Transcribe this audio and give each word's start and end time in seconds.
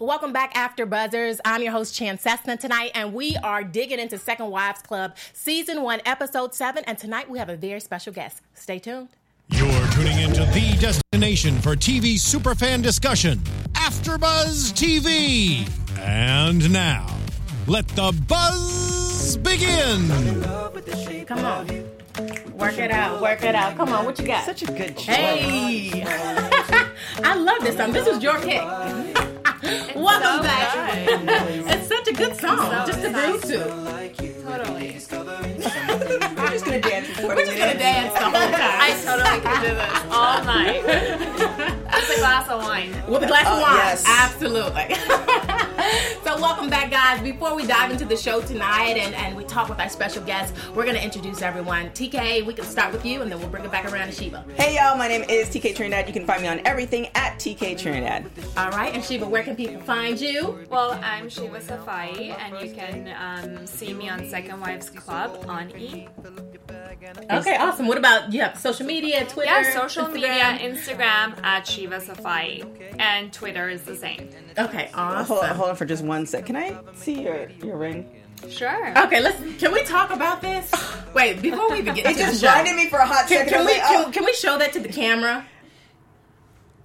Welcome 0.00 0.32
back, 0.32 0.56
After 0.56 0.86
Buzzers. 0.86 1.42
I'm 1.44 1.60
your 1.62 1.72
host, 1.72 1.94
Chan 1.94 2.20
Cessna, 2.20 2.56
tonight, 2.56 2.92
and 2.94 3.12
we 3.12 3.36
are 3.36 3.62
digging 3.62 3.98
into 3.98 4.16
Second 4.16 4.48
Wives 4.48 4.80
Club, 4.80 5.14
Season 5.34 5.82
1, 5.82 6.00
Episode 6.06 6.54
7. 6.54 6.84
And 6.86 6.96
tonight 6.96 7.28
we 7.28 7.38
have 7.38 7.50
a 7.50 7.56
very 7.56 7.80
special 7.80 8.10
guest. 8.10 8.40
Stay 8.54 8.78
tuned. 8.78 9.10
You're 9.48 9.86
tuning 9.88 10.18
into 10.20 10.46
the 10.46 10.74
destination 10.80 11.60
for 11.60 11.76
TV 11.76 12.14
superfan 12.14 12.82
discussion, 12.82 13.40
AfterBuzz 13.74 14.72
TV. 14.72 15.68
And 15.98 16.72
now, 16.72 17.06
let 17.66 17.86
the 17.88 18.18
buzz 18.26 19.36
begin. 19.36 20.08
Come 21.26 21.44
on. 21.44 21.66
Work 22.54 22.78
it 22.78 22.90
out, 22.90 23.20
work 23.20 23.44
it 23.44 23.54
out. 23.54 23.76
Come 23.76 23.90
on, 23.90 24.06
what 24.06 24.18
you 24.18 24.26
got? 24.26 24.46
Such 24.46 24.62
a 24.62 24.72
good 24.72 24.98
show. 24.98 25.12
Hey! 25.12 26.04
I 27.22 27.34
love 27.34 27.60
this 27.60 27.76
song. 27.76 27.92
This 27.92 28.08
was 28.08 28.22
your 28.22 28.40
pick. 28.40 28.62
Welcome 29.70 30.38
so 30.38 30.42
back. 30.42 30.96
it's 31.76 31.86
such 31.86 32.08
a 32.08 32.12
good 32.12 32.36
song, 32.36 32.86
just 32.88 33.02
to 33.02 33.12
groove 33.12 33.42
to. 33.42 33.58
Totally. 34.42 34.88
We're 34.88 36.50
just 36.50 36.64
gonna 36.64 36.80
dance 36.80 37.06
for 37.08 37.22
40 37.22 37.28
We're 37.28 37.44
just 37.44 37.56
gonna 37.56 37.78
dance 37.78 38.12
the 38.14 38.20
whole 38.20 38.32
time. 38.32 38.80
I 38.80 38.90
totally 39.04 39.40
could 39.40 39.60
do 39.60 39.74
this 39.76 40.02
all 40.10 40.44
night. 40.44 41.76
With 42.00 42.16
a 42.16 42.20
glass 42.20 42.48
of 42.48 42.62
wine. 42.62 42.92
With 43.08 43.22
a 43.22 43.26
glass 43.26 43.46
of 43.46 43.58
Oh, 43.58 43.62
wine. 43.62 43.76
yes. 43.76 44.04
Absolutely. 44.06 44.94
so, 46.24 46.40
welcome 46.40 46.70
back, 46.70 46.90
guys. 46.90 47.20
Before 47.22 47.54
we 47.54 47.66
dive 47.66 47.90
into 47.90 48.04
the 48.04 48.16
show 48.16 48.40
tonight 48.40 48.96
and, 48.96 49.14
and 49.14 49.36
we 49.36 49.44
talk 49.44 49.68
with 49.68 49.78
our 49.80 49.88
special 49.88 50.22
guest, 50.24 50.54
we're 50.74 50.84
going 50.84 50.96
to 50.96 51.02
introduce 51.04 51.42
everyone. 51.42 51.90
TK, 51.90 52.46
we 52.46 52.54
can 52.54 52.64
start 52.64 52.92
with 52.92 53.04
you 53.04 53.22
and 53.22 53.30
then 53.30 53.38
we'll 53.38 53.48
bring 53.48 53.64
it 53.64 53.70
back 53.70 53.90
around 53.92 54.06
to 54.06 54.12
Shiva. 54.12 54.44
Hey 54.56 54.76
y'all, 54.76 54.96
my 54.96 55.08
name 55.08 55.22
is 55.28 55.48
TK 55.48 55.74
Trinidad. 55.76 56.06
You 56.06 56.12
can 56.12 56.24
find 56.26 56.42
me 56.42 56.48
on 56.48 56.60
everything 56.64 57.06
at 57.14 57.34
TK 57.38 57.78
Trinidad. 57.78 58.30
All 58.56 58.70
right. 58.70 58.94
And 58.94 59.04
Shiva, 59.04 59.26
where 59.28 59.42
can 59.42 59.56
people 59.56 59.80
find 59.82 60.18
you? 60.20 60.66
Well, 60.70 60.98
I'm 61.02 61.28
Shiva 61.28 61.60
Safai, 61.60 62.36
and 62.38 62.66
you 62.66 62.74
can 62.74 63.14
um, 63.18 63.66
see 63.66 63.92
me 63.92 64.08
on 64.08 64.28
Second 64.28 64.60
Wives 64.60 64.88
Club 64.90 65.44
on 65.48 65.70
E. 65.76 66.08
Okay, 67.30 67.56
awesome. 67.56 67.86
What 67.86 67.98
about 67.98 68.32
you 68.32 68.40
have 68.40 68.58
social 68.58 68.84
media, 68.86 69.24
Twitter? 69.26 69.50
Yeah, 69.50 69.72
social 69.72 70.06
Instagram? 70.06 70.12
media, 70.12 70.58
Instagram 70.60 71.42
at 71.44 71.66
Shiva 71.66 72.00
Safai, 72.00 72.98
and 72.98 73.32
Twitter 73.32 73.68
is 73.68 73.82
the 73.82 73.94
same. 73.94 74.28
Okay, 74.58 74.90
awesome. 74.94 75.26
Hold 75.26 75.44
on, 75.44 75.56
hold 75.56 75.70
on 75.70 75.76
for 75.76 75.84
just 75.84 76.02
one 76.02 76.26
sec. 76.26 76.46
Can 76.46 76.56
I 76.56 76.76
see 76.94 77.22
your, 77.22 77.48
your 77.62 77.76
ring? 77.76 78.08
Sure. 78.48 78.98
Okay, 79.04 79.20
let's. 79.20 79.38
Can 79.58 79.72
we 79.72 79.84
talk 79.84 80.10
about 80.10 80.40
this? 80.40 80.70
Wait, 81.14 81.40
before 81.42 81.70
we 81.70 81.82
begin, 81.82 82.06
It 82.06 82.16
just 82.16 82.40
show, 82.40 82.50
blinded 82.50 82.76
me 82.76 82.88
for 82.88 82.98
a 82.98 83.06
hot 83.06 83.28
can, 83.28 83.46
second. 83.46 83.52
can 83.52 83.66
we 83.66 83.72
like, 83.72 83.82
can, 83.82 84.04
oh. 84.06 84.10
can 84.10 84.24
we 84.24 84.32
show 84.32 84.58
that 84.58 84.72
to 84.72 84.80
the 84.80 84.88
camera? 84.88 85.46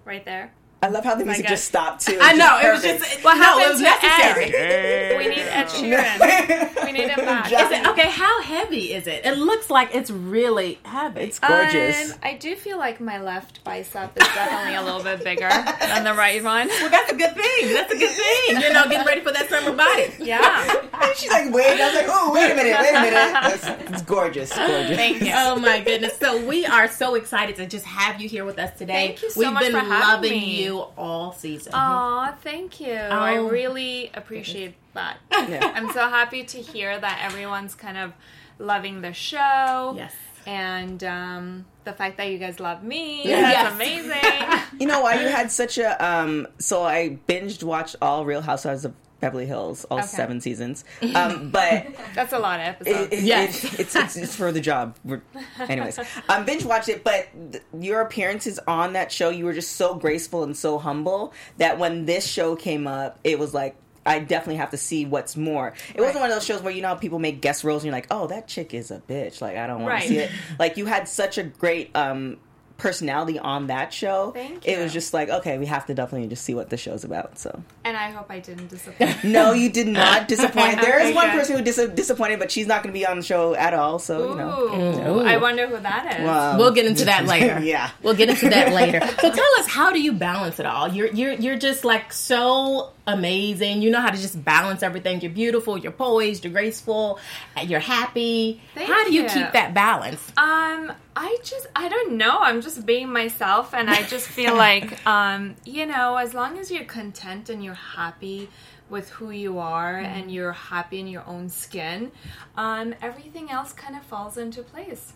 Right 0.03 0.25
there. 0.25 0.53
I 0.83 0.89
love 0.89 1.03
how 1.03 1.15
the 1.15 1.25
music 1.25 1.45
God. 1.45 1.49
just 1.49 1.65
stopped 1.65 2.05
too. 2.05 2.17
I 2.21 2.33
know 2.33 2.59
it 2.61 2.71
was 2.71 2.83
just 2.83 3.23
What 3.23 3.37
no, 3.39 3.57
it 3.59 3.71
was 3.71 3.81
necessary. 3.81 4.53
Ed? 4.53 5.17
We 5.17 5.27
need 5.29 5.39
Ed 5.39 5.65
Sheeran. 5.65 6.85
We 6.85 6.91
need 6.91 7.09
him 7.09 7.25
back. 7.25 7.51
Is 7.51 7.71
it 7.71 7.87
okay? 7.87 8.09
How 8.11 8.41
heavy 8.43 8.93
is 8.93 9.07
it? 9.07 9.25
It 9.25 9.37
looks 9.39 9.71
like 9.71 9.95
it's 9.95 10.11
really 10.11 10.77
heavy. 10.83 11.21
It's 11.21 11.39
gorgeous. 11.39 12.11
Um, 12.11 12.19
I 12.21 12.33
do 12.35 12.55
feel 12.55 12.77
like 12.77 12.99
my 12.99 13.19
left 13.19 13.63
bicep 13.63 14.15
is 14.15 14.27
definitely 14.27 14.75
a 14.75 14.83
little 14.83 15.01
bit 15.01 15.23
bigger 15.23 15.49
than 15.79 16.03
the 16.03 16.13
right 16.13 16.43
one. 16.43 16.67
well, 16.67 16.89
that's 16.91 17.11
a 17.11 17.15
good 17.15 17.33
thing. 17.35 17.73
That's 17.73 17.91
a 17.91 17.97
good 17.97 18.11
thing. 18.11 18.61
You 18.61 18.73
know, 18.73 18.83
getting 18.87 19.07
ready 19.07 19.21
for 19.21 19.31
that 19.31 19.49
summer 19.49 19.75
body. 19.75 20.13
Yeah. 20.19 20.87
And 20.93 21.15
she's 21.17 21.31
like, 21.31 21.51
wait. 21.51 21.81
I 21.81 21.85
was 21.87 21.95
like, 21.95 22.05
oh, 22.09 22.31
wait 22.31 22.51
a 22.51 22.55
minute, 22.55 22.77
wait 22.79 22.89
a 22.93 23.01
minute. 23.01 23.53
It's, 23.55 23.91
it's 23.91 24.01
gorgeous, 24.03 24.53
gorgeous. 24.55 24.95
Thank 24.95 25.21
you. 25.23 25.31
Oh 25.33 25.55
my 25.55 25.79
goodness! 25.79 26.17
So 26.19 26.45
we 26.45 26.65
are 26.65 26.87
so 26.87 27.15
excited 27.15 27.55
to 27.55 27.65
just 27.65 27.85
have 27.85 28.21
you 28.21 28.29
here 28.29 28.45
with 28.45 28.59
us 28.59 28.77
today. 28.77 29.07
Thank 29.07 29.23
you 29.23 29.31
so 29.31 29.39
We've 29.39 29.51
much 29.53 29.63
been 29.63 29.71
for 29.71 29.79
having 29.79 29.89
loving 30.29 30.31
me. 30.31 30.63
you 30.63 30.64
all 30.73 31.31
season. 31.33 31.73
Oh, 31.75 32.33
thank 32.41 32.79
you. 32.79 32.93
I 32.93 33.37
Oh. 33.37 33.47
really 33.49 34.11
appreciate 34.13 34.75
that. 34.93 35.17
Yeah. 35.31 35.71
I'm 35.75 35.91
so 35.91 36.07
happy 36.09 36.43
to 36.43 36.57
hear 36.61 36.97
that 36.99 37.21
everyone's 37.23 37.75
kind 37.75 37.97
of 37.97 38.13
loving 38.59 39.01
the 39.01 39.13
show. 39.13 39.93
Yes. 39.97 40.13
And 40.47 41.03
um, 41.03 41.65
the 41.85 41.93
fact 41.93 42.17
that 42.17 42.29
you 42.29 42.37
guys 42.37 42.59
love 42.59 42.83
me. 42.83 43.23
Yes. 43.27 43.53
That's 43.63 43.75
amazing. 43.75 44.59
You 44.79 44.87
know 44.87 44.99
why 45.01 45.21
you 45.21 45.27
had 45.29 45.51
such 45.51 45.77
a 45.77 45.89
um? 46.05 46.47
So 46.59 46.83
I 46.83 47.17
binged 47.29 47.63
watched 47.63 47.95
all 48.01 48.25
Real 48.25 48.41
Housewives 48.41 48.83
of 48.83 48.93
Beverly 49.25 49.45
Hills, 49.47 49.85
all 49.85 49.97
Okay. 49.97 50.07
seven 50.07 50.39
seasons. 50.39 50.85
Um, 51.15 51.49
but 51.51 51.87
That's 52.13 52.31
a 52.31 52.37
lot 52.39 52.59
of 52.59 52.67
episodes. 52.67 53.11
it, 53.11 53.23
Yes. 53.23 53.63
it- 53.63 53.79
it's, 53.79 53.95
it's 53.95 54.15
it's 54.15 54.35
for 54.35 54.51
the 54.51 54.61
job. 54.61 54.95
We're, 55.03 55.21
anyways, 55.59 55.97
um, 56.29 56.45
binge 56.45 56.63
watched 56.63 56.89
it, 56.89 57.03
but 57.03 57.27
th- 57.51 57.63
your 57.79 58.01
appearances 58.01 58.59
on 58.67 58.93
that 58.93 59.11
show, 59.11 59.29
you 59.29 59.45
were 59.45 59.53
just 59.53 59.73
so 59.77 59.95
graceful 59.95 60.43
and 60.43 60.55
so 60.55 60.77
humble 60.77 61.33
that 61.57 61.79
when 61.79 62.05
this 62.05 62.25
show 62.27 62.55
came 62.55 62.85
up, 62.87 63.19
it 63.23 63.39
was 63.39 63.53
like. 63.53 63.75
I 64.07 64.19
definitely 64.19 64.57
have 64.57 64.69
to 64.69 64.77
see 64.77 65.03
what's 65.07 65.35
more. 65.35 65.73
It 65.95 65.99
wasn't 65.99 66.19
one 66.19 66.29
of 66.29 66.35
those 66.35 66.45
shows 66.45 66.61
where 66.61 66.71
you 66.71 66.83
know 66.83 66.95
people 66.95 67.17
make 67.17 67.41
guest 67.41 67.63
roles 67.63 67.81
and 67.81 67.87
you're 67.87 67.95
like, 67.95 68.05
oh, 68.11 68.27
that 68.27 68.47
chick 68.47 68.75
is 68.75 68.91
a 68.91 68.99
bitch. 68.99 69.41
Like 69.41 69.57
I 69.57 69.65
don't 69.65 69.79
want 69.81 69.93
Right. 69.93 70.01
to 70.03 70.07
see 70.07 70.17
it. 70.19 70.31
Like 70.59 70.77
you 70.77 70.85
had 70.85 71.07
such 71.09 71.39
a 71.39 71.43
great 71.43 71.89
um, 71.97 72.37
personality 72.77 73.39
on 73.39 73.67
that 73.67 73.93
show. 73.93 74.31
Thank 74.31 74.67
It 74.67 74.77
was 74.79 74.91
just 74.91 75.13
like, 75.13 75.29
okay, 75.29 75.57
we 75.57 75.65
have 75.65 75.85
to 75.85 75.93
definitely 75.93 76.27
just 76.27 76.43
see 76.43 76.53
what 76.53 76.69
the 76.69 76.77
show's 76.77 77.03
about. 77.03 77.37
So 77.39 77.61
and 77.85 77.95
I 77.95 78.11
hope 78.11 78.25
I 78.29 78.39
didn't 78.39 78.67
disappoint. 78.67 79.23
no, 79.23 79.53
you 79.53 79.69
did 79.69 79.87
not 79.87 80.27
disappoint. 80.27 80.81
There 80.81 80.99
is 80.99 81.15
one 81.15 81.29
person 81.31 81.57
who 81.57 81.63
dis- 81.63 81.89
disappointed, 81.95 82.39
but 82.39 82.51
she's 82.51 82.67
not 82.67 82.83
going 82.83 82.93
to 82.93 82.99
be 82.99 83.05
on 83.05 83.17
the 83.17 83.23
show 83.23 83.55
at 83.55 83.73
all. 83.73 83.99
So 83.99 84.31
you 84.31 84.35
know. 84.35 84.59
Ooh, 84.59 85.19
Ooh. 85.19 85.25
I 85.25 85.37
wonder 85.37 85.67
who 85.67 85.77
that 85.77 86.19
is. 86.19 86.27
Um, 86.27 86.57
We'll 86.57 86.71
get 86.71 86.85
into 86.85 87.05
that 87.05 87.25
later. 87.27 87.59
yeah. 87.61 87.91
We'll 88.03 88.15
get 88.15 88.29
into 88.29 88.49
that 88.49 88.73
later. 88.73 88.99
So 89.21 89.31
tell 89.31 89.59
us, 89.59 89.67
how 89.67 89.91
do 89.91 90.01
you 90.01 90.11
balance 90.13 90.59
it 90.59 90.65
all? 90.65 90.87
You're 90.89 91.07
you're 91.13 91.33
you're 91.33 91.57
just 91.57 91.85
like 91.85 92.11
so 92.11 92.91
amazing. 93.07 93.81
You 93.81 93.89
know 93.91 94.01
how 94.01 94.09
to 94.09 94.17
just 94.17 94.43
balance 94.43 94.83
everything. 94.83 95.21
You're 95.21 95.31
beautiful. 95.31 95.77
You're 95.77 95.91
poised. 95.91 96.43
You're 96.43 96.53
graceful. 96.53 97.19
You're 97.63 97.79
happy. 97.79 98.61
Thank 98.73 98.89
how 98.89 99.05
do 99.05 99.13
you, 99.13 99.23
you. 99.23 99.29
keep 99.29 99.51
that 99.53 99.73
balance? 99.73 100.21
Um, 100.37 100.91
I 101.15 101.37
just 101.43 101.67
I 101.75 101.87
don't 101.89 102.13
know. 102.17 102.39
I'm 102.39 102.61
just 102.61 102.85
being 102.85 103.09
myself 103.11 103.73
and 103.73 103.89
I 103.89 104.03
just 104.03 104.27
feel 104.27 104.55
like 104.67 105.05
um, 105.07 105.55
you 105.65 105.85
know, 105.85 106.17
as 106.17 106.33
long 106.33 106.57
as 106.57 106.71
you're 106.71 106.85
content 106.85 107.49
and 107.49 107.63
you're 107.63 107.73
happy 107.73 108.49
with 108.89 109.09
who 109.09 109.31
you 109.31 109.57
are 109.59 109.95
Mm-hmm. 109.95 110.05
and 110.05 110.31
you're 110.31 110.51
happy 110.51 110.99
in 110.99 111.07
your 111.07 111.23
own 111.27 111.49
skin, 111.49 112.11
um, 112.57 112.93
everything 113.01 113.49
else 113.49 113.71
kind 113.73 113.95
of 113.95 114.03
falls 114.03 114.37
into 114.37 114.61
place. 114.61 115.13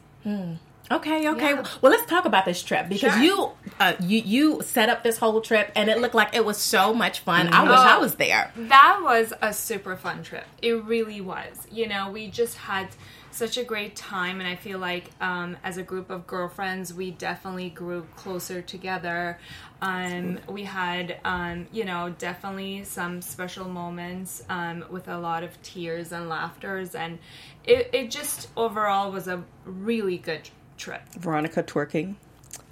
Okay, 0.91 1.29
okay. 1.29 1.51
Yeah. 1.53 1.65
Well, 1.81 1.91
let's 1.91 2.05
talk 2.09 2.25
about 2.25 2.45
this 2.45 2.63
trip 2.63 2.89
because 2.89 3.13
Sure. 3.13 3.21
you 3.23 3.51
uh, 3.79 3.93
you 4.01 4.19
you 4.25 4.61
set 4.63 4.89
up 4.89 5.03
this 5.03 5.17
whole 5.19 5.39
trip 5.39 5.71
and 5.75 5.89
it 5.89 5.99
looked 5.99 6.15
like 6.15 6.35
it 6.35 6.43
was 6.43 6.57
so 6.57 6.93
much 6.93 7.19
fun. 7.19 7.53
I 7.53 7.61
wish 7.63 7.71
I 7.79 7.97
Oh. 7.97 7.99
was 8.01 8.15
there. 8.15 8.51
That 8.55 8.99
was 9.03 9.31
a 9.41 9.53
super 9.53 9.95
fun 9.95 10.23
trip. 10.23 10.45
It 10.61 10.83
really 10.83 11.21
was. 11.21 11.67
You 11.71 11.87
know, 11.87 12.09
we 12.11 12.27
just 12.29 12.57
had 12.57 12.87
such 13.31 13.57
a 13.57 13.63
great 13.63 13.95
time, 13.95 14.39
and 14.41 14.49
I 14.49 14.55
feel 14.55 14.79
like 14.79 15.11
um, 15.21 15.55
as 15.63 15.77
a 15.77 15.83
group 15.83 16.09
of 16.09 16.25
girlfriends, 16.25 16.91
we 16.93 17.11
definitely 17.11 17.69
grew 17.69 18.07
closer 18.15 18.61
together. 18.63 19.37
Um, 19.83 20.39
we 20.49 20.63
had, 20.63 21.19
um, 21.23 21.67
you 21.71 21.85
know, 21.85 22.13
definitely 22.17 22.83
some 22.83 23.21
special 23.21 23.69
moments 23.69 24.43
um, 24.49 24.83
with 24.89 25.07
a 25.07 25.17
lot 25.19 25.43
of 25.43 25.61
tears 25.61 26.11
and 26.11 26.27
laughters, 26.27 26.95
and 26.95 27.19
it, 27.63 27.91
it 27.93 28.09
just 28.11 28.49
overall 28.57 29.11
was 29.11 29.27
a 29.27 29.43
really 29.63 30.17
good 30.17 30.49
trip. 30.79 31.01
Veronica 31.19 31.61
twerking. 31.61 32.15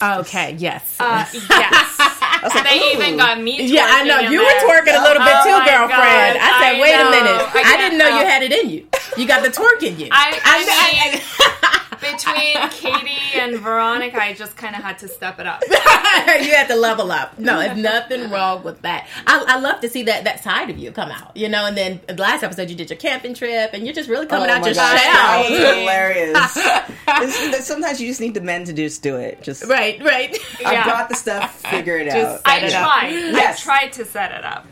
Okay, 0.02 0.56
yes. 0.58 0.96
Uh, 1.00 1.26
yes. 1.34 2.00
like, 2.54 2.64
they 2.64 2.80
ooh. 2.80 2.94
even 2.94 3.18
got 3.18 3.42
me. 3.42 3.66
yeah, 3.66 3.86
I 3.90 4.04
know 4.04 4.20
you 4.20 4.40
were 4.40 4.58
twerking 4.66 4.94
a 4.94 5.02
little 5.02 5.24
bit 5.26 5.34
Oh 5.34 5.44
too, 5.44 5.58
my 5.58 5.66
girlfriend. 5.66 6.38
God, 6.38 6.38
I 6.38 6.50
said, 6.62 6.76
I 6.78 6.82
wait 6.82 6.94
a 6.94 7.10
minute. 7.10 7.42
I 7.54 7.64
I, 7.66 7.78
didn't 7.78 7.98
know 7.98 8.10
can't 8.10 8.22
you 8.22 8.30
had 8.30 8.44
it 8.44 8.52
in 8.54 8.70
you. 8.70 8.88
You 9.18 9.28
got 9.28 9.42
the 9.44 9.50
twerk 9.50 9.82
in 9.82 10.00
you. 10.00 10.10
I, 10.12 10.40
I 10.44 10.60
mean, 10.62 10.70
I- 10.72 11.58
between 12.00 12.70
Katie 12.72 13.18
and 13.40 13.58
Veronica, 13.60 14.22
I 14.22 14.34
just 14.34 14.56
kind 14.58 14.76
of 14.76 14.82
had 14.84 15.00
to 15.00 15.08
step 15.08 15.40
it 15.40 15.48
up. 15.48 15.62
you 15.70 16.52
had 16.56 16.68
to 16.70 16.76
level 16.76 17.12
up. 17.12 17.38
No, 17.40 17.60
there's 17.60 17.78
nothing 17.78 18.30
wrong 18.30 18.64
with 18.64 18.82
that. 18.82 19.08
I, 19.26 19.44
I 19.48 19.60
love 19.60 19.82
to 19.82 19.90
see 19.90 20.04
that 20.04 20.24
that 20.26 20.44
side 20.44 20.70
of 20.70 20.78
you 20.78 20.92
come 20.92 21.10
out, 21.12 21.36
you 21.36 21.50
know. 21.50 21.66
And 21.66 21.78
then 21.78 22.00
the 22.08 22.16
last 22.22 22.44
episode, 22.44 22.70
you 22.70 22.76
did 22.76 22.90
your 22.90 22.98
camping 22.98 23.34
trip, 23.34 23.72
and 23.74 23.86
you're 23.86 23.94
just 23.96 24.10
really 24.10 24.26
coming 24.28 24.50
oh 24.50 24.54
out 24.54 24.62
my 24.62 24.68
your 24.68 24.76
gosh, 24.76 25.02
shell. 25.02 25.14
that 25.14 25.48
was 25.50 25.60
hilarious. 25.78 26.58
It's- 26.58 27.44
it's- 27.48 27.68
sometimes 27.68 28.00
you 28.02 28.08
just 28.08 28.22
need 28.22 28.34
the 28.34 28.42
men 28.42 28.64
to 28.66 28.74
just 28.74 29.02
do 29.02 29.16
it. 29.18 29.42
Just 29.42 29.64
right, 29.66 30.02
right. 30.04 30.38
I 30.66 30.74
Yeah. 30.74 30.84
brought 30.84 31.10
the 31.10 31.16
stuff, 31.16 31.62
figure 31.70 31.98
it 31.98 32.06
Just 32.06 32.18
out. 32.18 32.38
set 32.38 32.48
I 32.48 32.58
it 32.66 32.74
up. 32.74 32.84
tried. 32.84 33.10
Yes. 33.12 33.60
I 33.60 33.64
tried 33.64 33.94
to 33.94 34.06
set 34.06 34.32
it 34.32 34.44
up. 34.44 34.66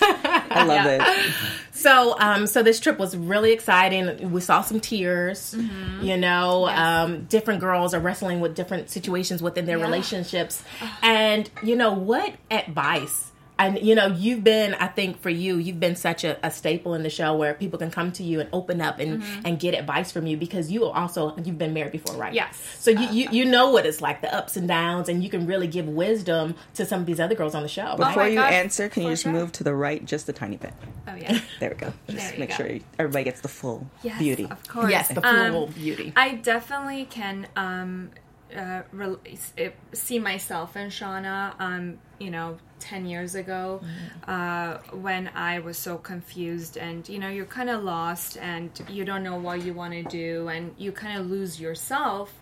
I 0.00 0.64
love 0.64 0.84
Yeah. 0.86 1.14
it. 1.26 1.34
So, 1.78 2.18
um, 2.18 2.46
so 2.46 2.62
this 2.62 2.80
trip 2.80 2.98
was 2.98 3.16
really 3.16 3.52
exciting. 3.52 4.32
We 4.32 4.40
saw 4.40 4.62
some 4.62 4.80
tears. 4.80 5.54
Mm-hmm. 5.56 6.04
You 6.04 6.16
know, 6.16 6.66
um, 6.68 7.24
different 7.24 7.60
girls 7.60 7.94
are 7.94 8.00
wrestling 8.00 8.40
with 8.40 8.54
different 8.54 8.90
situations 8.90 9.42
within 9.42 9.66
their 9.66 9.78
Yeah. 9.78 9.84
relationships, 9.84 10.62
and 11.02 11.48
you 11.62 11.76
know 11.76 11.92
what 11.92 12.34
advice 12.50 13.30
and 13.58 13.78
you 13.80 13.94
know 13.94 14.06
you've 14.06 14.44
been 14.44 14.74
i 14.74 14.86
think 14.86 15.20
for 15.20 15.30
you 15.30 15.56
you've 15.56 15.80
been 15.80 15.96
such 15.96 16.24
a, 16.24 16.38
a 16.46 16.50
staple 16.50 16.94
in 16.94 17.02
the 17.02 17.10
show 17.10 17.34
where 17.36 17.54
people 17.54 17.78
can 17.78 17.90
come 17.90 18.12
to 18.12 18.22
you 18.22 18.38
and 18.40 18.48
open 18.52 18.80
up 18.80 18.98
and 18.98 19.22
and 19.44 19.58
get 19.58 19.74
advice 19.74 20.12
from 20.12 20.26
you 20.26 20.36
because 20.36 20.70
you 20.70 20.84
also 20.84 21.34
you've 21.44 21.58
been 21.58 21.72
married 21.74 21.92
before 21.92 22.14
right 22.16 22.32
Yes. 22.34 22.56
so 22.78 22.90
you, 22.90 23.08
you 23.08 23.28
you 23.32 23.44
know 23.44 23.70
what 23.70 23.84
it's 23.86 24.00
like 24.00 24.20
the 24.20 24.32
ups 24.34 24.56
and 24.56 24.68
downs 24.68 25.08
and 25.08 25.22
you 25.24 25.30
can 25.30 25.46
really 25.46 25.66
give 25.66 25.88
wisdom 25.88 26.54
to 26.74 26.84
some 26.86 27.00
of 27.00 27.06
these 27.06 27.20
other 27.20 27.34
girls 27.34 27.54
on 27.54 27.62
the 27.62 27.68
show? 27.68 27.96
Before 27.96 28.22
my 28.24 28.28
you 28.28 28.36
gosh, 28.36 28.52
answer, 28.52 28.88
can 28.88 29.02
you 29.04 29.10
just 29.10 29.22
sure. 29.24 29.32
move 29.32 29.50
to 29.52 29.64
the 29.64 29.74
right 29.74 30.04
just 30.04 30.28
a 30.28 30.32
tiny 30.32 30.56
bit? 30.56 30.72
Oh 31.06 31.14
yeah. 31.14 31.40
There 31.60 31.70
we 31.70 31.76
go. 31.76 31.92
Just 32.08 32.18
There 32.18 32.32
you 32.34 32.38
make 32.40 32.50
go. 32.50 32.54
sure 32.56 32.78
everybody 32.98 33.24
gets 33.24 33.40
the 33.40 33.48
full 33.48 33.86
Yes, 34.02 34.18
beauty. 34.18 34.46
Of 34.50 34.66
course. 34.68 34.90
yes 34.90 35.08
the 35.08 35.26
Um, 35.26 35.52
full 35.52 35.66
beauty 35.68 36.12
I 36.16 36.34
definitely 36.36 37.04
can 37.06 37.46
um, 37.56 38.10
uh, 38.56 38.82
s- 39.26 39.52
see 39.92 40.18
myself 40.18 40.76
in 40.76 40.88
Shauna. 40.88 41.54
Um, 41.60 41.98
you 42.18 42.30
know, 42.30 42.58
ten 42.80 43.06
years 43.06 43.34
ago, 43.34 43.80
uh, 44.26 44.78
when 44.92 45.28
I 45.34 45.58
was 45.60 45.76
so 45.78 45.98
confused, 45.98 46.76
and 46.76 47.08
you 47.08 47.18
know, 47.18 47.28
you're 47.28 47.44
kind 47.46 47.70
of 47.70 47.84
lost, 47.84 48.36
and 48.38 48.70
you 48.88 49.04
don't 49.04 49.22
know 49.22 49.36
what 49.38 49.62
you 49.64 49.72
want 49.74 49.92
to 49.94 50.02
do, 50.02 50.48
and 50.48 50.74
you 50.78 50.90
kind 50.92 51.18
of 51.20 51.26
lose 51.30 51.60
yourself 51.60 52.34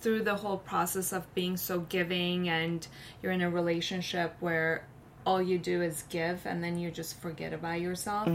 through 0.00 0.22
the 0.22 0.34
whole 0.36 0.58
process 0.58 1.12
of 1.12 1.32
being 1.34 1.56
so 1.56 1.80
giving, 1.80 2.48
and 2.48 2.86
you're 3.22 3.32
in 3.32 3.40
a 3.40 3.48
relationship 3.50 4.34
where 4.40 4.84
all 5.26 5.40
you 5.40 5.56
do 5.56 5.80
is 5.80 6.04
give 6.10 6.44
and 6.44 6.62
then 6.62 6.78
you 6.78 6.90
just 6.90 7.18
forget 7.18 7.54
about 7.54 7.80
yourself 7.80 8.28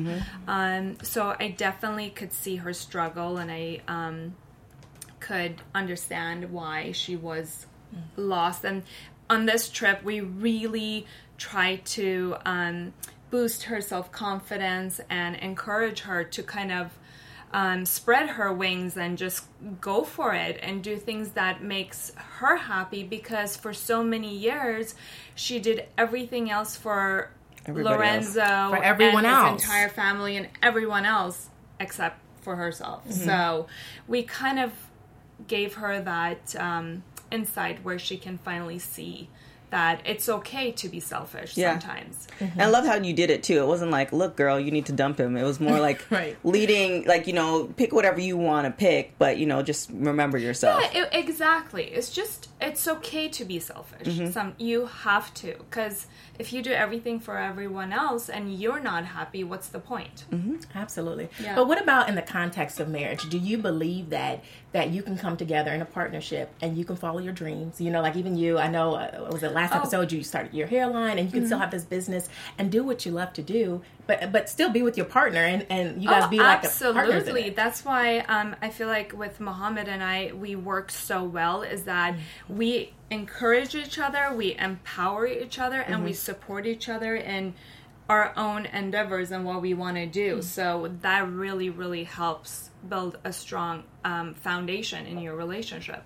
um, 0.47 0.97
so 1.03 1.35
i 1.39 1.47
definitely 1.49 2.09
could 2.09 2.33
see 2.33 2.55
her 2.55 2.73
struggle 2.73 3.37
and 3.37 3.51
i 3.51 3.79
um, 3.87 4.33
could 5.29 5.61
understand 5.75 6.51
why 6.51 6.91
she 6.91 7.15
was 7.15 7.67
lost. 8.15 8.63
And 8.65 8.81
on 9.29 9.45
this 9.45 9.69
trip, 9.69 10.03
we 10.03 10.21
really 10.21 11.05
tried 11.37 11.85
to 11.85 12.35
um, 12.45 12.93
boost 13.29 13.63
her 13.63 13.79
self 13.79 14.11
confidence 14.11 14.99
and 15.07 15.35
encourage 15.35 16.01
her 16.01 16.23
to 16.23 16.41
kind 16.41 16.71
of 16.71 16.97
um, 17.53 17.85
spread 17.85 18.29
her 18.29 18.51
wings 18.51 18.97
and 18.97 19.17
just 19.19 19.45
go 19.79 20.03
for 20.03 20.33
it 20.33 20.59
and 20.63 20.83
do 20.83 20.97
things 20.97 21.29
that 21.31 21.63
makes 21.63 22.11
her 22.15 22.55
happy 22.57 23.03
because 23.03 23.55
for 23.55 23.73
so 23.73 24.03
many 24.03 24.35
years 24.35 24.95
she 25.35 25.59
did 25.59 25.85
everything 25.97 26.49
else 26.49 26.75
for 26.75 27.31
Everybody 27.65 27.95
else. 27.95 28.35
Lorenzo 28.35 28.75
For 28.75 28.83
everyone 28.83 29.25
else. 29.25 29.61
entire 29.63 29.89
family 29.89 30.37
and 30.37 30.47
everyone 30.63 31.05
else 31.05 31.49
except 31.79 32.19
for 32.41 32.55
herself. 32.55 33.11
So 33.11 33.67
we 34.07 34.23
kind 34.23 34.59
of 34.59 34.71
gave 35.47 35.75
her 35.75 36.01
that 36.01 36.55
um, 36.57 37.03
insight 37.31 37.83
where 37.83 37.99
she 37.99 38.17
can 38.17 38.37
finally 38.37 38.79
see 38.79 39.29
that 39.71 40.01
it's 40.03 40.27
okay 40.27 40.71
to 40.71 40.89
be 40.89 40.99
selfish 40.99 41.55
Yeah. 41.55 41.77
sometimes. 41.77 42.27
And 42.39 42.59
I 42.59 42.65
love 42.65 42.85
how 42.87 42.95
you 42.95 43.13
did 43.13 43.29
it 43.29 43.43
too. 43.43 43.61
It 43.61 43.67
wasn't 43.67 43.91
like, 43.91 44.11
look, 44.11 44.35
girl, 44.35 44.59
you 44.59 44.71
need 44.71 44.87
to 44.87 44.93
dump 44.93 45.19
him. 45.19 45.37
It 45.37 45.43
was 45.43 45.59
more 45.59 45.79
like 45.89 46.09
Right. 46.09 46.35
leading, 46.43 47.05
like, 47.05 47.27
you 47.27 47.33
know, 47.33 47.65
pick 47.77 47.93
whatever 47.93 48.19
you 48.19 48.35
want 48.35 48.65
to 48.65 48.71
pick, 48.71 49.13
but, 49.19 49.37
you 49.37 49.45
know, 49.45 49.61
just 49.61 49.91
remember 49.91 50.39
yourself. 50.39 50.81
Yeah, 50.91 51.03
it, 51.03 51.09
exactly. 51.13 51.83
It's 51.83 52.09
just 52.09 52.48
it's 52.61 52.87
okay 52.87 53.29
to 53.29 53.45
be 53.45 53.59
selfish. 53.59 54.07
Mm-hmm. 54.07 54.31
Some 54.31 54.53
you 54.57 54.85
have 54.85 55.33
to 55.35 55.55
because 55.59 56.07
if 56.37 56.51
you 56.53 56.61
do 56.61 56.71
everything 56.71 57.19
for 57.19 57.37
everyone 57.37 57.93
else 57.93 58.29
and 58.29 58.53
you're 58.53 58.79
not 58.79 59.05
happy, 59.05 59.43
what's 59.43 59.69
the 59.69 59.79
point? 59.79 60.25
Mm-hmm. 60.31 60.55
Absolutely. 60.75 61.29
Yeah. 61.41 61.55
But 61.55 61.67
what 61.67 61.81
about 61.81 62.09
in 62.09 62.15
the 62.15 62.21
context 62.21 62.79
of 62.79 62.89
marriage? 62.89 63.29
Do 63.29 63.37
you 63.37 63.57
believe 63.57 64.09
that 64.09 64.43
that 64.71 64.89
you 64.89 65.01
can 65.03 65.17
come 65.17 65.35
together 65.37 65.71
in 65.71 65.81
a 65.81 65.85
partnership 65.85 66.51
and 66.61 66.77
you 66.77 66.85
can 66.85 66.95
follow 66.95 67.19
your 67.19 67.33
dreams? 67.33 67.79
You 67.79 67.91
know, 67.91 68.01
like 68.01 68.15
even 68.15 68.35
you, 68.37 68.57
I 68.57 68.67
know 68.67 68.95
uh, 68.95 69.29
was 69.31 69.43
it 69.43 69.53
last 69.53 69.73
Oh. 69.73 69.77
episode 69.77 70.11
you 70.11 70.23
started 70.23 70.53
your 70.53 70.67
hairline 70.67 71.17
and 71.17 71.27
you 71.27 71.31
can 71.31 71.39
Mm-hmm. 71.41 71.45
still 71.47 71.59
have 71.59 71.71
this 71.71 71.85
business 71.85 72.27
and 72.57 72.71
do 72.71 72.83
what 72.83 73.05
you 73.05 73.11
love 73.13 73.31
to 73.33 73.41
do, 73.41 73.81
but 74.09 74.31
but 74.31 74.49
still 74.49 74.71
be 74.71 74.81
with 74.81 74.97
your 74.97 75.05
partner 75.05 75.43
and 75.53 75.65
and 75.69 76.01
you 76.03 76.09
guys 76.09 76.27
be 76.29 76.37
like 76.39 76.63
a 76.65 76.67
partners 76.67 76.81
Oh, 76.83 76.97
absolutely. 76.97 77.49
That's 77.51 77.85
why 77.85 78.19
um, 78.35 78.55
I 78.61 78.69
feel 78.69 78.87
like 78.87 79.13
with 79.13 79.39
Mohammed 79.39 79.87
and 79.87 80.03
I, 80.03 80.31
we 80.33 80.55
work 80.55 80.89
so 80.91 81.23
well. 81.23 81.61
Is 81.61 81.83
that 81.83 82.15
Mm-hmm. 82.15 82.57
we 82.57 82.93
encourage 83.11 83.75
each 83.75 83.97
other, 83.99 84.33
we 84.35 84.55
empower 84.57 85.27
each 85.27 85.59
other, 85.59 85.79
and 85.79 85.95
Mm-hmm. 85.97 86.03
we 86.05 86.13
support 86.13 86.65
each 86.65 86.89
other 86.89 87.15
in 87.15 87.53
our 88.09 88.33
own 88.35 88.65
endeavors 88.65 89.29
and 89.31 89.45
what 89.45 89.61
we 89.61 89.73
want 89.75 89.97
to 89.97 90.07
do. 90.07 90.29
Mm-hmm. 90.37 90.41
So 90.41 90.91
that 91.01 91.29
really, 91.29 91.69
really 91.69 92.03
helps 92.05 92.71
build 92.87 93.19
a 93.23 93.31
strong 93.31 93.83
um, 94.03 94.33
foundation 94.33 95.05
in 95.05 95.19
your 95.19 95.35
relationship. 95.35 96.01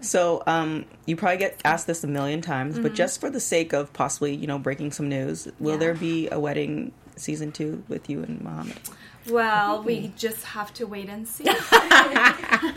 So, 0.00 0.42
um, 0.46 0.86
you 1.04 1.14
probably 1.14 1.36
get 1.36 1.60
asked 1.62 1.86
this 1.86 2.02
a 2.04 2.06
million 2.06 2.40
times, 2.40 2.74
Mm-hmm. 2.74 2.84
but 2.84 2.94
just 2.94 3.20
for 3.20 3.28
the 3.28 3.40
sake 3.40 3.74
of 3.74 3.92
possibly, 3.92 4.34
you 4.34 4.46
know, 4.46 4.58
breaking 4.58 4.92
some 4.92 5.10
news, 5.10 5.46
will 5.58 5.72
Yeah. 5.72 5.78
there 5.78 5.94
be 5.94 6.28
a 6.30 6.40
wedding 6.40 6.92
season 7.16 7.52
two 7.52 7.82
with 7.88 8.08
you 8.10 8.22
and 8.22 8.40
Mohammed? 8.42 8.78
Well, 9.30 9.82
we 9.84 10.00
Mm-hmm. 10.00 10.16
just 10.16 10.44
have 10.44 10.72
to 10.74 10.84
wait 10.86 11.08
and 11.08 11.26
see. 11.26 11.44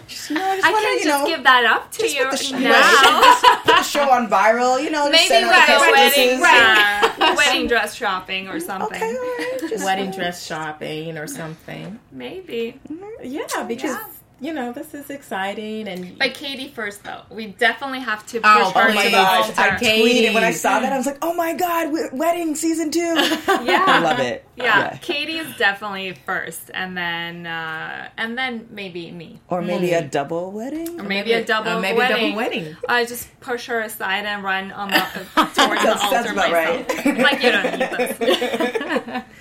Just, 0.07 0.30
you 0.30 0.36
know, 0.36 0.45
I 0.50 0.56
just 0.56 0.66
I 0.66 0.72
wanna, 0.72 0.86
can't 0.86 1.04
just 1.04 1.06
know, 1.06 1.28
give 1.28 1.44
that 1.44 1.66
up 1.66 1.92
to 1.92 2.00
just 2.04 2.16
you 2.16 2.24
put 2.24 2.31
the, 2.31 2.38
sh- 2.38 2.51
now. 2.54 2.72
right, 2.72 3.22
just 3.24 3.44
put 3.66 3.75
the 3.75 3.84
show 3.84 4.10
on 4.10 4.30
viral, 4.30 4.81
you 4.81 4.89
know, 4.89 5.10
Maybe 5.10 5.28
send 5.28 5.45
out 5.45 5.51
like 5.51 5.68
the 5.68 5.74
a 5.75 5.80
press 5.80 6.16
wedding, 6.18 6.39
releases. 6.39 7.19
uh, 7.19 7.34
wedding 7.38 7.68
dress 7.74 7.94
shopping 7.95 8.48
or 8.48 8.60
something. 8.62 8.95
Okay, 8.95 9.06
all 9.18 9.22
right. 9.22 9.57
Just, 9.69 9.84
Wedding 9.84 10.12
dress 10.12 10.45
shopping 10.45 11.18
or 11.18 11.28
something. 11.28 12.00
Maybe. 12.12 12.80
Yeah, 13.22 13.63
because 13.68 13.92
Yeah. 13.92 14.04
You 14.39 14.54
know 14.54 14.72
this 14.72 14.94
is 14.94 15.10
exciting 15.10 15.88
and 15.88 16.18
But 16.19 16.34
Katie 16.36 16.68
first, 16.68 17.04
though. 17.04 17.22
We 17.31 17.48
definitely 17.48 18.00
have 18.01 18.25
to 18.28 18.39
push 18.39 18.44
Oh, 18.45 18.72
her 18.72 18.89
oh 18.89 18.94
my 18.94 19.04
to 19.06 19.10
the 19.10 19.16
gosh, 19.16 19.50
altar. 19.50 19.62
I 19.62 19.69
tweeted 19.72 19.80
Katie. 19.80 20.34
when 20.34 20.44
I 20.44 20.51
saw 20.51 20.80
that. 20.80 20.94
I 20.94 20.98
was 20.98 21.06
like, 21.07 21.18
"Oh 21.22 21.34
my 21.34 21.54
god, 21.54 21.92
wedding 22.13 22.54
season 22.56 22.92
two! 22.92 23.00
yeah. 23.01 23.84
I 23.88 24.00
love 24.01 24.19
it. 24.19 24.44
Yeah, 24.57 24.98
Katie 24.98 25.38
is 25.38 25.56
definitely 25.57 26.13
first, 26.25 26.72
and 26.74 26.98
then 26.98 27.45
uh, 27.45 28.10
and 28.18 28.36
then 28.36 28.68
maybe 28.72 29.12
me, 29.12 29.39
Or 29.50 29.62
maybe 29.62 29.92
a 29.94 30.01
double 30.01 30.51
wedding. 30.51 31.00
or 31.00 31.04
maybe 31.04 31.34
a 31.34 31.45
double 31.45 31.74
uh, 31.74 31.80
maybe 31.80 31.94
a 31.94 32.00
wedding. 32.00 32.24
double 32.31 32.38
wedding. 32.38 32.78
I 32.89 33.06
just 33.06 33.39
push 33.39 33.68
her 33.68 33.81
aside 33.81 34.25
and 34.25 34.44
run 34.44 34.72
on 34.72 34.89
the 34.89 34.95
towards 35.36 35.54
the 35.54 35.54
Sounds- 35.54 36.01
altar 36.01 36.16
sounds 36.16 36.31
about 36.31 36.51
myself. 36.51 37.06
right. 37.06 37.18
like 37.19 37.44
you 37.44 37.51
don't 37.51 37.78
need 37.78 37.89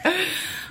this. 0.04 0.26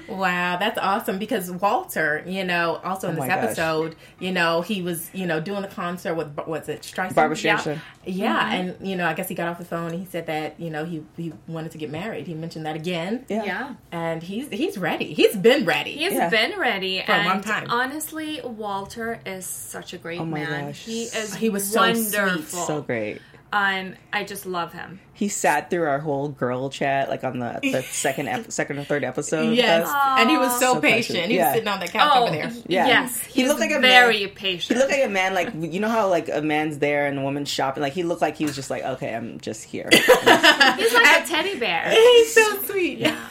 Wow, 0.07 0.57
that's 0.57 0.77
awesome 0.79 1.17
because 1.19 1.49
Walter, 1.51 2.23
you 2.25 2.43
know, 2.43 2.79
also 2.83 3.07
in 3.09 3.13
Oh 3.13 3.15
this 3.15 3.27
my 3.27 3.27
gosh. 3.27 3.43
episode, 3.45 3.95
you 4.19 4.31
know, 4.31 4.61
he 4.61 4.81
was, 4.81 5.09
you 5.13 5.25
know, 5.25 5.39
doing 5.39 5.61
the 5.61 5.67
concert 5.67 6.15
with 6.15 6.37
what's 6.45 6.69
it, 6.69 6.81
Streisand? 6.81 7.15
Barbra 7.15 7.37
Yeah. 7.37 7.57
Streisand. 7.57 7.81
Yeah, 8.07 8.39
mm-hmm. 8.43 8.69
and 8.79 8.87
you 8.87 8.95
know, 8.95 9.07
I 9.07 9.13
guess 9.13 9.27
he 9.27 9.35
got 9.35 9.47
off 9.47 9.57
the 9.57 9.65
phone 9.65 9.91
and 9.91 9.99
he 9.99 10.05
said 10.05 10.27
that, 10.27 10.59
you 10.59 10.69
know, 10.69 10.85
he 10.85 11.03
he 11.17 11.33
wanted 11.47 11.71
to 11.71 11.77
get 11.77 11.89
married. 11.89 12.27
He 12.27 12.33
mentioned 12.35 12.65
that 12.65 12.75
again. 12.75 13.25
Yeah. 13.27 13.43
Yeah. 13.45 13.73
And 13.91 14.21
he's 14.21 14.49
he's 14.49 14.77
ready. 14.77 15.13
He's 15.13 15.35
been 15.35 15.65
ready. 15.65 15.91
He's 15.93 16.13
Yeah. 16.13 16.29
been 16.29 16.59
ready 16.59 17.01
For 17.05 17.11
a 17.11 17.15
and 17.15 17.27
long 17.27 17.41
time. 17.41 17.67
honestly, 17.69 18.41
Walter 18.43 19.19
is 19.25 19.45
such 19.45 19.93
a 19.93 19.97
great 19.97 20.19
Oh 20.19 20.25
my 20.25 20.39
man. 20.43 20.65
gosh. 20.67 20.83
He 20.85 21.03
is 21.03 21.33
He 21.35 21.49
was 21.49 21.67
so 21.71 21.81
sweet, 21.93 22.15
wonderful. 22.15 22.59
So 22.65 22.81
great. 22.81 23.21
Um, 23.57 23.93
I 24.11 24.25
just 24.25 24.45
love 24.45 24.73
him. 24.73 24.99
He 25.13 25.29
sat 25.29 25.69
through 25.69 25.83
our 25.87 25.99
whole 25.99 26.27
girl 26.27 26.69
chat, 26.69 27.07
like 27.07 27.23
on 27.23 27.39
the, 27.39 27.57
the 27.63 27.81
second 27.89 28.27
ep- 28.27 28.51
second 28.51 28.79
or 28.79 28.83
third 28.83 29.05
episode. 29.05 29.55
Yes, 29.55 29.89
and 30.19 30.29
he 30.29 30.37
was 30.37 30.51
so, 30.59 30.73
So 30.73 30.81
patient. 30.81 31.15
patient. 31.19 31.31
He 31.31 31.37
was 31.37 31.53
sitting 31.53 31.67
on 31.69 31.79
the 31.79 31.87
couch 31.87 32.11
Oh, 32.13 32.23
over 32.23 32.31
there. 32.33 32.51
Yeah. 32.67 32.85
yes, 32.87 33.17
He 33.21 33.41
he's 33.41 33.47
looked 33.47 33.61
like 33.61 33.71
a 33.71 33.79
very 33.79 34.25
man- 34.25 34.35
patient. 34.35 34.75
He 34.77 34.81
looked 34.83 34.91
like 34.91 35.05
a 35.05 35.09
man, 35.09 35.33
like 35.33 35.53
you 35.57 35.79
know 35.79 35.87
how 35.87 36.09
like 36.09 36.27
a 36.27 36.41
man's 36.41 36.79
there 36.79 37.07
and 37.07 37.17
a 37.17 37.21
woman's 37.21 37.47
shopping. 37.47 37.81
Like 37.81 37.93
he 37.93 38.03
looked 38.03 38.21
like 38.21 38.35
he 38.35 38.43
was 38.45 38.55
just 38.55 38.69
like, 38.69 38.83
okay, 38.83 39.15
I'm 39.15 39.39
just 39.39 39.63
here. 39.63 39.87
He's 39.93 40.07
like 40.09 40.27
a 41.23 41.25
teddy 41.25 41.57
bear. 41.57 41.89
He's 41.91 42.33
so 42.33 42.61
sweet. 42.63 42.97
Yeah. 42.97 43.25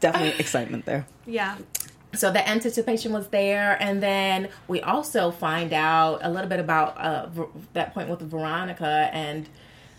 Definitely 0.00 0.40
excitement 0.40 0.86
there. 0.86 1.06
Yeah. 1.26 1.58
So 2.14 2.30
the 2.30 2.46
anticipation 2.48 3.12
was 3.12 3.28
there 3.28 3.76
and 3.80 4.02
then 4.02 4.48
we 4.68 4.80
also 4.82 5.30
find 5.30 5.72
out 5.72 6.20
a 6.22 6.30
little 6.30 6.48
bit 6.48 6.60
about 6.60 6.96
uh, 6.98 7.28
that 7.72 7.94
point 7.94 8.08
with 8.08 8.20
Veronica 8.20 9.08
and 9.12 9.48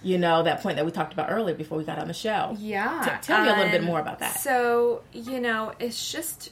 you 0.03 0.17
know 0.17 0.43
that 0.43 0.61
point 0.61 0.75
that 0.75 0.85
we 0.85 0.91
talked 0.91 1.13
about 1.13 1.31
earlier 1.31 1.55
before 1.55 1.77
we 1.77 1.83
got 1.83 1.97
on 1.97 2.07
the 2.07 2.13
show 2.13 2.55
Yeah. 2.59 3.01
T- 3.21 3.27
tell 3.27 3.41
me 3.43 3.49
a 3.49 3.55
little 3.55 3.71
bit 3.71 3.81
Um, 3.81 3.85
more 3.87 3.99
about 3.99 4.19
that. 4.19 4.39
So, 4.39 5.01
you 5.13 5.39
know, 5.39 5.73
it's 5.79 6.11
just 6.11 6.51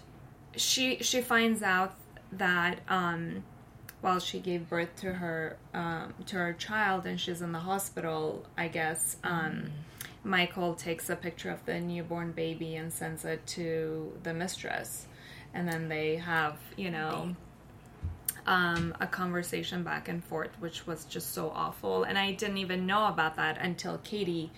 she 0.56 0.98
she 1.02 1.22
finds 1.22 1.62
out 1.62 1.94
that 2.32 2.80
um 2.90 3.44
while 4.02 4.20
she 4.20 4.40
gave 4.40 4.68
birth 4.70 4.96
to 5.02 5.14
her 5.14 5.58
um 5.74 6.14
to 6.28 6.38
her 6.38 6.54
child 6.54 7.06
and 7.06 7.20
she's 7.20 7.42
in 7.42 7.52
the 7.52 7.60
hospital, 7.60 8.46
I 8.58 8.68
guess, 8.70 9.18
um 9.24 9.72
Michael 10.24 10.76
takes 10.76 11.10
a 11.10 11.16
picture 11.16 11.50
of 11.50 11.66
the 11.66 11.80
newborn 11.80 12.32
baby 12.32 12.76
and 12.76 12.92
sends 12.94 13.26
it 13.26 13.46
to 13.48 14.18
the 14.24 14.34
mistress. 14.34 15.08
And 15.54 15.68
then 15.68 15.90
they 15.90 16.16
have, 16.18 16.58
you 16.78 16.92
know, 16.92 17.36
um, 18.48 18.96
a 19.00 19.08
conversation 19.08 19.84
back 19.84 20.08
and 20.08 20.24
forth, 20.24 20.52
which 20.60 20.88
was 20.88 21.06
just 21.06 21.34
so 21.34 21.52
awful. 21.54 22.04
And 22.04 22.18
I 22.18 22.32
didn't 22.32 22.58
even 22.58 22.86
know 22.86 23.08
about 23.08 23.36
that 23.36 23.58
until 23.60 24.00
Katie 24.00 24.52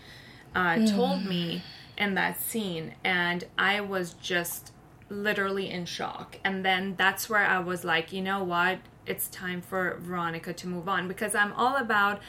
uh, 0.56 0.86
told 0.86 1.26
me 1.26 1.64
in 1.98 2.14
that 2.16 2.40
scene. 2.40 2.94
And 3.04 3.44
I 3.58 3.82
was 3.82 4.14
just 4.14 4.72
literally 5.10 5.70
in 5.70 5.86
shock. 5.86 6.40
And 6.44 6.64
then 6.64 6.96
that's 6.98 7.30
where 7.30 7.46
I 7.46 7.60
was 7.60 7.84
like, 7.84 8.14
you 8.14 8.22
know 8.22 8.44
what? 8.44 8.80
It's 9.06 9.28
time 9.30 9.62
for 9.62 9.98
Veronica 10.00 10.54
to 10.54 10.68
move 10.68 10.88
on 10.88 11.08
because 11.08 11.36
I'm 11.36 11.52
all 11.54 11.76
about 11.76 12.22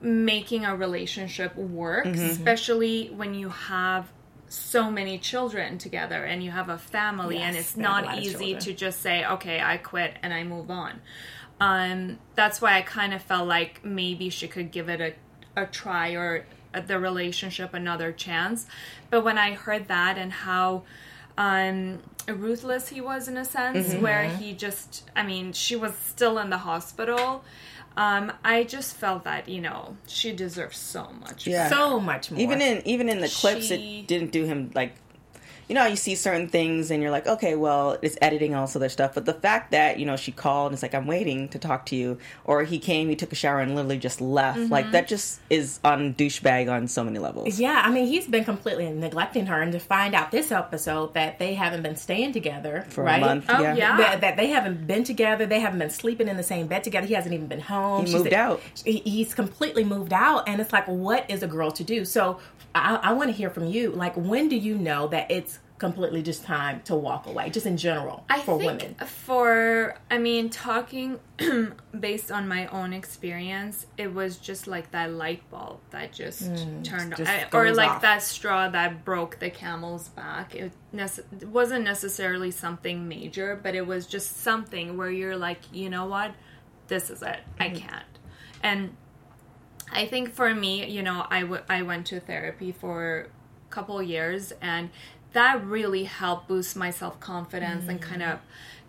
making 0.00 0.64
a 0.64 0.74
relationship 0.76 1.54
work, 1.56 2.06
especially 2.30 3.08
when 3.08 3.34
you 3.34 3.48
have 3.50 4.10
so 4.48 4.90
many 4.90 5.18
children 5.18 5.78
together 5.78 6.24
and 6.24 6.42
you 6.42 6.50
have 6.50 6.68
a 6.68 6.78
family 6.78 7.38
and 7.38 7.56
it's 7.56 7.72
they 7.72 7.82
have 7.82 7.90
a 7.90 7.94
lot 7.94 8.04
not 8.16 8.18
easy 8.22 8.54
to 8.56 8.72
just 8.72 9.00
say 9.00 9.24
okay 9.24 9.60
i 9.60 9.76
quit 9.76 10.16
and 10.22 10.32
i 10.32 10.42
move 10.44 10.70
on. 10.70 11.00
Um, 11.60 12.18
that's 12.34 12.60
why 12.60 12.78
i 12.78 12.82
kind 12.82 13.12
of 13.12 13.20
felt 13.22 13.48
like 13.48 13.84
maybe 13.84 14.30
she 14.30 14.46
could 14.48 14.70
give 14.70 14.88
it 14.88 15.00
a, 15.56 15.60
a 15.62 15.66
try 15.66 16.12
or 16.12 16.44
the 16.86 16.98
relationship 16.98 17.74
another 17.74 18.12
chance. 18.12 18.66
But 19.10 19.24
when 19.24 19.38
i 19.38 19.52
heard 19.54 19.88
that 19.88 20.16
and 20.18 20.32
how 20.32 20.84
um, 21.36 22.00
ruthless 22.26 22.88
he 22.88 23.00
was 23.00 23.28
in 23.28 23.36
a 23.36 23.44
sense 23.44 23.88
Mm-hmm. 23.88 24.02
where 24.02 24.24
he 24.28 24.52
just 24.52 25.08
i 25.16 25.22
mean 25.22 25.52
she 25.52 25.76
was 25.76 25.94
still 25.94 26.38
in 26.38 26.50
the 26.50 26.58
hospital 26.58 27.44
um, 28.04 28.32
i 28.44 28.62
just 28.64 28.94
felt 29.02 29.24
that 29.24 29.48
you 29.48 29.60
know 29.60 29.96
she 30.06 30.32
deserves 30.32 30.78
so 30.78 31.02
much 31.20 31.46
Yeah. 31.46 31.68
So 31.68 31.98
much 32.00 32.30
more. 32.30 32.40
even 32.40 32.60
in 32.62 32.76
even 32.86 33.08
in 33.08 33.20
the 33.20 33.28
clips 33.40 33.66
She- 33.68 34.00
it 34.00 34.06
didn't 34.06 34.32
do 34.32 34.44
him 34.44 34.70
like 34.74 34.92
you 35.68 35.74
know 35.74 35.86
you 35.86 35.96
see 35.96 36.14
certain 36.14 36.48
things 36.48 36.90
and 36.90 37.02
you're 37.02 37.10
like 37.10 37.26
okay 37.26 37.54
well 37.54 37.98
it's 38.02 38.16
editing 38.22 38.54
all 38.54 38.66
this 38.66 38.76
other 38.76 38.88
stuff 38.88 39.14
but 39.14 39.24
the 39.24 39.34
fact 39.34 39.70
that 39.70 39.98
you 39.98 40.06
know 40.06 40.16
she 40.16 40.32
called 40.32 40.68
and 40.68 40.74
it's 40.74 40.82
like 40.82 40.94
i'm 40.94 41.06
waiting 41.06 41.48
to 41.48 41.58
talk 41.58 41.86
to 41.86 41.96
you 41.96 42.18
or 42.44 42.64
he 42.64 42.78
came 42.78 43.08
he 43.08 43.16
took 43.16 43.32
a 43.32 43.34
shower 43.34 43.60
and 43.60 43.74
literally 43.74 43.98
just 43.98 44.20
left 44.20 44.58
like 44.70 44.84
mm-hmm. 44.84 44.92
that 44.92 45.08
just 45.08 45.40
is 45.50 45.80
on 45.84 46.14
douchebag 46.14 46.70
on 46.70 46.88
so 46.88 47.04
many 47.04 47.18
levels 47.18 47.58
Yeah, 47.58 47.82
I 47.84 47.90
mean, 47.90 48.06
he's 48.06 48.26
been 48.26 48.44
completely 48.44 48.90
neglecting 48.90 49.46
her, 49.46 49.60
and 49.60 49.72
to 49.72 49.80
find 49.80 50.14
out 50.14 50.30
this 50.30 50.52
episode 50.52 51.14
that 51.14 51.38
they 51.38 51.54
haven't 51.54 51.82
been 51.82 51.96
staying 51.96 52.32
together 52.32 52.86
for 52.90 53.04
right? 53.04 53.22
a 53.22 53.26
month 53.26 53.46
Oh, 53.48 53.60
yeah. 53.60 53.96
That, 53.96 54.20
that 54.20 54.36
they 54.36 54.48
haven't 54.48 54.86
been 54.86 55.04
together, 55.04 55.46
they 55.46 55.60
haven't 55.60 55.78
been 55.78 55.90
sleeping 55.90 56.28
in 56.28 56.36
the 56.36 56.42
same 56.42 56.66
bed 56.66 56.84
together. 56.84 57.06
He 57.06 57.14
hasn't 57.14 57.34
even 57.34 57.46
been 57.46 57.60
home. 57.60 58.04
He 58.04 58.12
She's- 58.12 58.22
moved 58.22 58.34
out. 58.34 58.60
he- 58.84 59.02
He's 59.08 59.34
completely 59.34 59.84
moved 59.84 60.12
out, 60.12 60.48
and 60.48 60.60
it's 60.60 60.72
like, 60.72 60.86
what 60.86 61.28
is 61.30 61.42
a 61.42 61.46
girl 61.46 61.70
to 61.72 61.84
do? 61.84 62.04
So, 62.04 62.38
I, 62.74 62.96
I 62.96 63.12
want 63.12 63.30
to 63.30 63.36
hear 63.36 63.50
from 63.50 63.66
you. 63.66 63.90
Like, 63.90 64.14
when 64.16 64.48
do 64.48 64.56
you 64.56 64.76
know 64.76 65.08
that 65.08 65.30
it's 65.30 65.57
completely 65.78 66.22
just 66.22 66.42
time 66.44 66.80
to 66.82 66.94
walk 66.96 67.26
away, 67.26 67.50
just 67.50 67.64
in 67.66 67.76
general 67.76 68.24
I 68.28 68.40
for 68.40 68.58
think 68.58 68.80
women? 68.80 68.94
for 69.06 69.94
I 70.10 70.18
mean 70.18 70.50
talking 70.50 71.20
based 72.00 72.30
on 72.32 72.48
my 72.48 72.66
own 72.66 72.92
experience, 72.92 73.86
it 73.96 74.12
was 74.12 74.38
just 74.38 74.66
like 74.66 74.90
that 74.90 75.12
light 75.12 75.48
bulb 75.50 75.78
that 75.90 76.12
just 76.12 76.40
turned 76.84 77.12
Mm, 77.12 77.16
just 77.16 77.30
on, 77.30 77.36
I- 77.36 77.48
or 77.56 77.72
like 77.72 77.90
off. 77.90 78.02
that 78.02 78.22
straw 78.22 78.68
that 78.68 79.04
broke 79.04 79.38
the 79.38 79.50
camel's 79.50 80.08
back. 80.08 80.54
It, 80.54 80.72
nece- 80.94 81.20
it 81.40 81.48
wasn't 81.48 81.84
necessarily 81.84 82.50
something 82.50 83.08
major, 83.08 83.58
but 83.62 83.74
it 83.74 83.86
was 83.86 84.06
just 84.06 84.38
something 84.38 84.96
where 84.96 85.10
you're 85.10 85.36
like, 85.36 85.60
you 85.72 85.88
know 85.90 86.06
what, 86.06 86.32
this 86.88 87.08
is 87.10 87.22
it. 87.22 87.40
I 87.60 87.68
Mm-hmm. 87.68 87.76
can't, 87.88 88.04
and. 88.62 88.96
I 89.90 90.04
think 90.04 90.34
for 90.34 90.54
me, 90.54 90.84
you 90.86 91.02
know, 91.02 91.26
I, 91.30 91.40
w- 91.40 91.62
I 91.66 91.80
went 91.80 92.06
to 92.08 92.20
therapy 92.20 92.72
for 92.72 93.28
a 93.70 93.72
couple 93.72 94.02
years 94.02 94.52
and 94.60 94.90
that 95.32 95.64
really 95.64 96.04
helped 96.04 96.48
boost 96.48 96.76
my 96.76 96.90
self 96.90 97.20
confidence 97.20 97.88
and 97.88 98.00
kind 98.00 98.22
of 98.22 98.38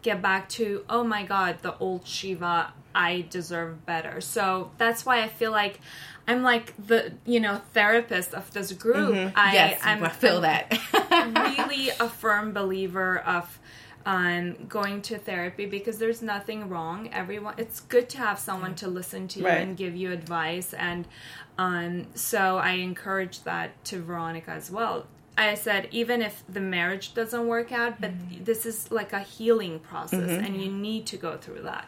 get 0.02 0.22
back 0.22 0.48
to, 0.50 0.86
oh 0.90 1.04
my 1.04 1.24
God, 1.26 1.58
the 1.62 1.78
old 1.78 2.08
Shiva, 2.08 2.74
I 2.96 3.26
deserve 3.30 3.86
better. 3.86 4.22
So 4.22 4.72
that's 4.78 5.06
why 5.06 5.22
I 5.22 5.28
feel 5.28 5.52
like 5.52 5.80
I'm 6.28 6.42
like 6.44 6.74
the, 6.88 7.14
you 7.26 7.40
know, 7.40 7.62
therapist 7.74 8.34
of 8.34 8.52
this 8.54 8.72
group. 8.72 9.34
I, 9.36 9.54
yes, 9.54 9.82
I'm, 9.84 10.04
I 10.04 10.10
feel 10.10 10.42
that. 10.42 10.78
really 11.12 11.90
a 12.00 12.08
firm 12.08 12.54
believer 12.54 13.20
of 13.20 13.60
um, 14.06 14.56
going 14.68 15.02
to 15.04 15.18
therapy 15.18 15.66
because 15.66 15.98
there's 15.98 16.22
nothing 16.22 16.70
wrong. 16.70 17.10
Everyone, 17.12 17.56
it's 17.58 17.82
good 17.82 18.10
to 18.10 18.18
have 18.20 18.40
someone 18.40 18.76
to 18.76 18.88
listen 18.88 19.28
to 19.30 19.44
Right. 19.44 19.60
and 19.62 19.76
give 19.76 19.96
you 19.96 20.12
advice, 20.12 20.74
and 20.74 21.08
um, 21.58 22.08
so 22.16 22.58
I 22.58 22.72
encourage 22.74 23.44
that 23.44 23.84
to 23.86 24.02
Veronica 24.02 24.52
as 24.52 24.72
well. 24.72 25.06
I 25.40 25.56
said 25.56 25.88
even 25.92 26.22
if 26.22 26.44
the 26.50 26.60
marriage 26.60 27.14
doesn't 27.14 27.48
work 27.48 27.72
out, 27.72 28.02
but 28.02 28.12
mm-hmm. 28.12 28.44
this 28.44 28.66
is 28.66 28.92
like 28.92 29.14
a 29.14 29.20
healing 29.20 29.80
process, 29.80 30.20
mm-hmm. 30.20 30.44
and 30.44 30.62
you 30.62 30.72
need 30.72 31.06
to 31.08 31.18
go 31.18 31.38
through 31.38 31.62
that. 31.64 31.86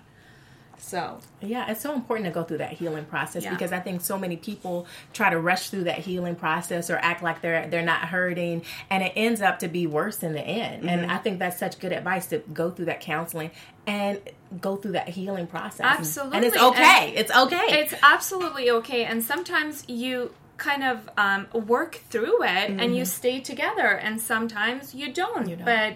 So 0.81 1.20
Yeah, 1.41 1.70
it's 1.70 1.81
so 1.81 1.93
important 1.93 2.25
to 2.25 2.31
go 2.31 2.43
through 2.43 2.58
that 2.58 2.74
healing 2.74 3.05
process 3.05 3.43
Yeah. 3.43 3.51
because 3.51 3.72
I 3.72 3.79
think 3.79 4.01
so 4.01 4.17
many 4.17 4.36
people 4.36 4.88
try 5.13 5.29
to 5.29 5.39
rush 5.39 5.70
through 5.70 5.84
that 5.84 6.00
healing 6.00 6.36
process 6.36 6.89
or 6.89 6.98
act 6.98 7.22
like 7.22 7.41
they're 7.41 7.67
they're 7.67 7.86
not 7.86 8.10
hurting 8.10 8.63
and 8.89 9.03
it 9.03 9.13
ends 9.15 9.41
up 9.41 9.60
to 9.60 9.67
be 9.67 9.86
worse 9.86 10.24
in 10.24 10.34
the 10.34 10.41
end. 10.41 10.89
And 10.89 11.01
mm-hmm. 11.01 11.12
I 11.12 11.17
think 11.17 11.38
that's 11.39 11.60
such 11.60 11.79
good 11.79 11.91
advice 11.91 12.25
to 12.27 12.39
go 12.51 12.72
through 12.72 12.86
that 12.86 13.00
counseling 13.00 13.51
and 13.86 14.20
go 14.60 14.75
through 14.75 14.93
that 14.93 15.10
healing 15.10 15.46
process. 15.46 15.86
Absolutely. 15.86 16.38
And 16.38 16.46
it's 16.46 16.58
okay. 16.58 17.13
it's 17.15 17.31
okay. 17.31 17.67
it's 17.70 17.93
absolutely 18.01 18.72
okay 18.72 19.05
and 19.05 19.24
sometimes 19.24 19.88
you 19.88 20.34
kind 20.70 20.84
of 20.84 21.10
um, 21.18 21.48
work 21.75 21.94
through 22.12 22.44
it 22.44 22.70
and 22.82 22.96
you 22.98 23.03
stay 23.06 23.39
together 23.51 23.89
and 24.06 24.22
sometimes 24.22 24.94
you 24.96 25.12
don't, 25.12 25.48
don't. 25.48 25.65
but 25.65 25.96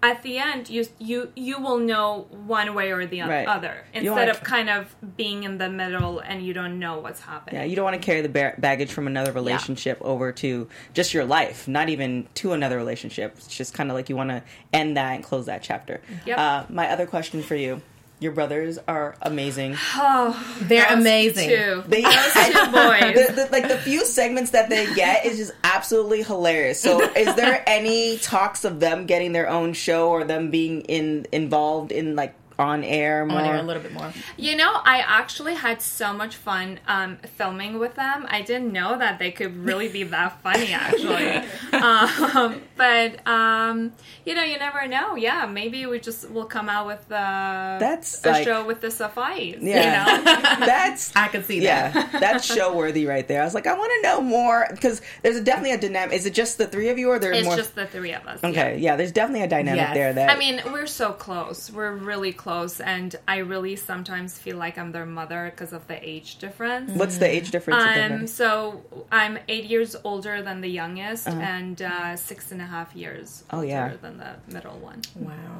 at 0.00 0.22
the 0.22 0.38
end 0.38 0.70
you 0.70 0.84
you 1.00 1.18
you 1.34 1.60
will 1.64 1.78
know 1.78 2.26
one 2.56 2.72
way 2.78 2.92
or 2.92 3.04
the 3.04 3.20
Right. 3.22 3.48
other 3.48 3.76
instead 3.92 4.28
of 4.28 4.38
kind 4.44 4.68
of 4.70 4.94
being 5.16 5.42
in 5.42 5.58
the 5.58 5.68
middle 5.68 6.20
and 6.20 6.36
you 6.46 6.52
don't 6.54 6.78
know 6.78 6.94
what's 7.04 7.20
happening 7.20 7.56
Yeah, 7.56 7.64
you 7.68 7.74
don't 7.74 7.84
want 7.84 8.00
to 8.00 8.06
carry 8.08 8.20
the 8.20 8.28
ba- 8.28 8.54
baggage 8.58 8.92
from 8.92 9.06
another 9.08 9.32
relationship 9.32 9.98
over 10.00 10.30
to 10.42 10.68
just 10.94 11.12
your 11.14 11.24
life, 11.24 11.66
not 11.66 11.88
even 11.88 12.28
to 12.40 12.52
another 12.52 12.76
relationship. 12.76 13.34
It's 13.38 13.48
just 13.60 13.74
kind 13.74 13.90
of 13.90 13.96
like 13.96 14.08
you 14.08 14.16
want 14.22 14.30
to 14.30 14.40
end 14.72 14.96
that 14.96 15.14
and 15.16 15.24
close 15.24 15.46
that 15.46 15.62
chapter. 15.62 16.00
Yep. 16.26 16.38
Uh, 16.38 16.64
my 16.68 16.86
other 16.94 17.06
question 17.06 17.42
for 17.42 17.56
you: 17.56 17.82
Your 18.20 18.32
brothers 18.32 18.78
are 18.88 19.14
amazing. 19.22 19.76
they're 20.62 20.92
amazing. 20.92 21.48
Two. 21.50 21.84
They, 21.86 22.02
Those 22.02 22.12
two 22.32 22.72
boys. 22.72 23.14
the, 23.14 23.32
the, 23.36 23.48
like 23.52 23.68
the 23.68 23.78
few 23.78 24.04
segments 24.04 24.50
that 24.50 24.68
they 24.68 24.92
get 24.94 25.24
is 25.24 25.38
just 25.38 25.52
absolutely 25.62 26.22
hilarious. 26.24 26.80
So, 26.80 27.00
is 27.00 27.34
there 27.36 27.62
any 27.66 28.18
talks 28.18 28.64
of 28.64 28.80
them 28.80 29.06
getting 29.06 29.32
their 29.32 29.48
own 29.48 29.72
show 29.72 30.10
or 30.10 30.24
them 30.24 30.50
being 30.50 30.80
in 30.82 31.26
involved 31.32 31.92
in 31.92 32.16
like 32.16 32.34
on 32.58 32.82
air 32.84 33.24
more? 33.24 33.38
On 33.38 33.44
there 33.44 33.56
a 33.56 33.62
little 33.62 33.82
bit 33.82 33.92
more. 33.92 34.12
You 34.36 34.56
know, 34.56 34.72
I 34.84 34.98
actually 35.06 35.54
had 35.54 35.80
so 35.80 36.12
much 36.12 36.36
fun 36.36 36.80
um, 36.88 37.16
filming 37.36 37.78
with 37.78 37.94
them. 37.94 38.26
I 38.28 38.42
didn't 38.42 38.72
know 38.72 38.98
that 38.98 39.18
they 39.18 39.30
could 39.30 39.56
really 39.64 39.88
be 39.88 40.02
that 40.04 40.40
funny, 40.42 40.72
actually. 40.72 41.42
um, 41.80 42.60
but 42.76 43.26
um, 43.26 43.92
you 44.24 44.34
know, 44.34 44.42
you 44.42 44.58
never 44.58 44.86
know. 44.88 45.14
Yeah, 45.16 45.46
maybe 45.46 45.86
we 45.86 46.00
just 46.00 46.30
will 46.30 46.44
come 46.46 46.68
out 46.68 46.86
with 46.86 47.10
uh, 47.12 47.76
That's 47.80 48.24
a 48.24 48.30
like- 48.30 48.44
show 48.44 48.64
with 48.66 48.80
the 48.80 48.88
Safais. 48.88 49.58
Yeah, 49.60 50.06
You 50.18 50.24
know? 50.24 50.32
that's 50.66 51.14
I 51.16 51.28
can 51.28 51.44
see 51.44 51.60
yeah, 51.62 51.90
that. 51.92 52.20
that's 52.20 52.44
show 52.44 52.74
worthy 52.74 53.06
right 53.06 53.26
there. 53.28 53.42
I 53.42 53.44
was 53.44 53.54
like, 53.54 53.66
I 53.66 53.74
want 53.74 53.92
to 53.96 54.02
know 54.08 54.20
more 54.20 54.66
because 54.70 55.00
there's 55.22 55.40
definitely 55.40 55.72
a 55.72 55.78
dynamic. 55.78 56.14
Is 56.16 56.26
it 56.26 56.34
just 56.34 56.58
the 56.58 56.66
three 56.66 56.88
of 56.88 56.98
you, 56.98 57.08
or 57.10 57.18
there's 57.18 57.38
It's 57.38 57.46
more? 57.46 57.56
just 57.56 57.74
the 57.74 57.86
three 57.86 58.12
of 58.12 58.26
us. 58.26 58.42
okay, 58.42 58.78
yeah. 58.78 58.96
There's 58.96 59.12
definitely 59.12 59.42
a 59.44 59.48
dynamic 59.48 59.78
Yes. 59.78 59.94
there. 59.94 60.12
That 60.12 60.30
I 60.30 60.38
mean, 60.38 60.60
we're 60.72 60.86
so 60.86 61.12
close. 61.12 61.70
We're 61.70 61.92
really 61.92 62.32
close, 62.32 62.47
and 62.80 63.14
I 63.28 63.38
really 63.38 63.76
sometimes 63.76 64.38
feel 64.38 64.56
like 64.56 64.78
I'm 64.78 64.92
their 64.92 65.06
mother 65.06 65.50
because 65.50 65.72
of 65.72 65.86
the 65.86 65.98
age 66.08 66.38
difference. 66.38 66.90
what's 66.92 67.18
the 67.18 67.26
age 67.36 67.50
difference? 67.50 67.82
Um, 67.84 68.26
so 68.26 68.82
I'm 69.12 69.38
eight 69.48 69.64
years 69.64 69.94
older 70.02 70.40
than 70.42 70.60
the 70.62 70.68
youngest, 70.70 71.28
and 71.28 71.80
uh, 71.82 72.16
six 72.16 72.50
and 72.52 72.60
a 72.62 72.66
half 72.66 72.96
years 72.96 73.44
Uh-huh. 73.50 73.56
Oh, 73.56 73.60
older 73.60 73.68
yeah. 73.68 73.96
than 74.00 74.16
the 74.18 74.32
middle 74.54 74.78
one. 74.78 75.00
Wow. 75.16 75.58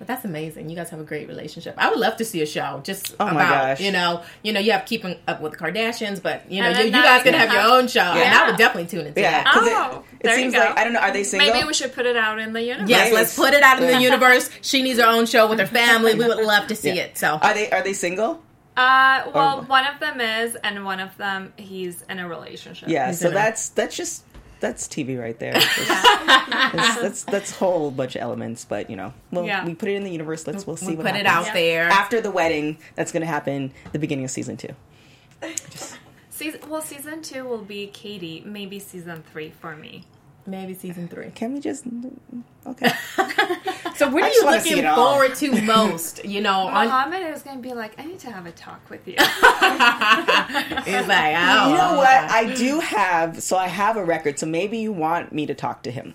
But 0.00 0.06
that's 0.06 0.24
amazing. 0.24 0.70
You 0.70 0.76
guys 0.76 0.88
have 0.88 0.98
a 0.98 1.04
great 1.04 1.28
relationship. 1.28 1.74
I 1.76 1.90
would 1.90 1.98
love 1.98 2.16
to 2.16 2.24
see 2.24 2.40
a 2.40 2.46
show 2.46 2.80
just 2.82 3.14
Oh 3.20 3.26
my 3.26 3.32
about 3.32 3.50
gosh. 3.76 3.80
you 3.82 3.92
know, 3.92 4.22
you 4.42 4.50
know, 4.54 4.58
you 4.58 4.72
have 4.72 4.86
keeping 4.86 5.14
up 5.28 5.42
with 5.42 5.52
the 5.52 5.58
Kardashians, 5.58 6.22
but 6.22 6.50
you 6.50 6.62
know, 6.62 6.70
you, 6.70 6.86
you 6.86 6.90
guys 6.90 7.22
can 7.22 7.34
have 7.34 7.52
your 7.52 7.60
own 7.60 7.86
show, 7.86 8.00
and 8.00 8.34
I 8.34 8.48
would 8.48 8.56
definitely 8.56 8.88
tune 8.88 9.06
into 9.06 9.20
yeah, 9.20 9.44
that. 9.44 9.52
'cause 9.52 9.68
Oh, 9.70 10.04
it, 10.10 10.14
it 10.16 10.22
there 10.22 10.36
you 10.36 10.42
seems 10.44 10.54
go. 10.54 10.60
like 10.60 10.78
I 10.78 10.84
don't 10.84 10.94
know. 10.94 11.00
Are 11.00 11.12
they 11.12 11.22
single? 11.22 11.52
Maybe 11.52 11.66
we 11.66 11.74
should 11.74 11.92
put 11.92 12.06
it 12.06 12.16
out 12.16 12.38
in 12.38 12.54
the 12.54 12.62
universe. 12.62 12.88
Yes, 12.88 13.08
Nice. 13.08 13.12
let's 13.14 13.36
put 13.36 13.52
it 13.52 13.62
out 13.62 13.78
in 13.82 13.88
the 13.88 14.00
universe. 14.10 14.48
She 14.62 14.82
needs 14.82 14.98
her 14.98 15.06
own 15.06 15.26
show 15.26 15.46
with 15.50 15.58
her 15.60 15.66
family. 15.66 16.14
We 16.14 16.26
would 16.26 16.46
love 16.46 16.66
to 16.68 16.74
see 16.74 16.92
Yeah. 16.94 17.02
it. 17.02 17.18
So 17.18 17.38
Are 17.42 17.52
they 17.52 17.70
are 17.70 17.82
they 17.82 17.92
single? 17.92 18.42
Uh, 18.78 19.24
well, 19.34 19.58
Or- 19.58 19.62
one 19.64 19.84
of 19.86 20.00
them 20.00 20.18
is, 20.22 20.54
and 20.56 20.82
one 20.86 21.00
of 21.00 21.14
them 21.18 21.52
he's 21.58 22.00
in 22.08 22.18
a 22.20 22.26
relationship. 22.26 22.88
Yeah. 22.88 23.08
He's 23.08 23.20
So 23.20 23.28
that's 23.28 23.68
that's 23.70 23.94
just 23.94 24.24
that's 24.60 24.86
TV 24.86 25.18
right 25.20 25.38
there. 25.38 25.52
That's, 26.50 26.72
that's, 26.72 27.00
that's 27.00 27.24
that's 27.24 27.50
whole 27.52 27.90
bunch 27.90 28.16
of 28.16 28.22
elements, 28.22 28.64
but 28.64 28.90
you 28.90 28.96
know, 28.96 29.12
well, 29.30 29.44
Yeah. 29.46 29.64
we 29.64 29.74
put 29.74 29.88
it 29.88 29.94
in 29.94 30.04
the 30.04 30.10
universe. 30.10 30.46
Let's 30.46 30.66
we'll 30.66 30.76
see 30.76 30.88
we 30.88 30.96
what 30.96 31.06
put 31.06 31.16
it 31.16 31.26
happens. 31.26 31.48
out 31.48 31.54
there. 31.54 31.88
after 31.88 32.20
the 32.20 32.30
wedding. 32.30 32.78
That's 32.96 33.12
going 33.12 33.20
to 33.22 33.26
happen 33.26 33.72
the 33.92 33.98
beginning 33.98 34.24
of 34.24 34.30
season 34.30 34.56
two. 34.56 34.74
Season, 36.30 36.60
well, 36.68 36.80
season 36.80 37.20
two 37.22 37.44
will 37.44 37.58
be 37.62 37.86
Katie. 37.88 38.42
Maybe 38.46 38.78
season 38.78 39.22
three 39.30 39.50
for 39.50 39.76
me. 39.76 40.04
Maybe 40.46 40.74
season 40.74 41.08
three. 41.08 41.30
Can 41.30 41.54
we 41.54 41.60
just 41.60 41.84
okay? 42.66 42.92
So 44.00 44.08
what 44.08 44.22
are 44.22 44.30
you 44.30 44.46
looking 44.46 44.82
forward 44.94 45.34
to 45.34 45.60
most? 45.60 46.24
You 46.24 46.40
know, 46.40 46.60
on 46.60 46.86
Muhammad 46.86 47.34
is 47.34 47.42
going 47.42 47.58
to 47.58 47.62
be 47.62 47.74
like, 47.74 48.00
I 48.00 48.06
need 48.06 48.18
to 48.20 48.30
have 48.30 48.46
a 48.46 48.50
talk 48.50 48.88
with 48.88 49.06
you. 49.06 49.12
it's 49.18 49.28
like 51.06 51.36
oh, 51.36 51.68
You 51.68 51.76
know 51.76 51.96
what? 51.98 52.08
I 52.08 52.54
do 52.56 52.80
have 52.80 53.42
so 53.42 53.58
I 53.58 53.68
have 53.68 53.98
a 53.98 54.04
record. 54.04 54.38
So 54.38 54.46
maybe 54.46 54.78
you 54.78 54.90
want 54.90 55.34
me 55.34 55.44
to 55.44 55.54
talk 55.54 55.82
to 55.82 55.90
him. 55.90 56.14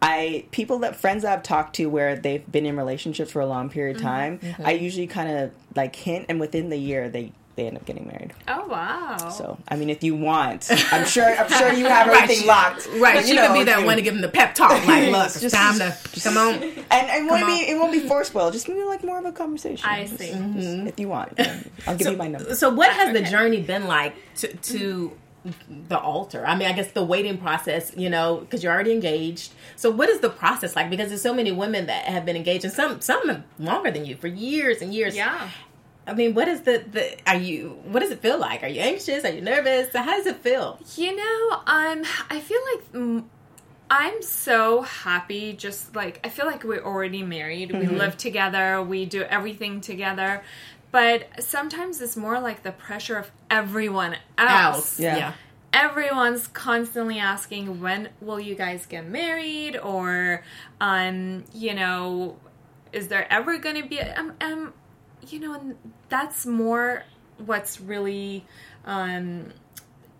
I 0.00 0.46
people 0.50 0.78
that 0.78 0.96
friends 0.96 1.24
that 1.24 1.32
I've 1.34 1.42
talked 1.42 1.76
to 1.76 1.90
where 1.90 2.16
they've 2.16 2.50
been 2.50 2.64
in 2.64 2.74
relationships 2.74 3.32
for 3.32 3.40
a 3.40 3.46
long 3.46 3.68
period 3.68 3.96
of 3.96 4.02
mm-hmm. 4.02 4.08
time. 4.08 4.38
Mm-hmm. 4.38 4.66
I 4.66 4.70
usually 4.72 5.06
kind 5.06 5.30
of 5.30 5.52
like 5.74 5.94
hint, 5.94 6.24
and 6.30 6.40
within 6.40 6.70
the 6.70 6.78
year 6.78 7.10
they 7.10 7.32
they 7.56 7.66
end 7.66 7.76
up 7.76 7.84
getting 7.86 8.06
married. 8.06 8.32
Oh 8.48 8.66
wow. 8.66 9.16
So 9.30 9.58
I 9.68 9.76
mean, 9.76 9.90
if 9.90 10.04
you 10.04 10.14
want, 10.14 10.70
I'm 10.92 11.04
sure 11.06 11.24
I'm 11.24 11.48
sure 11.50 11.72
you 11.72 11.86
have 11.86 12.06
everything 12.12 12.42
she- 12.42 12.46
locked. 12.46 12.86
Right, 12.98 13.16
But, 13.16 13.24
she 13.24 13.34
you 13.34 13.40
could 13.40 13.54
be 13.54 13.64
that 13.64 13.80
you- 13.80 13.86
one 13.86 13.96
to 13.96 14.02
give 14.02 14.14
him 14.14 14.20
the 14.20 14.28
pep 14.28 14.54
talk. 14.54 14.86
Like, 14.86 15.10
look, 15.10 15.26
it's 15.26 15.40
Just- 15.40 15.54
time 15.54 15.78
to 15.78 16.20
come 16.20 16.36
on. 16.36 16.54
And, 16.62 16.64
and 16.90 17.26
it 17.26 17.30
won't 17.30 17.46
be 17.46 17.52
on. 17.52 17.58
it 17.64 17.78
won't 17.78 17.92
be 17.92 18.00
forceful. 18.00 18.50
Just 18.50 18.68
maybe 18.68 18.82
like 18.82 19.02
more 19.02 19.18
of 19.18 19.24
a 19.24 19.32
conversation. 19.32 19.88
I 19.88 20.04
Just- 20.04 20.18
see. 20.18 20.28
just 20.28 20.38
mm-hmm. 20.38 20.86
if 20.86 21.00
you 21.00 21.08
want, 21.08 21.38
I'll 21.86 21.96
give 21.96 22.12
you 22.12 22.16
my 22.16 22.28
number. 22.28 22.54
So, 22.54 22.70
what 22.70 22.90
has 22.92 23.12
the 23.12 23.22
journey 23.22 23.62
been 23.62 23.86
like 23.86 24.14
to, 24.36 24.48
to 24.54 25.16
the 25.88 25.98
altar? 25.98 26.44
I 26.46 26.56
mean, 26.56 26.68
I 26.68 26.72
guess 26.72 26.90
the 26.92 27.04
waiting 27.04 27.38
process, 27.38 27.92
you 27.96 28.10
know, 28.10 28.38
because 28.38 28.62
you're 28.62 28.72
already 28.72 28.92
engaged. 28.92 29.52
So, 29.76 29.90
what 29.90 30.08
is 30.10 30.20
the 30.20 30.30
process 30.30 30.76
like? 30.76 30.90
Because 30.90 31.08
there's 31.08 31.22
so 31.22 31.32
many 31.34 31.52
women 31.52 31.86
that 31.86 32.04
have 32.04 32.24
been 32.26 32.36
engaged, 32.36 32.64
and 32.64 32.72
some 32.74 33.00
some 33.00 33.44
longer 33.58 33.90
than 33.90 34.04
you 34.04 34.16
for 34.16 34.26
years 34.28 34.82
and 34.82 34.92
years. 34.92 35.16
Yeah. 35.16 35.48
I 36.06 36.14
mean, 36.14 36.34
what 36.34 36.48
is 36.48 36.62
the 36.62 36.84
the? 36.90 37.16
Are 37.28 37.36
you? 37.36 37.78
What 37.84 38.00
does 38.00 38.10
it 38.10 38.20
feel 38.20 38.38
like? 38.38 38.62
Are 38.62 38.68
you 38.68 38.80
anxious? 38.80 39.24
Are 39.24 39.30
you 39.30 39.40
nervous? 39.40 39.92
How 39.94 40.16
does 40.16 40.26
it 40.26 40.36
feel? 40.36 40.78
You 40.96 41.16
know, 41.16 41.50
um, 41.66 42.02
I 42.30 42.40
feel 42.40 42.60
like 42.74 42.92
mm, 42.92 43.24
I'm 43.90 44.22
so 44.22 44.82
happy. 44.82 45.52
Just 45.52 45.96
like 45.96 46.20
I 46.24 46.28
feel 46.28 46.46
like 46.46 46.62
we're 46.64 46.84
already 46.84 47.22
married. 47.22 47.72
We 47.72 47.86
live 47.86 48.16
together. 48.16 48.82
We 48.82 49.04
do 49.06 49.22
everything 49.22 49.80
together. 49.80 50.42
But 50.92 51.42
sometimes 51.42 52.00
it's 52.00 52.16
more 52.16 52.40
like 52.40 52.62
the 52.62 52.72
pressure 52.72 53.16
of 53.18 53.30
everyone 53.50 54.16
else. 54.38 54.76
Else, 54.76 55.00
Yeah. 55.00 55.16
yeah. 55.16 55.32
everyone's 55.72 56.46
constantly 56.46 57.18
asking 57.18 57.80
when 57.82 58.08
will 58.20 58.40
you 58.40 58.54
guys 58.54 58.86
get 58.86 59.04
married 59.06 59.76
or 59.76 60.42
um 60.80 61.44
you 61.52 61.74
know 61.74 62.36
is 62.92 63.08
there 63.08 63.30
ever 63.30 63.58
going 63.58 63.82
to 63.82 63.86
be 63.86 64.00
um, 64.00 64.32
um 64.40 64.72
you 65.32 65.40
know 65.40 65.54
and 65.54 65.76
that's 66.08 66.46
more 66.46 67.04
what's 67.38 67.80
really 67.80 68.44
um 68.84 69.52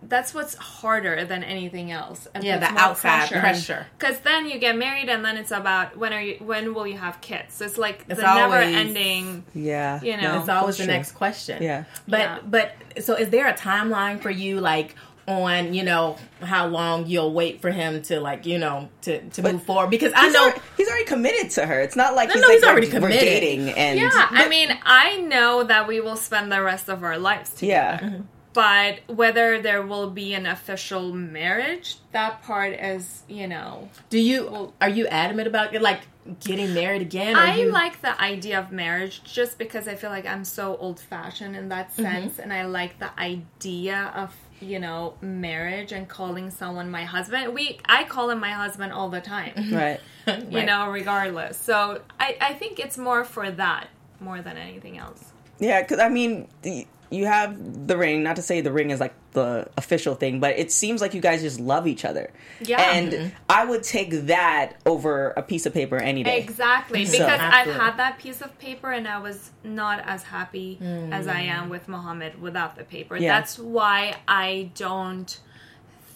that's 0.02 0.34
what's 0.34 0.54
harder 0.54 1.25
than 1.25 1.42
anything 1.42 1.90
else. 1.90 2.28
And 2.34 2.44
Yeah, 2.44 2.58
puts 2.58 2.68
the 2.68 2.72
more 2.75 2.82
outside 2.82 3.28
pressure. 3.30 3.86
Because 3.98 4.20
then 4.20 4.46
you 4.46 4.58
get 4.58 4.76
married, 4.76 5.08
and 5.08 5.25
then 5.25 5.36
it's 5.36 5.50
about 5.50 5.96
when 5.96 6.12
are 6.12 6.20
you? 6.20 6.36
When 6.38 6.75
will 6.75 6.86
you 6.86 6.98
have 6.98 7.20
kids? 7.20 7.54
So 7.54 7.64
it's 7.64 7.78
like 7.78 8.04
It's 8.08 8.20
the 8.20 8.34
never-ending. 8.34 9.44
Yeah, 9.54 10.00
You 10.02 10.16
know, 10.16 10.40
It's 10.40 10.48
always 10.48 10.76
the 10.76 10.86
next 10.86 11.12
question. 11.12 11.62
Yeah. 11.62 11.84
But 12.06 12.18
Yeah. 12.18 12.38
but 12.44 12.72
so 13.00 13.14
is 13.14 13.30
there 13.30 13.48
a 13.48 13.54
timeline 13.54 14.20
for 14.20 14.30
you 14.30 14.60
like 14.60 14.94
on, 15.28 15.75
you 15.75 15.83
know, 15.83 16.16
how 16.40 16.66
long 16.68 17.06
you'll 17.06 17.33
wait 17.33 17.61
for 17.61 17.71
him 17.71 18.02
to 18.02 18.21
like, 18.21 18.47
you 18.47 18.59
know, 18.59 18.88
to 19.02 19.21
to 19.30 19.42
move 19.42 19.62
forward? 19.64 19.90
Because 19.90 20.12
I 20.12 20.25
He's, 20.26 20.33
know 20.35 20.42
already, 20.45 20.61
he's 20.76 20.88
already 20.88 21.04
committed 21.04 21.50
to 21.52 21.66
her. 21.66 21.80
It's 21.80 21.97
not 21.97 22.14
like 22.14 22.28
No, 22.28 22.35
he's 22.35 22.42
no, 22.42 22.49
like 22.49 22.54
he's 22.56 22.64
already 22.64 22.87
we're, 22.88 22.92
we're 22.95 23.00
committed. 23.09 23.21
dating 23.28 23.71
and 23.71 23.99
Yeah, 23.99 24.11
I 24.30 24.49
mean, 24.49 24.76
I 24.85 25.16
know 25.18 25.64
that 25.64 25.87
we 25.88 26.00
will 26.00 26.16
spend 26.16 26.50
the 26.52 26.62
rest 26.62 26.88
of 26.88 27.02
our 27.02 27.18
lives 27.18 27.50
together. 27.54 27.99
yeah. 28.06 28.18
But 28.52 29.00
whether 29.06 29.61
there 29.61 29.83
will 29.83 30.09
be 30.09 30.33
an 30.33 30.47
official 30.47 31.12
marriage, 31.12 31.97
that 32.12 32.42
part 32.42 32.73
is, 32.73 33.23
you 33.28 33.47
know. 33.47 33.90
do 34.09 34.18
you 34.18 34.49
Well- 34.50 34.75
are 34.80 34.88
you 34.88 35.06
adamant 35.09 35.47
about 35.47 35.75
like 35.83 36.00
getting 36.42 36.73
married 36.73 37.02
again? 37.02 37.37
I 37.37 37.56
you, 37.59 37.71
like 37.71 38.00
the 38.00 38.18
idea 38.18 38.59
of 38.59 38.73
marriage 38.73 39.23
just 39.25 39.59
because 39.59 39.87
I 39.88 39.95
feel 39.95 40.09
like 40.09 40.25
I'm 40.26 40.45
so 40.45 40.76
old 40.78 41.00
fashioned 41.00 41.54
in 41.54 41.68
that 41.68 41.90
Mm-hmm. 41.92 42.02
sense. 42.02 42.38
And 42.38 42.50
I 42.52 42.64
like 42.64 42.99
the 42.99 43.11
idea 43.21 44.11
of, 44.16 44.35
you 44.60 44.78
know, 44.78 45.14
marriage 45.20 45.92
and 45.92 46.08
calling 46.08 46.50
someone 46.50 46.90
my 46.90 47.04
husband. 47.04 47.54
We 47.54 47.78
I 47.86 48.04
call 48.04 48.30
him 48.30 48.40
my 48.40 48.52
husband 48.52 48.92
all 48.92 49.08
the 49.08 49.20
time. 49.20 49.52
Right. 49.72 50.00
You 50.50 50.64
know, 50.64 50.90
regardless. 50.90 51.56
So 51.56 52.00
I, 52.18 52.36
I 52.40 52.54
think 52.54 52.80
it's 52.80 52.98
more 52.98 53.22
for 53.25 53.48
that 53.52 53.88
more 54.18 54.42
than 54.42 54.56
anything 54.56 54.98
else. 54.98 55.32
Yeah, 55.60 55.82
because 55.82 56.00
I 56.00 56.08
mean, 56.08 56.48
the- 56.62 56.86
you 57.10 57.26
have 57.26 57.86
the 57.86 57.96
ring. 57.96 58.22
Not 58.22 58.36
to 58.36 58.42
say 58.42 58.60
the 58.60 58.72
ring 58.72 58.90
is 58.90 59.00
like 59.00 59.14
the 59.32 59.68
official 59.76 60.14
thing, 60.14 60.40
but 60.40 60.58
it 60.58 60.72
seems 60.72 61.00
like 61.00 61.14
you 61.14 61.20
guys 61.20 61.42
just 61.42 61.60
love 61.60 61.86
each 61.86 62.04
other. 62.04 62.30
Yeah. 62.60 62.80
and 62.92 63.32
I 63.48 63.64
would 63.64 63.82
take 63.82 64.10
that 64.26 64.75
over 64.86 65.30
a 65.36 65.42
piece 65.42 65.66
of 65.66 65.75
paper 65.75 65.96
any 65.96 66.22
day. 66.22 66.38
Exactly, 66.38 67.04
So- 67.04 67.12
because 67.12 67.40
I've 67.40 67.72
had 67.75 67.96
that 67.98 68.18
piece 68.18 68.40
of 68.40 68.58
paper 68.58 68.90
and 68.90 69.06
I 69.06 69.18
was 69.18 69.50
not 69.62 70.00
as 70.06 70.22
happy 70.25 70.78
as 71.12 71.28
I 71.28 71.40
am 71.40 71.68
with 71.68 71.88
Muhammad 71.88 72.40
without 72.40 72.76
the 72.76 72.84
paper. 72.84 73.16
Yeah. 73.16 73.38
That's 73.38 73.58
why 73.58 74.16
I 74.26 74.70
don't 74.75 75.38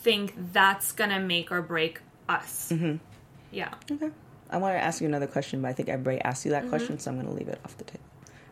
think 0.03 0.35
that's 0.53 0.93
gonna 0.93 1.21
make 1.21 1.53
or 1.53 1.61
break 1.63 2.01
us. 2.29 2.71
Mm-hmm. 2.73 2.97
Yeah. 3.51 3.75
Okay. 3.91 4.11
I 4.53 4.57
want 4.57 4.75
to 4.75 4.81
ask 4.81 5.01
you 5.01 5.07
another 5.07 5.27
question, 5.29 5.63
but 5.63 5.69
I 5.69 5.73
think 5.75 5.89
everybody 5.89 6.21
asked 6.23 6.45
you 6.45 6.51
that 6.53 6.63
Mm-hmm. 6.63 6.71
question, 6.71 6.99
so 6.99 7.11
I'm 7.11 7.17
going 7.17 7.29
to 7.29 7.33
leave 7.35 7.47
it 7.49 7.61
off 7.65 7.77
the 7.77 7.85
table. 7.85 8.03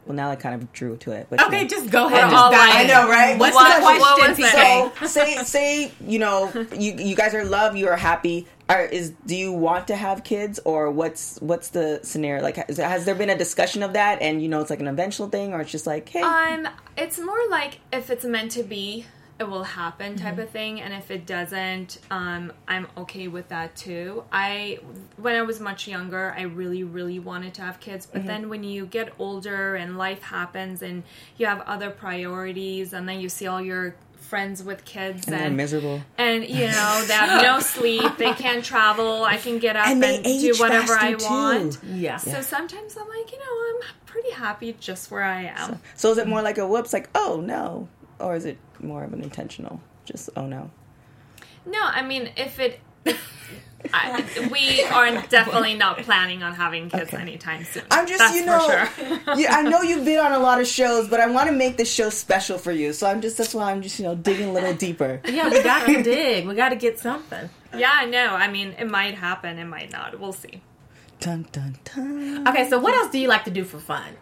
Well, 0.08 0.16
now 0.16 0.30
I 0.30 0.36
kind 0.36 0.54
of 0.54 0.72
drew 0.72 0.96
to 0.96 1.12
it. 1.12 1.26
But 1.28 1.42
Okay, 1.46 1.58
you 1.58 1.62
know. 1.64 1.68
just 1.68 1.90
go 1.90 2.06
ahead. 2.06 2.22
Just 2.22 2.34
all 2.34 2.50
dive 2.50 2.60
like- 2.70 2.84
in. 2.86 2.90
I 2.90 2.94
know, 2.94 3.08
right? 3.10 3.38
What's 3.38 3.54
What- 3.54 3.76
the 3.76 3.82
question, 3.82 4.30
was 4.30 4.38
it? 4.38 4.42
TK? 4.56 4.98
So 5.00 5.06
say 5.06 5.36
say 5.44 5.92
you 6.00 6.18
know 6.18 6.50
you 6.76 6.94
you 6.94 7.14
guys 7.14 7.34
are 7.34 7.40
in 7.40 7.50
love, 7.50 7.76
you 7.76 7.88
are 7.88 7.96
happy. 7.96 8.46
Are, 8.70 8.84
is 8.84 9.12
do 9.26 9.34
you 9.36 9.52
want 9.52 9.88
to 9.88 9.96
have 9.96 10.24
kids 10.24 10.60
or 10.64 10.90
what's 10.90 11.38
what's 11.40 11.68
the 11.68 12.00
scenario 12.02 12.42
like? 12.42 12.56
Has, 12.56 12.78
has 12.78 13.04
there 13.04 13.14
been 13.14 13.30
a 13.30 13.36
discussion 13.38 13.82
of 13.82 13.92
that 13.92 14.20
and 14.22 14.42
you 14.42 14.48
know 14.48 14.60
it's 14.60 14.70
like 14.70 14.80
an 14.80 14.88
eventual 14.88 15.28
thing 15.28 15.52
or 15.54 15.60
it's 15.60 15.70
just 15.70 15.86
like 15.86 16.08
hey 16.08 16.22
Um, 16.22 16.66
it's 16.96 17.18
more 17.18 17.38
like 17.50 17.80
if 17.92 18.10
it's 18.10 18.24
meant 18.24 18.50
to 18.52 18.62
be, 18.62 19.04
it 19.40 19.48
will 19.48 19.62
happen 19.64 20.16
type 20.16 20.32
Mm-hmm. 20.34 20.40
of 20.42 20.50
thing, 20.50 20.80
and 20.80 20.92
if 20.94 21.10
it 21.10 21.24
doesn't, 21.26 21.98
um, 22.10 22.52
I'm 22.66 22.86
okay 22.96 23.28
with 23.28 23.48
that 23.48 23.76
too. 23.76 24.24
I, 24.32 24.78
when 25.16 25.36
I 25.36 25.42
was 25.42 25.60
much 25.60 25.86
younger, 25.88 26.34
I 26.36 26.42
really, 26.42 26.82
really 26.84 27.18
wanted 27.18 27.54
to 27.54 27.62
have 27.62 27.78
kids, 27.80 28.06
Mm-hmm. 28.06 28.18
but 28.18 28.26
then 28.26 28.48
when 28.48 28.64
you 28.64 28.86
get 28.86 29.12
older 29.18 29.76
and 29.76 29.96
life 29.98 30.22
happens 30.22 30.82
and 30.82 31.02
you 31.36 31.46
have 31.46 31.60
other 31.62 31.90
priorities, 31.90 32.92
and 32.92 33.08
then 33.08 33.20
you 33.20 33.28
see 33.28 33.46
all 33.46 33.60
your 33.62 33.94
friends 34.20 34.62
with 34.62 34.84
kids 34.84 35.26
and 35.26 35.36
and 35.36 35.56
miserable. 35.56 36.02
and 36.18 36.46
you 36.46 36.66
know 36.76 37.04
they 37.06 37.14
have 37.14 37.40
no 37.42 37.60
sleep, 37.60 38.16
they 38.18 38.32
can't 38.34 38.62
travel. 38.64 39.24
I 39.24 39.38
can 39.38 39.58
get 39.58 39.74
up 39.76 39.86
And 39.86 40.04
and, 40.04 40.22
do 40.24 40.52
whatever 40.58 40.92
I 40.98 41.14
too. 41.14 41.24
want. 41.24 41.78
Yeah. 41.84 42.16
So 42.18 42.42
sometimes 42.42 42.96
I'm 42.98 43.08
like, 43.08 43.32
you 43.32 43.38
know, 43.38 43.44
I'm 43.86 44.04
pretty 44.04 44.30
happy 44.32 44.76
just 44.78 45.10
where 45.10 45.22
I 45.22 45.44
am. 45.44 45.80
So 45.94 46.10
is 46.10 46.18
it 46.18 46.26
more 46.28 46.42
like 46.42 46.58
a 46.58 46.66
whoops, 46.66 46.92
like 46.92 47.08
oh 47.14 47.40
no, 47.42 47.88
or 48.18 48.34
is 48.34 48.44
it 48.44 48.58
more 48.82 49.04
of 49.04 49.12
an 49.12 49.22
intentional? 49.22 49.80
Just 50.04 50.30
oh 50.36 50.46
no. 50.46 50.70
No, 51.66 51.80
I 51.82 52.02
mean, 52.02 52.30
if 52.36 52.58
it. 52.58 52.80
I, 53.94 54.48
we 54.50 54.82
are 54.82 55.22
definitely 55.28 55.74
not 55.74 55.98
planning 55.98 56.42
on 56.42 56.52
having 56.52 56.90
kids 56.90 57.14
Okay. 57.14 57.22
anytime 57.22 57.62
soon. 57.64 57.84
I'm 57.92 58.08
just 58.08 58.18
That's 58.18 58.34
you 58.34 58.44
know, 58.44 58.58
for 58.58 59.04
sure. 59.04 59.38
yeah, 59.38 59.54
I 59.54 59.62
know 59.62 59.82
you've 59.82 60.04
been 60.04 60.18
on 60.18 60.32
a 60.32 60.38
lot 60.40 60.60
of 60.60 60.66
shows, 60.66 61.06
but 61.08 61.20
I 61.20 61.28
want 61.28 61.48
to 61.48 61.54
make 61.54 61.76
this 61.76 61.90
show 61.90 62.10
special 62.10 62.58
for 62.58 62.72
you. 62.72 62.92
So 62.92 63.06
I'm 63.08 63.20
just 63.20 63.38
that's 63.38 63.54
why 63.54 63.70
I'm 63.70 63.80
just 63.80 63.98
you 64.00 64.04
know 64.04 64.16
digging 64.16 64.48
a 64.48 64.52
little 64.52 64.74
deeper. 64.74 65.20
Yeah, 65.28 65.48
we 65.48 65.62
got 65.62 65.86
to 65.86 66.02
dig. 66.14 66.46
We 66.48 66.54
got 66.56 66.70
to 66.70 66.76
get 66.76 66.98
something. 66.98 67.48
yeah, 67.76 67.92
I 67.94 68.06
know. 68.06 68.30
I 68.34 68.48
mean, 68.48 68.74
it 68.78 68.90
might 68.90 69.14
happen, 69.14 69.58
it 69.58 69.64
might 69.66 69.92
not. 69.92 70.18
We'll 70.18 70.32
see. 70.32 70.60
Dun 71.20 71.46
dun 71.52 71.76
dun. 71.84 72.48
Okay, 72.48 72.68
so 72.68 72.80
what 72.80 72.94
else 72.94 73.10
do 73.12 73.18
you 73.20 73.28
like 73.28 73.44
to 73.44 73.50
do 73.52 73.62
for 73.64 73.78
fun? 73.78 74.12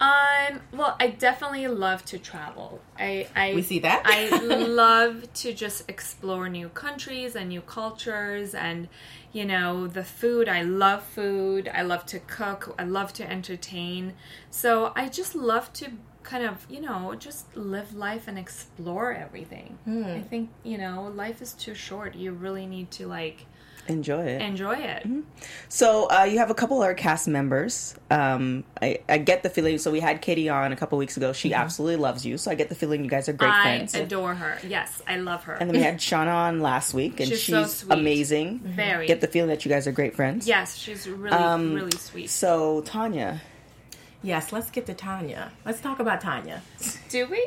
Um. 0.00 0.60
Well, 0.72 0.96
I 0.98 1.08
definitely 1.08 1.68
love 1.68 2.04
to 2.06 2.18
travel. 2.18 2.80
I. 2.98 3.28
I 3.36 3.54
We 3.54 3.62
see 3.62 3.80
that. 3.80 4.02
I 4.04 4.28
love 4.42 5.32
to 5.34 5.52
just 5.52 5.88
explore 5.88 6.48
new 6.48 6.70
countries 6.70 7.36
and 7.36 7.50
new 7.50 7.60
cultures, 7.60 8.54
and 8.54 8.88
you 9.32 9.44
know 9.44 9.86
the 9.86 10.04
food. 10.04 10.48
I 10.48 10.62
love 10.62 11.02
food. 11.02 11.70
I 11.72 11.82
love 11.82 12.06
to 12.06 12.18
cook. 12.20 12.74
I 12.78 12.84
love 12.84 13.12
to 13.14 13.30
entertain. 13.30 14.14
So 14.50 14.92
I 14.96 15.08
just 15.08 15.34
love 15.34 15.72
to 15.74 15.92
kind 16.22 16.44
of 16.44 16.66
you 16.70 16.80
know 16.80 17.14
just 17.18 17.56
live 17.56 17.94
life 17.94 18.28
and 18.28 18.38
explore 18.38 19.12
everything. 19.12 19.78
I 20.16 20.20
think 20.20 20.50
you 20.62 20.78
know 20.78 21.12
life 21.14 21.42
is 21.42 21.52
too 21.52 21.74
short. 21.74 22.14
You 22.14 22.32
really 22.32 22.66
need 22.66 22.90
to 22.92 23.06
like 23.06 23.46
Enjoy 23.90 24.22
it. 24.24 24.40
enjoy 24.42 24.76
it. 24.76 25.06
So 25.68 26.08
uh, 26.10 26.24
you 26.24 26.38
have 26.38 26.50
a 26.50 26.54
couple 26.54 26.78
of 26.78 26.84
our 26.84 26.94
cast 26.94 27.28
members. 27.28 27.94
Um, 28.10 28.64
I, 28.80 29.00
I 29.08 29.18
get 29.18 29.42
the 29.42 29.50
feeling. 29.50 29.78
So 29.78 29.90
we 29.90 30.00
had 30.00 30.22
Katie 30.22 30.48
on 30.48 30.72
a 30.72 30.76
couple 30.76 30.96
weeks 30.98 31.16
ago. 31.16 31.32
She 31.32 31.52
absolutely 31.52 31.96
loves 31.96 32.24
you. 32.24 32.38
So 32.38 32.50
I 32.50 32.54
get 32.54 32.68
the 32.68 32.74
feeling 32.74 33.04
you 33.04 33.10
guys 33.10 33.28
are 33.28 33.32
great 33.32 33.50
I 33.52 33.62
friends. 33.62 33.94
I 33.94 33.98
adore 34.00 34.34
her. 34.34 34.58
Yes, 34.66 35.02
I 35.06 35.16
love 35.16 35.44
her. 35.44 35.54
and 35.54 35.68
then 35.68 35.76
we 35.76 35.82
had 35.82 35.98
Shauna 35.98 36.34
on 36.34 36.60
last 36.60 36.94
week, 36.94 37.20
and 37.20 37.28
She's 37.28 37.40
she's, 37.40 37.54
so 37.54 37.64
sweet. 37.66 37.92
amazing. 37.98 38.60
Very. 38.60 39.06
Get 39.06 39.20
the 39.20 39.26
feeling 39.28 39.48
that 39.50 39.64
you 39.64 39.68
guys 39.70 39.86
are 39.86 39.92
great 39.92 40.14
friends. 40.16 40.46
yes, 40.46 40.76
she's 40.76 41.08
really 41.08 41.36
Um, 41.36 41.74
really 41.74 41.90
sweet. 41.98 42.30
So 42.30 42.82
Tanya, 42.82 43.40
Yes, 44.22 44.52
let's 44.52 44.70
get 44.70 44.84
to 44.86 44.92
Tanya. 44.94 45.50
Let's 45.64 45.80
talk 45.80 45.98
about 45.98 46.20
Tanya. 46.20 46.62
Do 47.08 47.26
we? 47.30 47.42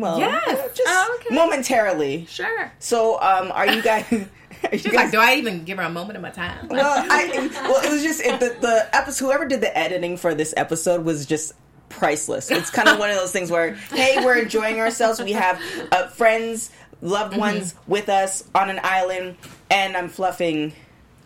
Well, 0.00 0.18
Yes. 0.18 0.76
just 0.76 0.82
Oh, 0.86 1.18
okay. 1.20 1.34
momentarily. 1.34 2.26
Sure. 2.26 2.72
So, 2.78 3.20
um, 3.20 3.50
are 3.52 3.66
you 3.66 3.82
guys? 3.82 4.04
Are 4.64 4.70
you 4.72 4.78
She's 4.78 4.86
guys 4.90 4.94
like, 4.94 5.10
do 5.12 5.18
I 5.18 5.34
even 5.34 5.64
give 5.64 5.76
her 5.76 5.84
a 5.84 5.90
moment 5.90 6.16
of 6.16 6.22
my 6.22 6.30
time? 6.30 6.66
well, 6.68 7.04
I 7.10 7.50
well, 7.68 7.84
it 7.84 7.90
was 7.92 8.02
just 8.02 8.20
it, 8.22 8.40
the 8.40 8.56
the 8.60 8.88
episode. 8.96 9.26
Whoever 9.26 9.46
did 9.46 9.60
the 9.60 9.76
editing 9.76 10.16
for 10.16 10.34
this 10.34 10.54
episode 10.56 11.04
was 11.04 11.26
just 11.26 11.52
priceless. 11.90 12.50
It's 12.50 12.70
kind 12.70 12.88
of 12.88 12.98
one 12.98 13.10
of 13.10 13.16
those 13.16 13.32
things 13.32 13.50
where, 13.50 13.74
hey, 13.74 14.24
we're 14.24 14.38
enjoying 14.38 14.80
ourselves. 14.80 15.20
We 15.22 15.32
have 15.32 15.60
uh, 15.92 16.06
friends, 16.08 16.70
loved 17.02 17.36
ones 17.36 17.74
with 17.86 18.08
us 18.08 18.44
on 18.54 18.70
an 18.70 18.80
island, 18.82 19.36
and 19.70 19.94
I'm 19.94 20.08
fluffing 20.08 20.72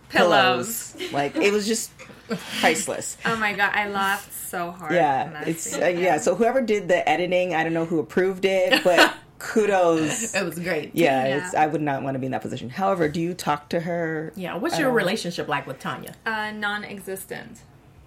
pillows. 0.09 0.93
Pillows. 0.99 1.13
Like 1.13 1.37
it 1.37 1.53
was 1.53 1.69
just 1.69 1.93
priceless. 2.61 3.17
Oh 3.25 3.37
my 3.37 3.53
god, 3.53 3.71
I 3.75 3.89
laughed 3.89 4.33
so 4.51 4.71
hard. 4.73 4.93
Yeah, 4.93 5.45
it's 5.47 5.77
uh, 5.79 5.87
yeah. 5.87 6.19
So 6.19 6.35
whoever 6.35 6.61
did 6.61 6.89
the 6.89 7.09
editing, 7.09 7.55
I 7.55 7.63
don't 7.65 7.73
know 7.75 7.85
who 7.87 7.99
approved 8.01 8.45
it, 8.45 8.83
but 8.85 9.15
kudos. 9.39 10.35
It 10.35 10.45
was 10.45 10.59
great. 10.59 10.91
Yeah, 10.95 11.27
Yeah. 11.27 11.47
It's, 11.47 11.55
I 11.55 11.67
would 11.67 11.81
not 11.81 12.03
want 12.03 12.15
to 12.15 12.19
be 12.19 12.27
in 12.27 12.33
that 12.33 12.43
position. 12.43 12.69
However, 12.71 13.09
do 13.09 13.21
you 13.21 13.35
talk 13.35 13.69
to 13.71 13.81
her? 13.81 14.33
Yeah. 14.37 14.57
What's 14.57 14.79
your 14.79 14.89
all? 14.91 14.95
relationship 14.95 15.49
like 15.49 15.67
with 15.67 15.79
Tanya? 15.79 16.15
uh, 16.27 16.51
non-existent. 16.53 17.61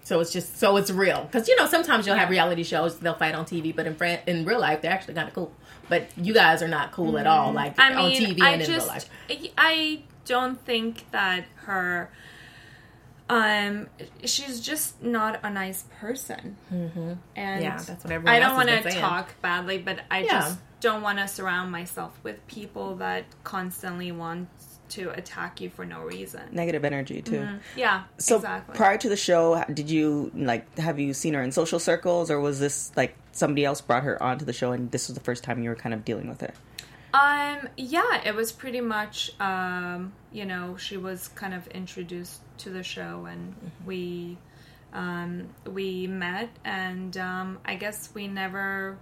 So 0.04 0.20
it's 0.20 0.32
just 0.34 0.58
so 0.58 0.76
it's 0.76 0.90
real 0.90 1.22
because 1.24 1.48
you 1.48 1.56
know 1.56 1.66
sometimes 1.66 2.06
you'll 2.06 2.16
have 2.16 2.28
reality 2.28 2.62
shows 2.62 2.98
they'll 2.98 3.14
fight 3.14 3.34
on 3.34 3.46
TV, 3.46 3.74
but 3.74 3.86
in 3.86 3.94
fran- 3.94 4.20
in 4.26 4.44
real 4.44 4.60
life 4.60 4.82
they're 4.82 4.92
actually 4.92 5.14
kind 5.14 5.28
of 5.28 5.34
cool. 5.34 5.50
But 5.88 6.08
you 6.16 6.34
guys 6.34 6.62
are 6.62 6.68
not 6.68 6.92
cool 6.92 7.16
at 7.18 7.26
all, 7.26 7.52
like 7.52 7.78
I 7.78 7.94
on 7.94 8.10
mean, 8.10 8.20
TV 8.36 8.42
I 8.42 8.50
and 8.50 8.60
in 8.62 8.66
just, 8.66 8.86
real 8.86 8.94
life. 8.94 9.08
I 9.56 10.02
don't 10.26 10.60
think 10.64 11.10
that 11.10 11.46
her, 11.66 12.10
um, 13.28 13.88
she's 14.24 14.60
just 14.60 15.02
not 15.02 15.40
a 15.42 15.50
nice 15.50 15.84
person. 16.00 16.56
Mm-hmm. 16.72 17.12
And 17.36 17.62
Yeah, 17.62 17.76
that's 17.76 18.04
what 18.04 18.12
everyone 18.12 18.34
I 18.34 18.38
don't 18.38 18.54
want 18.54 18.68
to 18.68 18.90
talk 19.00 19.40
badly, 19.40 19.78
but 19.78 20.00
I 20.10 20.20
Yeah. 20.20 20.40
just 20.40 20.58
don't 20.80 21.02
want 21.02 21.18
to 21.18 21.26
surround 21.26 21.72
myself 21.72 22.18
with 22.22 22.46
people 22.46 22.96
that 22.96 23.24
constantly 23.42 24.12
want 24.12 24.48
to 24.90 25.10
attack 25.10 25.60
you 25.62 25.70
for 25.70 25.86
no 25.86 26.02
reason. 26.02 26.42
Negative 26.52 26.84
energy 26.84 27.22
too. 27.22 27.48
Yeah, 27.74 28.04
So 28.18 28.36
exactly. 28.36 28.76
prior 28.76 28.98
to 28.98 29.08
the 29.08 29.16
show, 29.16 29.64
did 29.72 29.88
you 29.90 30.30
like 30.34 30.78
have 30.78 30.98
you 30.98 31.14
seen 31.14 31.32
her 31.34 31.42
in 31.42 31.52
social 31.52 31.78
circles, 31.78 32.30
or 32.30 32.38
was 32.38 32.60
this 32.60 32.92
like 32.94 33.16
somebody 33.32 33.64
else 33.64 33.80
brought 33.80 34.02
her 34.02 34.22
onto 34.22 34.44
the 34.44 34.52
show, 34.52 34.72
and 34.72 34.90
this 34.90 35.08
was 35.08 35.14
the 35.14 35.24
first 35.24 35.42
time 35.42 35.62
you 35.62 35.70
were 35.70 35.74
kind 35.74 35.94
of 35.94 36.04
dealing 36.04 36.28
with 36.28 36.42
her? 36.42 36.52
Um, 37.14 37.68
yeah, 37.76 38.22
it 38.24 38.34
was 38.34 38.50
pretty 38.52 38.80
much, 38.80 39.30
um, 39.40 40.12
you 40.32 40.44
know, 40.44 40.76
she 40.76 40.96
was 40.96 41.28
kind 41.28 41.54
of 41.54 41.66
introduced 41.68 42.40
to 42.58 42.70
the 42.70 42.82
show 42.82 43.26
and 43.30 43.54
we, 43.86 44.36
um, 44.92 45.48
we 45.66 46.06
met 46.06 46.50
and, 46.64 47.16
um, 47.16 47.58
I 47.64 47.74
guess 47.76 48.10
we 48.14 48.26
never 48.28 48.96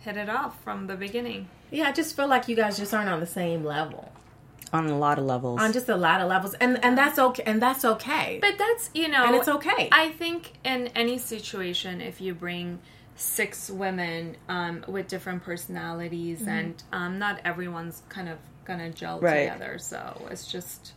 hit 0.00 0.16
it 0.16 0.28
off 0.28 0.62
from 0.62 0.86
the 0.86 0.96
beginning. 0.96 1.48
Yeah, 1.70 1.88
I 1.88 1.92
just 1.92 2.14
feel 2.16 2.26
like 2.28 2.48
you 2.48 2.56
guys 2.56 2.76
just 2.78 2.92
aren't 2.94 3.08
on 3.10 3.20
the 3.20 3.26
same 3.26 3.64
level 3.64 4.12
On 4.72 4.86
a 4.86 4.98
lot 4.98 5.18
of 5.18 5.24
levels. 5.24 5.60
on 5.60 5.72
just 5.72 5.88
a 5.88 5.96
lot 5.96 6.20
of 6.20 6.28
levels, 6.28 6.54
and 6.54 6.82
and 6.84 6.96
that's 6.96 7.18
okay, 7.18 7.42
and 7.46 7.60
that's 7.60 7.84
okay. 7.84 8.38
But 8.40 8.58
that's, 8.58 8.90
you 8.94 9.08
know, 9.08 9.24
And 9.26 9.34
it's 9.36 9.48
okay. 9.48 9.88
I 9.92 10.10
think 10.10 10.52
in 10.64 10.88
any 10.94 11.18
situation, 11.18 12.00
if 12.00 12.20
you 12.20 12.34
bring 12.34 12.80
six 13.16 13.70
women, 13.70 14.36
um, 14.48 14.84
with 14.88 15.06
different 15.08 15.42
personalities 15.42 16.40
Mm-hmm. 16.40 16.48
and, 16.48 16.82
um, 16.92 17.18
not 17.18 17.40
everyone's 17.44 18.02
kind 18.08 18.28
of 18.28 18.38
gonna 18.64 18.90
gel 18.90 19.20
Right. 19.20 19.44
together. 19.50 19.78
So 19.78 20.26
it's 20.30 20.46
just 20.50 20.92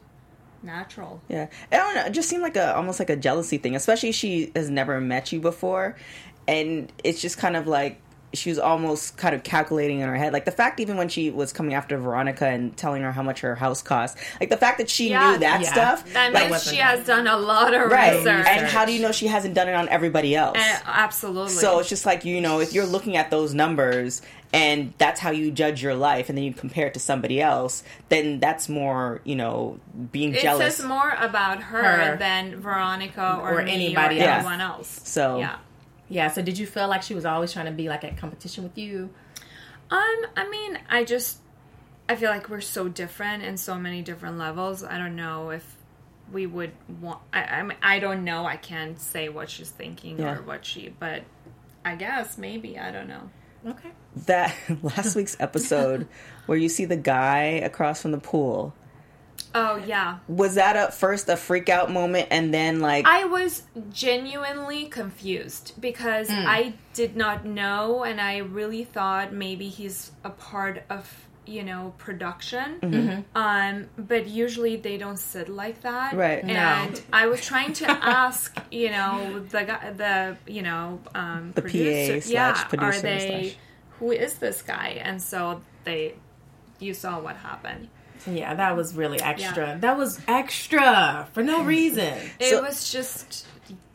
natural. 0.63 1.21
Yeah, 1.29 1.47
I 1.71 1.77
don't 1.77 1.95
know. 1.95 2.05
It 2.05 2.11
just 2.11 2.29
seemed 2.29 2.43
like 2.43 2.55
a 2.55 2.75
almost 2.75 2.99
like 2.99 3.09
a 3.09 3.15
jealousy 3.15 3.57
thing, 3.57 3.75
especially 3.75 4.11
she 4.11 4.51
has 4.55 4.69
never 4.69 4.99
met 4.99 5.31
you 5.31 5.39
before, 5.39 5.95
and 6.47 6.91
it's 7.03 7.21
just 7.21 7.37
kind 7.37 7.55
of 7.55 7.67
like 7.67 8.01
she 8.33 8.49
was 8.49 8.59
almost 8.59 9.15
kind 9.17 9.33
of 9.33 9.41
calculating 9.43 10.01
in 10.01 10.07
her 10.09 10.15
head. 10.15 10.33
Like 10.33 10.43
the 10.45 10.51
fact, 10.51 10.79
even 10.81 10.97
when 10.97 11.07
she 11.07 11.29
was 11.29 11.53
coming 11.53 11.73
after 11.73 11.97
Veronica 11.97 12.45
and 12.47 12.75
telling 12.75 13.01
her 13.01 13.11
how 13.13 13.23
much 13.23 13.39
her 13.39 13.55
house 13.55 13.81
cost, 13.81 14.17
like 14.39 14.49
the 14.49 14.57
fact 14.57 14.79
that 14.79 14.89
she 14.89 15.09
Yeah. 15.09 15.31
knew 15.31 15.37
that 15.39 15.61
Yeah. 15.61 15.71
stuff, 15.71 16.13
That 16.13 16.33
like, 16.33 16.43
means 16.43 16.51
wasn't 16.51 16.75
she 16.75 16.81
has 16.81 17.05
done 17.05 17.25
a 17.27 17.37
lot 17.37 17.73
of 17.73 17.89
right? 17.89 18.17
research. 18.17 18.45
And 18.47 18.67
how 18.67 18.83
do 18.85 18.91
you 18.91 19.01
know 19.01 19.11
she 19.13 19.27
hasn't 19.27 19.53
done 19.53 19.69
it 19.69 19.73
on 19.75 19.87
everybody 19.89 20.35
else? 20.35 20.57
Uh, 20.57 20.79
absolutely. 20.85 21.53
So 21.53 21.79
it's 21.79 21.87
just 21.89 22.05
like 22.05 22.25
you 22.25 22.41
know, 22.41 22.59
if 22.59 22.73
you're 22.73 22.85
looking 22.85 23.15
at 23.15 23.31
those 23.31 23.53
numbers 23.53 24.21
and 24.53 24.93
that's 24.97 25.19
how 25.19 25.31
you 25.31 25.51
judge 25.51 25.81
your 25.83 25.93
life, 25.95 26.29
and 26.29 26.37
then 26.37 26.43
you 26.45 26.53
compare 26.53 26.87
it 26.87 26.93
to 26.93 26.99
somebody 27.01 27.41
else, 27.41 27.83
then 28.09 28.39
that's 28.39 28.67
more 28.69 29.19
you 29.23 29.35
know 29.35 29.77
being 30.11 30.33
it 30.35 30.41
jealous. 30.41 30.77
says 30.77 30.85
more 30.85 31.15
about 31.19 31.63
her, 31.63 31.81
Her. 31.83 32.17
than 32.17 32.59
Veronica 32.61 33.39
or, 33.41 33.55
Or 33.55 33.61
anybody 33.61 34.19
or 34.21 34.23
else. 34.25 34.37
anyone 34.39 34.61
else. 34.61 35.01
So- 35.05 35.39
yeah. 35.39 35.55
Yeah. 36.09 36.29
So 36.29 36.41
did 36.41 36.57
you 36.57 36.65
feel 36.67 36.87
like 36.87 37.01
she 37.03 37.13
was 37.15 37.25
always 37.25 37.51
trying 37.53 37.65
to 37.65 37.71
be 37.71 37.89
like 37.89 38.03
at 38.03 38.17
competition 38.17 38.63
with 38.63 38.77
you? 38.77 39.09
Um, 39.89 40.25
I 40.35 40.47
mean, 40.49 40.79
I 40.89 41.03
just 41.03 41.39
I 42.09 42.15
feel 42.15 42.29
like 42.29 42.49
we're 42.49 42.61
so 42.61 42.87
different 42.87 43.43
in 43.43 43.57
so 43.57 43.75
many 43.75 44.01
different 44.01 44.37
levels. 44.37 44.83
I 44.83 44.97
don't 44.97 45.15
know 45.15 45.49
if 45.51 45.75
we 46.31 46.45
would 46.45 46.71
want. 47.01 47.19
I 47.33 47.43
I, 47.43 47.63
mean, 47.63 47.77
I 47.81 47.99
don't 47.99 48.23
know. 48.23 48.45
I 48.45 48.57
can't 48.57 48.99
say 48.99 49.29
what 49.29 49.49
she's 49.49 49.69
thinking 49.69 50.19
Yeah. 50.19 50.35
or 50.37 50.41
what 50.41 50.65
she. 50.65 50.93
But 50.99 51.23
I 51.85 51.95
guess 51.95 52.37
maybe 52.37 52.77
I 52.77 52.91
don't 52.91 53.07
know. 53.07 53.29
Okay. 53.65 53.89
that 54.27 54.55
last 54.83 55.15
week's 55.15 55.35
episode 55.39 56.07
where 56.45 56.57
you 56.57 56.69
see 56.69 56.85
the 56.85 56.95
guy 56.95 57.41
across 57.41 58.01
from 58.01 58.11
the 58.11 58.17
pool 58.19 58.73
Oh 59.55 59.77
yeah. 59.77 60.19
was 60.27 60.55
that 60.55 60.75
at 60.75 60.93
first 60.93 61.29
a 61.29 61.35
freak 61.37 61.69
out 61.69 61.89
moment 61.91 62.27
and 62.31 62.53
then 62.53 62.79
like 62.79 63.05
I 63.07 63.25
was 63.25 63.63
genuinely 63.91 64.85
confused 64.85 65.73
because 65.79 66.27
I 66.29 66.73
did 66.93 67.15
not 67.15 67.45
know, 67.45 68.03
and 68.03 68.19
I 68.21 68.37
really 68.37 68.83
thought 68.83 69.33
maybe 69.33 69.67
he's 69.69 70.11
a 70.23 70.29
part 70.29 70.83
of 70.89 71.25
you 71.45 71.63
know 71.63 71.93
production. 71.97 73.23
Um, 73.35 73.87
but 73.97 74.27
usually 74.27 74.75
they 74.75 74.97
don't 74.97 75.17
sit 75.17 75.47
like 75.49 75.81
that, 75.81 76.13
Right. 76.13 76.43
No. 76.43 76.53
And 76.53 77.01
I 77.13 77.27
was 77.27 77.41
trying 77.45 77.73
to 77.73 77.89
ask, 77.89 78.57
you 78.71 78.89
know, 78.91 79.39
the 79.39 79.63
guy, 79.63 79.91
the 79.91 80.37
you 80.51 80.61
know, 80.61 80.99
um, 81.15 81.51
The 81.55 81.61
PA 81.61 81.67
producer, 81.67 82.21
slash 82.21 82.31
yeah, 82.33 82.63
producer 82.65 82.97
are 82.97 83.01
they? 83.01 83.27
slash- 83.49 83.55
Who 83.99 84.11
is 84.11 84.35
this 84.39 84.61
guy? 84.61 84.99
And 85.01 85.21
so 85.21 85.61
they, 85.85 86.15
you 86.79 86.93
saw 86.93 87.19
what 87.19 87.37
happened. 87.37 87.87
Yeah, 88.27 88.53
that 88.53 88.75
was 88.75 88.93
really 88.95 89.21
extra. 89.21 89.77
That 89.79 89.97
was 89.97 90.19
extra 90.27 91.27
for 91.33 91.43
no 91.43 91.63
reason. 91.75 92.13
It 92.39 92.49
So- 92.51 92.61
was 92.61 92.91
just 92.91 93.45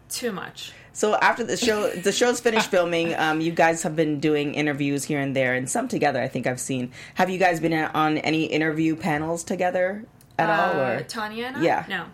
too 0.08 0.32
much. 0.32 0.72
so 0.92 1.14
after 1.16 1.42
the 1.42 1.56
show 1.56 1.88
the 1.88 2.12
show's 2.12 2.38
finished 2.38 2.70
filming 2.76 3.14
um 3.14 3.40
you 3.40 3.50
guys 3.50 3.82
have 3.82 3.96
been 3.96 4.20
doing 4.20 4.54
interviews 4.54 5.04
here 5.04 5.18
and 5.20 5.34
there 5.34 5.54
and 5.54 5.70
some 5.70 5.88
together 5.88 6.20
i 6.20 6.28
think 6.28 6.46
i've 6.46 6.60
seen 6.60 6.90
have 7.14 7.30
you 7.30 7.38
guys 7.38 7.60
been 7.60 7.72
on 7.72 8.18
any 8.18 8.44
interview 8.44 8.94
panels 8.94 9.42
together 9.42 10.04
at 10.38 10.50
all 10.50 10.78
Uh, 10.78 10.84
or 10.96 11.00
Tanya 11.04 11.46
and 11.46 11.56
I? 11.56 11.62
Yeah. 11.62 11.84
No. 11.88 12.04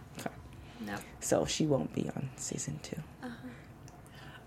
No. 0.87 0.94
so 1.18 1.44
she 1.44 1.66
won't 1.66 1.92
be 1.92 2.09
on 2.14 2.31
season 2.37 2.78
two 2.85 3.02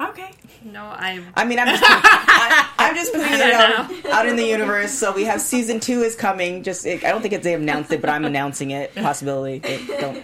Okay. 0.02 0.32
No, 0.64 0.84
I. 0.84 1.24
I 1.36 1.46
mean, 1.46 1.60
I'm 1.60 1.68
just, 1.68 1.84
I, 1.88 2.70
I'm 2.78 2.96
just 2.96 3.14
putting 3.14 3.34
it 3.34 3.42
out, 3.54 4.06
out 4.12 4.26
in 4.28 4.36
the 4.36 4.46
universe. 4.46 4.92
So 4.92 5.14
we 5.14 5.24
have 5.26 5.42
season 5.42 5.80
two 5.80 6.02
is 6.02 6.16
coming. 6.16 6.64
Just, 6.64 6.86
I 6.88 6.98
don't 6.98 7.22
think 7.22 7.34
it's 7.34 7.44
they 7.44 7.54
announced 7.54 7.92
it, 7.92 8.02
but 8.02 8.10
I'm 8.10 8.26
announcing 8.26 8.72
it. 8.72 8.94
Possibility. 8.96 9.62
It- 9.64 10.00
don't. 10.00 10.24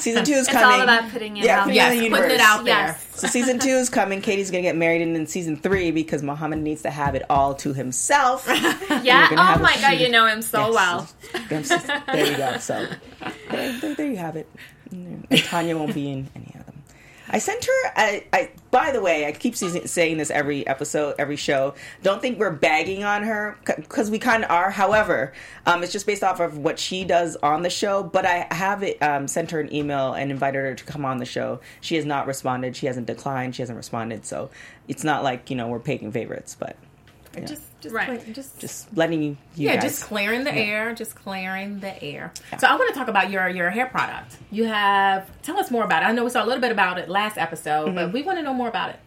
Season 0.00 0.24
two 0.24 0.32
is 0.32 0.46
It's 0.46 0.52
coming. 0.56 0.76
all 0.76 0.82
about 0.82 1.10
putting 1.10 1.36
it 1.36 1.44
Yeah, 1.44 1.58
out. 1.58 1.62
putting 1.64 1.74
Yes, 1.76 2.00
in 2.00 2.10
putting 2.12 2.30
it 2.30 2.40
out 2.40 2.64
there. 2.64 2.74
Yes. 2.86 3.06
So 3.20 3.26
season 3.26 3.58
two 3.58 3.68
is 3.70 3.88
coming. 3.90 4.20
Katie's 4.20 4.50
gonna 4.50 4.62
get 4.62 4.76
married, 4.76 5.02
and 5.02 5.16
in 5.16 5.26
season 5.26 5.56
three, 5.56 5.90
because 5.90 6.22
Muhammad 6.22 6.60
needs 6.60 6.82
to 6.82 6.90
have 6.90 7.16
it 7.16 7.24
all 7.28 7.54
to 7.56 7.72
himself. 7.72 8.48
Yeah. 9.02 9.28
Oh 9.32 9.58
my 9.60 9.74
god, 9.80 9.98
you 9.98 10.08
know 10.08 10.26
him 10.26 10.40
so 10.42 10.70
Yes. 10.70 10.74
well. 10.74 11.96
there 12.06 12.26
you 12.30 12.36
go. 12.36 12.58
So 12.58 12.86
there, 13.50 13.80
there, 13.80 13.94
there 13.96 14.06
you 14.06 14.16
have 14.16 14.36
it. 14.36 14.48
And 14.92 15.26
Tanya 15.46 15.76
won't 15.78 15.94
be 15.94 16.10
in 16.10 16.28
any 16.36 16.44
of 16.46 16.51
them. 16.51 16.51
I 17.32 17.38
sent 17.38 17.64
her. 17.64 17.92
I, 17.96 18.24
I 18.32 18.50
by 18.70 18.92
the 18.92 19.00
way, 19.00 19.26
I 19.26 19.32
keep 19.32 19.56
saying 19.56 20.18
this 20.18 20.30
every 20.30 20.66
episode, 20.66 21.14
every 21.18 21.36
show. 21.36 21.74
Don't 22.02 22.20
think 22.20 22.38
we're 22.38 22.50
bagging 22.52 23.04
on 23.04 23.22
her 23.22 23.56
because 23.64 24.10
we 24.10 24.18
kind 24.18 24.44
of 24.44 24.50
are. 24.50 24.70
However, 24.70 25.32
um, 25.66 25.82
it's 25.82 25.92
just 25.92 26.06
based 26.06 26.22
off 26.22 26.40
of 26.40 26.58
what 26.58 26.78
she 26.78 27.04
does 27.04 27.36
on 27.36 27.62
the 27.62 27.70
show. 27.70 28.02
But 28.02 28.26
I 28.26 28.46
have 28.50 28.82
it, 28.82 29.02
um, 29.02 29.26
sent 29.28 29.50
her 29.50 29.60
an 29.60 29.72
email 29.74 30.12
and 30.12 30.30
invited 30.30 30.58
her 30.58 30.74
to 30.74 30.84
come 30.84 31.04
on 31.06 31.18
the 31.18 31.24
show. 31.24 31.60
She 31.80 31.96
has 31.96 32.04
not 32.04 32.26
responded. 32.26 32.76
She 32.76 32.86
hasn't 32.86 33.06
declined. 33.06 33.56
She 33.56 33.62
hasn't 33.62 33.76
responded. 33.78 34.26
So 34.26 34.50
it's 34.86 35.02
not 35.02 35.24
like 35.24 35.48
you 35.48 35.56
know 35.56 35.68
we're 35.68 35.80
picking 35.80 36.12
favorites, 36.12 36.54
but 36.58 36.76
Just, 37.46 37.62
just, 37.82 37.94
Right. 37.94 38.06
clear- 38.20 38.34
just, 38.34 38.58
just 38.60 38.96
letting 38.96 39.22
you. 39.22 39.30
you 39.56 39.66
yeah, 39.68 39.74
guys. 39.74 39.82
just 39.84 40.04
clearing 40.04 40.44
the 40.44 40.54
air, 40.54 40.94
just 40.94 41.14
clearing 41.14 41.80
the 41.80 42.02
air. 42.02 42.32
So 42.58 42.66
I 42.66 42.76
want 42.76 42.88
to 42.92 42.98
talk 42.98 43.08
about 43.08 43.30
your 43.30 43.48
your 43.48 43.68
hair 43.70 43.86
product. 43.86 44.38
You 44.50 44.64
have 44.64 45.28
tell 45.42 45.58
us 45.58 45.70
more 45.70 45.84
about 45.84 46.02
it. 46.02 46.06
I 46.06 46.12
know 46.12 46.24
we 46.24 46.30
saw 46.30 46.44
a 46.44 46.46
little 46.46 46.60
bit 46.60 46.72
about 46.72 46.98
it 46.98 47.08
last 47.08 47.36
episode, 47.36 47.86
Mm-hmm. 47.88 47.94
but 47.96 48.12
we 48.12 48.22
want 48.22 48.38
to 48.38 48.42
know 48.42 48.54
more 48.54 48.68
about 48.68 48.90
it. 48.90 49.00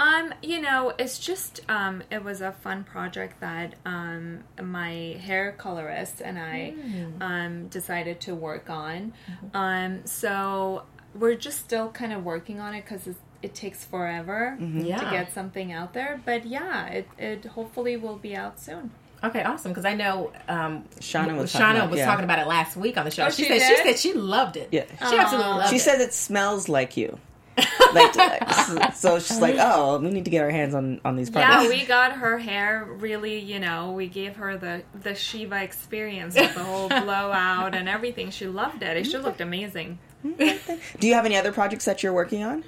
Um, 0.00 0.32
you 0.42 0.60
know, 0.60 0.92
it's 0.98 1.18
just 1.18 1.60
um, 1.68 2.02
it 2.10 2.24
was 2.24 2.40
a 2.40 2.50
fun 2.50 2.82
project 2.82 3.38
that 3.40 3.74
um, 3.84 4.42
my 4.60 5.16
hair 5.20 5.52
colorist 5.52 6.20
and 6.22 6.38
I 6.38 6.74
um, 7.20 7.68
decided 7.68 8.18
to 8.22 8.34
work 8.34 8.68
on. 8.70 9.12
Um, 9.54 10.00
so 10.06 10.84
we're 11.14 11.34
just 11.36 11.58
still 11.60 11.90
kind 11.90 12.12
of 12.12 12.24
working 12.24 12.58
on 12.58 12.74
it 12.74 12.84
because 12.88 13.06
it 13.42 13.54
takes 13.54 13.84
forever 13.84 14.56
mm-hmm. 14.60 14.80
to 14.80 14.86
Yeah. 14.86 15.10
get 15.10 15.32
something 15.32 15.72
out 15.72 15.92
there. 15.92 16.20
But 16.24 16.46
yeah, 16.46 16.86
it, 16.86 17.08
it 17.18 17.44
hopefully 17.44 17.96
will 17.96 18.16
be 18.16 18.36
out 18.36 18.60
soon. 18.60 18.90
Okay, 19.24 19.42
awesome. 19.42 19.70
Because 19.70 19.84
I 19.84 19.94
know 19.94 20.32
um, 20.48 20.84
Shauna 20.98 21.36
was 21.36 21.52
talking 21.52 21.76
about- 21.76 21.90
was 21.90 21.98
yeah. 21.98 22.06
talking 22.06 22.24
about 22.24 22.40
it 22.40 22.46
last 22.46 22.76
week 22.76 22.96
on 22.96 23.04
the 23.04 23.10
show. 23.10 23.26
Oh, 23.26 23.30
she, 23.30 23.44
she 23.44 23.58
said 23.58 23.68
she 23.68 23.76
said 23.76 23.98
she 23.98 24.12
loved 24.14 24.56
it. 24.56 24.68
Yeah. 24.72 24.84
she 25.08 25.16
absolutely 25.16 25.52
loved 25.52 25.70
She 25.70 25.76
it. 25.76 25.80
says 25.80 26.00
it 26.00 26.12
smells 26.12 26.68
like 26.68 26.96
you. 26.96 27.18
like, 27.92 28.16
like, 28.16 28.94
so 28.94 29.18
she's 29.18 29.38
like, 29.38 29.56
oh, 29.58 29.98
we 29.98 30.10
need 30.10 30.24
to 30.24 30.30
get 30.30 30.42
our 30.42 30.50
hands 30.50 30.74
on 30.74 31.02
on 31.04 31.16
these 31.16 31.28
products. 31.28 31.64
Yeah, 31.64 31.68
we 31.68 31.84
got 31.84 32.12
her 32.12 32.38
hair 32.38 32.88
really, 32.88 33.40
you 33.40 33.60
know, 33.60 33.92
we 33.92 34.06
gave 34.06 34.36
her 34.36 34.56
the 34.56 34.82
the 35.02 35.14
Shiva 35.14 35.62
experience 35.62 36.34
with 36.34 36.54
the 36.54 36.64
whole 36.64 36.88
blowout 36.88 37.74
and 37.74 37.90
everything. 37.90 38.30
She 38.30 38.46
loved 38.46 38.82
it. 38.82 38.96
It 38.96 39.04
should 39.04 39.16
mm-hmm. 39.16 39.26
looked 39.26 39.40
amazing. 39.42 39.98
Mm-hmm. 40.24 40.98
Do 40.98 41.06
you 41.06 41.14
have 41.14 41.26
any 41.26 41.36
other 41.36 41.52
projects 41.52 41.84
that 41.84 42.02
you're 42.02 42.14
working 42.14 42.42
on? 42.42 42.64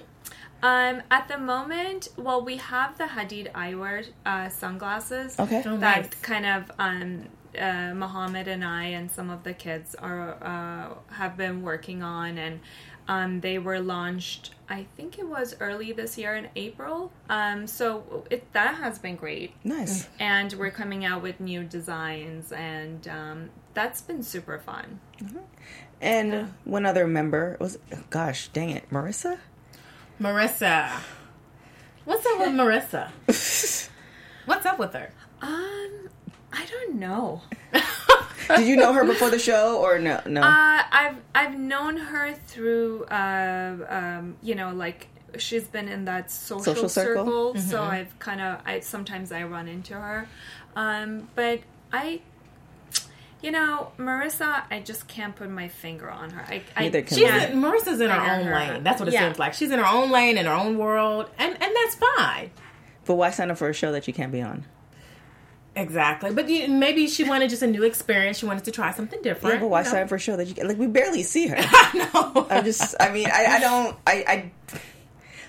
Um, 0.65 1.03
at 1.11 1.29
the 1.29 1.37
moment, 1.37 2.09
well, 2.17 2.43
we 2.43 2.57
have 2.57 2.97
the 2.97 3.05
Hadid 3.05 3.53
eyewear 3.53 4.09
uh, 4.25 4.49
sunglasses. 4.49 5.39
Okay. 5.39 5.63
Oh, 5.67 5.77
that 5.77 6.03
nice. 6.05 6.21
kind 6.23 6.47
of 6.47 6.71
um, 6.79 7.25
uh, 7.59 7.93
Mohammed 7.95 8.49
and 8.49 8.65
I 8.65 8.85
and 8.85 9.11
some 9.11 9.29
of 9.29 9.45
the 9.45 9.53
kids 9.53 9.95
are 9.95 10.43
uh, 10.43 11.15
have 11.15 11.37
been 11.37 11.61
working 11.61 12.03
on, 12.03 12.39
and 12.39 12.61
um, 13.09 13.43
they 13.43 13.59
were 13.59 13.79
launched. 13.79 14.55
I 14.67 14.87
think 14.97 15.19
it 15.19 15.27
was 15.29 15.55
early 15.61 15.93
this 15.93 16.17
year 16.17 16.35
in 16.35 16.49
April. 16.57 17.13
Um, 17.29 17.67
so 17.67 18.25
it 18.31 18.51
that 18.55 18.77
has 18.77 18.99
been 18.99 19.17
great, 19.17 19.53
Nice. 19.65 20.09
and 20.19 20.51
we're 20.55 20.71
coming 20.71 21.05
out 21.05 21.21
with 21.23 21.41
new 21.41 21.63
designs, 21.65 22.53
and 22.53 23.07
um, 23.07 23.51
that's 23.75 24.01
been 24.01 24.23
super 24.23 24.59
fun. 24.59 25.01
And 26.01 26.55
one 26.65 26.87
other 26.87 27.07
member 27.07 27.59
was, 27.61 27.79
gosh, 28.09 28.49
dang 28.49 28.71
it, 28.71 28.89
Marissa. 28.91 29.39
Marissa. 30.21 30.91
What's 32.05 32.25
up 32.27 32.39
with 32.39 32.51
Marissa? 32.51 33.11
What's 34.47 34.67
up 34.67 34.79
with 34.79 34.93
her? 34.93 35.11
Um, 35.41 36.09
I 36.53 36.67
don't 36.71 36.97
know. 36.97 37.43
Did 38.49 38.67
you 38.67 38.77
know 38.77 38.93
her 38.93 39.05
before 39.05 39.31
the 39.31 39.39
show 39.39 39.81
or 39.81 39.99
no? 39.99 40.21
No. 40.27 40.43
Uh, 40.43 40.83
I've 40.93 41.17
I've 41.35 41.59
known 41.59 41.97
her 41.97 42.35
through, 42.47 43.05
uh, 43.05 43.77
um, 43.89 44.37
you 44.43 44.55
know, 44.55 44.73
like 44.73 45.09
she's 45.39 45.65
been 45.67 45.89
in 45.89 46.05
that 46.05 46.31
social, 46.31 46.63
Social 46.75 46.89
circle? 46.89 47.55
circle, 47.55 47.57
so 47.63 47.83
I've 47.83 48.17
kind 48.19 48.41
of 48.41 48.61
I 48.67 48.81
sometimes 48.81 49.33
I 49.33 49.45
run 49.45 49.67
into 49.67 49.95
her, 49.95 50.29
um, 50.77 51.29
but 51.35 51.61
I, 51.93 52.21
you 53.45 53.51
know, 53.51 53.93
Marissa, 53.99 54.63
I 54.71 54.81
just 54.81 55.07
can't 55.07 55.37
put 55.37 55.51
my 55.51 55.69
finger 55.69 56.11
on 56.11 56.31
her. 56.31 56.43
I, 56.49 56.63
I 56.75 56.85
Neither 56.85 57.03
can 57.03 57.19
She's 57.19 57.27
Yeah. 57.27 57.49
in, 57.49 57.61
Marissa's 57.61 58.01
in 58.01 58.09
her 58.09 58.17
I 58.17 58.27
know 58.39 58.41
own 58.41 58.47
her. 58.47 58.55
lane. 58.55 58.83
That's 58.85 58.99
what 59.01 59.09
it 59.09 59.13
Yeah. 59.13 59.27
seems 59.27 59.39
like. 59.39 59.53
She's 59.53 59.71
in 59.71 59.79
her 59.79 59.87
own 59.87 60.11
lane 60.11 60.39
in 60.39 60.47
her 60.47 60.53
own 60.53 60.79
world, 60.79 61.29
and 61.39 61.53
and 61.53 61.75
that's 61.77 61.95
fine. 62.17 62.51
but 63.05 63.17
why 63.17 63.31
sign 63.31 63.51
up 63.51 63.59
for 63.59 63.69
a 63.69 63.75
show 63.75 63.93
that 63.93 64.09
you 64.09 64.15
can't 64.15 64.33
be 64.33 64.41
on? 64.41 64.65
Exactly. 65.77 66.33
But 66.33 66.49
you, 66.49 66.69
maybe 66.69 67.07
she 67.07 67.25
wanted 67.25 67.51
just 67.51 67.61
a 67.63 67.67
new 67.67 67.83
experience. 67.83 68.39
She 68.39 68.47
wanted 68.47 68.65
to 68.65 68.71
try 68.71 68.93
something 68.93 69.21
different. 69.23 69.57
Yeah, 69.57 69.61
but 69.61 69.69
why 69.69 69.81
you 69.81 69.85
know? 69.85 69.91
sign 69.91 70.03
up 70.05 70.09
for 70.09 70.15
a 70.15 70.19
show 70.21 70.37
that 70.37 70.47
you 70.47 70.55
can, 70.55 70.67
like 70.69 70.79
we 70.79 70.87
barely 70.87 71.23
see 71.23 71.49
her? 71.49 71.57
no. 71.95 72.47
I'm 72.49 72.65
just. 72.65 72.95
I 72.99 73.11
mean, 73.13 73.29
I, 73.31 73.45
I 73.57 73.61
don't. 73.61 73.97
I, 74.07 74.25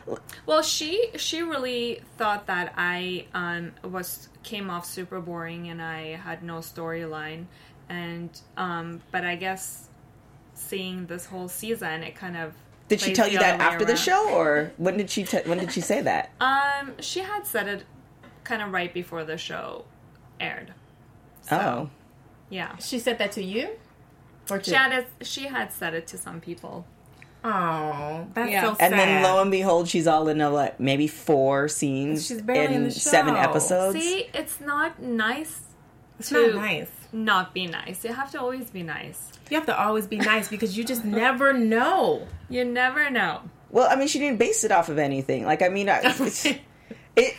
I 0.08 0.16
Well, 0.46 0.64
she 0.64 1.12
she 1.16 1.42
really 1.44 2.02
thought 2.18 2.48
that 2.48 2.74
I 2.76 3.26
um, 3.34 3.72
was 3.90 4.28
came 4.44 4.70
off 4.70 4.86
super 4.86 5.20
boring 5.22 5.70
and 5.70 5.82
I 5.82 6.16
had 6.16 6.44
no 6.44 6.56
storyline, 6.56 7.46
and 7.90 8.30
um, 8.58 9.02
but 9.12 9.24
I 9.26 9.36
guess 9.36 9.90
seeing 10.54 11.06
this 11.08 11.26
whole 11.26 11.48
season, 11.48 12.04
it 12.04 12.16
kind 12.16 12.38
of 12.38 12.54
did 12.88 13.02
she 13.02 13.14
tell 13.14 13.28
you 13.28 13.40
that 13.40 13.56
other 13.56 13.64
way 13.64 13.66
after 13.74 13.86
the 13.86 13.96
show 13.96 14.30
or 14.30 14.72
when 14.78 14.98
did 14.98 15.10
she? 15.10 15.24
Te- 15.24 15.42
when 15.46 15.58
did 15.58 15.72
she 15.72 15.82
say 15.82 16.02
that? 16.02 16.32
Um, 16.42 16.94
she 17.00 17.22
had 17.22 17.46
said 17.48 17.68
it 17.68 17.84
kind 18.44 18.62
of 18.62 18.72
right 18.72 18.94
before 18.94 19.24
the 19.24 19.38
show 19.38 19.86
aired. 20.40 20.74
oh, 21.52 21.90
Yeah, 22.50 22.76
She 22.78 23.00
said 23.00 23.18
that 23.18 23.32
to 23.34 23.44
you? 23.44 23.70
Or 24.52 24.60
to 24.60 24.64
she 24.64 24.76
had 24.76 24.92
it, 24.92 25.08
she 25.26 25.46
had 25.48 25.74
said 25.74 25.94
it 25.96 26.06
to 26.08 26.18
some 26.18 26.40
people. 26.42 26.86
Oh, 27.44 28.28
that's 28.34 28.52
Yeah. 28.52 28.62
so 28.64 28.74
sad. 28.76 28.92
and 28.92 29.00
then 29.00 29.24
lo 29.24 29.42
and 29.42 29.50
behold, 29.52 29.88
she's 29.88 30.06
all 30.08 30.28
in 30.28 30.42
a 30.42 30.52
what? 30.52 30.80
Maybe 30.80 31.08
four 31.08 31.68
scenes 31.68 32.28
She's 32.28 32.42
barely 32.42 32.76
in 32.76 32.84
the 32.86 32.92
seven 32.92 33.36
episodes. 33.36 33.98
See, 34.00 34.28
it's 34.34 34.60
not 34.62 35.02
nice 35.02 35.62
it's 36.20 36.30
to 36.30 36.54
not 36.54 36.56
nice. 36.56 36.92
not 37.12 37.54
be 37.54 37.68
nice. 37.68 38.04
You 38.04 38.14
have 38.14 38.32
to 38.32 38.40
always 38.40 38.70
be 38.70 38.84
nice. 38.84 39.32
You 39.50 39.58
have 39.58 39.66
to 39.68 39.80
always 39.80 40.08
be 40.08 40.18
nice 40.18 40.48
because 40.48 40.78
you 40.78 40.84
just 40.84 41.06
never 41.06 41.54
know. 41.54 42.28
You 42.50 42.66
never 42.66 43.10
know. 43.10 43.42
Well, 43.70 43.88
I 43.90 43.96
mean, 43.96 44.08
she 44.08 44.20
didn't 44.20 44.40
base 44.40 44.64
it 44.64 44.72
off 44.72 44.90
of 44.90 44.98
anything. 44.98 45.46
Like, 45.46 45.62
I 45.62 45.70
mean, 45.70 45.90
I, 45.90 46.00
it's, 46.04 46.46
it. 47.16 47.36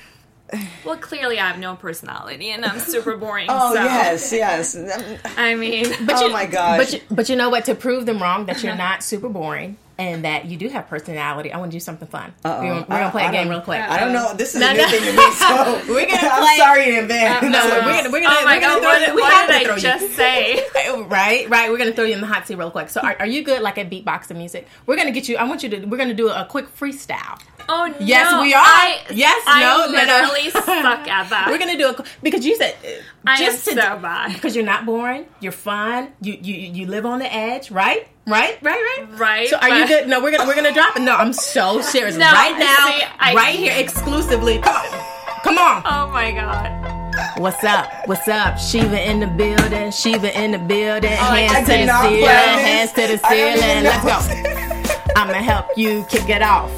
Well, 0.85 0.97
clearly 0.97 1.41
I 1.41 1.49
have 1.49 1.59
no 1.59 1.75
personality 1.75 2.51
and 2.51 2.65
I'm 2.65 2.79
super 2.79 3.17
boring. 3.17 3.49
Oh 3.51 3.75
so, 3.75 3.83
yes, 3.83 4.33
yes. 4.33 4.77
I 5.37 5.55
mean, 5.57 5.87
oh 6.09 6.29
my 6.31 6.47
gosh. 6.47 6.79
But 6.79 6.93
you, 6.93 7.01
but 7.11 7.29
you 7.29 7.37
know 7.37 7.51
what? 7.51 7.65
To 7.65 7.75
prove 7.75 8.07
them 8.07 8.23
wrong 8.23 8.47
that 8.47 8.63
you're 8.63 8.77
not 8.77 9.03
super 9.03 9.29
boring 9.29 9.77
and 9.99 10.25
that 10.25 10.45
you 10.47 10.57
do 10.57 10.69
have 10.69 10.89
personality, 10.89 11.53
I 11.53 11.59
want 11.59 11.71
to 11.73 11.77
do 11.77 11.81
something 11.81 12.07
fun. 12.09 12.35
Uh-oh. 12.45 12.61
We're, 12.61 12.69
gonna, 12.69 12.81
we're 12.83 12.87
gonna 12.99 13.11
play 13.11 13.23
I- 13.23 13.27
a 13.27 13.29
I 13.29 13.33
game 13.33 13.49
real 13.49 13.61
quick. 13.63 13.81
I 13.81 13.99
don't 13.99 14.13
know. 14.13 14.35
This 14.35 14.55
is 14.55 14.61
No, 14.61 14.69
a 14.71 14.73
new 14.75 14.79
no. 14.83 14.89
thing 14.89 15.01
to 15.01 15.13
me, 15.17 15.31
so 15.33 15.47
We're 15.95 16.07
gonna 16.07 16.19
Play. 16.19 16.31
I'm 16.31 16.57
sorry 16.59 16.89
in 16.97 17.05
advance. 17.05 17.45
Uh, 17.45 17.49
no, 17.49 17.65
we're 17.65 17.81
gonna 17.81 18.11
we're 18.11 18.21
gonna 18.21 18.37
oh 18.39 18.45
my 18.45 18.57
we're 18.57 18.61
god, 18.61 18.83
gonna 18.83 18.87
what, 18.87 19.05
throw, 19.07 19.15
we 19.15 19.21
what 19.23 19.33
have 19.33 19.49
did 19.49 19.59
to 19.59 19.65
throw 19.65 19.73
I 19.75 19.77
you. 19.77 19.83
just 19.83 20.17
say? 20.17 20.67
Right, 21.09 21.49
right. 21.49 21.71
We're 21.71 21.79
gonna 21.79 21.93
throw 21.93 22.05
you 22.05 22.15
in 22.15 22.21
the 22.21 22.27
hot 22.27 22.47
seat 22.47 22.57
real 22.57 22.71
quick. 22.71 22.89
So, 22.91 23.01
are, 23.01 23.17
are 23.21 23.27
you 23.27 23.43
good 23.43 23.63
like 23.63 23.79
at 23.79 23.89
beatboxing 23.91 24.37
music? 24.37 24.67
We're 24.87 24.97
gonna 24.97 25.13
get 25.13 25.29
you. 25.29 25.37
I 25.37 25.45
want 25.45 25.63
you 25.63 25.69
to. 25.71 25.85
We're 25.87 25.97
gonna 25.99 26.15
do 26.15 26.29
a 26.29 26.45
quick 26.49 26.67
freestyle. 26.77 27.41
Oh 27.69 27.87
no! 27.89 27.95
Yes, 27.99 28.41
we 28.43 28.55
are. 28.55 28.63
I, 28.65 29.01
Yes, 29.13 29.43
I 29.47 29.61
no, 29.61 29.87
no, 29.87 30.05
no. 30.05 30.33
literally 30.33 30.51
suck 30.51 31.09
at 31.09 31.29
that. 31.31 31.47
We're 31.49 31.59
gonna 31.59 31.77
do 31.77 31.89
a 31.89 32.05
because 32.23 32.45
you 32.47 32.57
said 32.57 32.75
uh, 32.85 32.89
I 33.27 33.39
just 33.39 33.67
am 33.69 33.75
to, 33.77 33.83
so 33.83 33.99
bad. 33.99 34.33
because 34.33 34.55
you're 34.55 34.65
not 34.65 34.87
boring. 34.87 35.27
You're 35.41 35.53
fun. 35.53 36.13
You 36.21 36.35
you 36.41 36.55
you 36.55 36.87
live 36.87 37.05
on 37.07 37.19
the 37.19 37.33
edge. 37.33 37.71
Right, 37.71 38.07
right, 38.27 38.57
right, 38.63 38.81
right. 39.01 39.19
Right, 39.19 39.49
So, 39.49 39.57
are 39.59 39.79
you 39.81 39.87
good? 39.89 40.09
No, 40.09 40.21
we're 40.23 40.31
gonna 40.31 40.47
we're 40.47 40.55
gonna 40.55 40.73
drop 40.73 40.97
it. 40.97 41.01
No, 41.03 41.17
I'm 41.17 41.33
so 41.33 41.81
serious. 41.81 42.17
No, 42.17 42.31
right 42.31 42.57
now, 42.59 42.87
see, 42.87 43.03
I- 43.19 43.35
right 43.35 43.55
here, 43.57 43.75
exclusively. 43.77 44.59
Come 44.59 44.77
on, 44.77 45.01
come 45.43 45.59
on. 45.59 45.83
Oh 45.85 46.11
my 46.13 46.31
god! 46.33 47.41
What's 47.41 47.65
up? 47.65 47.91
What's 48.07 48.29
up? 48.29 48.59
Shiva 48.59 49.01
in 49.11 49.21
the 49.21 49.27
building. 49.27 49.91
Shiva 49.91 50.31
in 50.41 50.53
the 50.53 50.59
building. 50.59 51.11
hands 51.11 51.67
to 51.67 51.75
the 51.75 52.01
ceiling. 52.03 52.25
Hands 52.27 52.93
to 52.93 52.97
the 53.09 53.21
I 53.27 53.35
don't 53.35 53.57
even 53.57 53.59
ceiling. 53.61 53.85
Let's 53.85 54.05
go. 54.05 55.13
I'm 55.17 55.27
gonna 55.27 55.43
help 55.43 55.67
you 55.77 56.05
kick 56.11 56.29
it 56.29 56.43
off. 56.43 56.71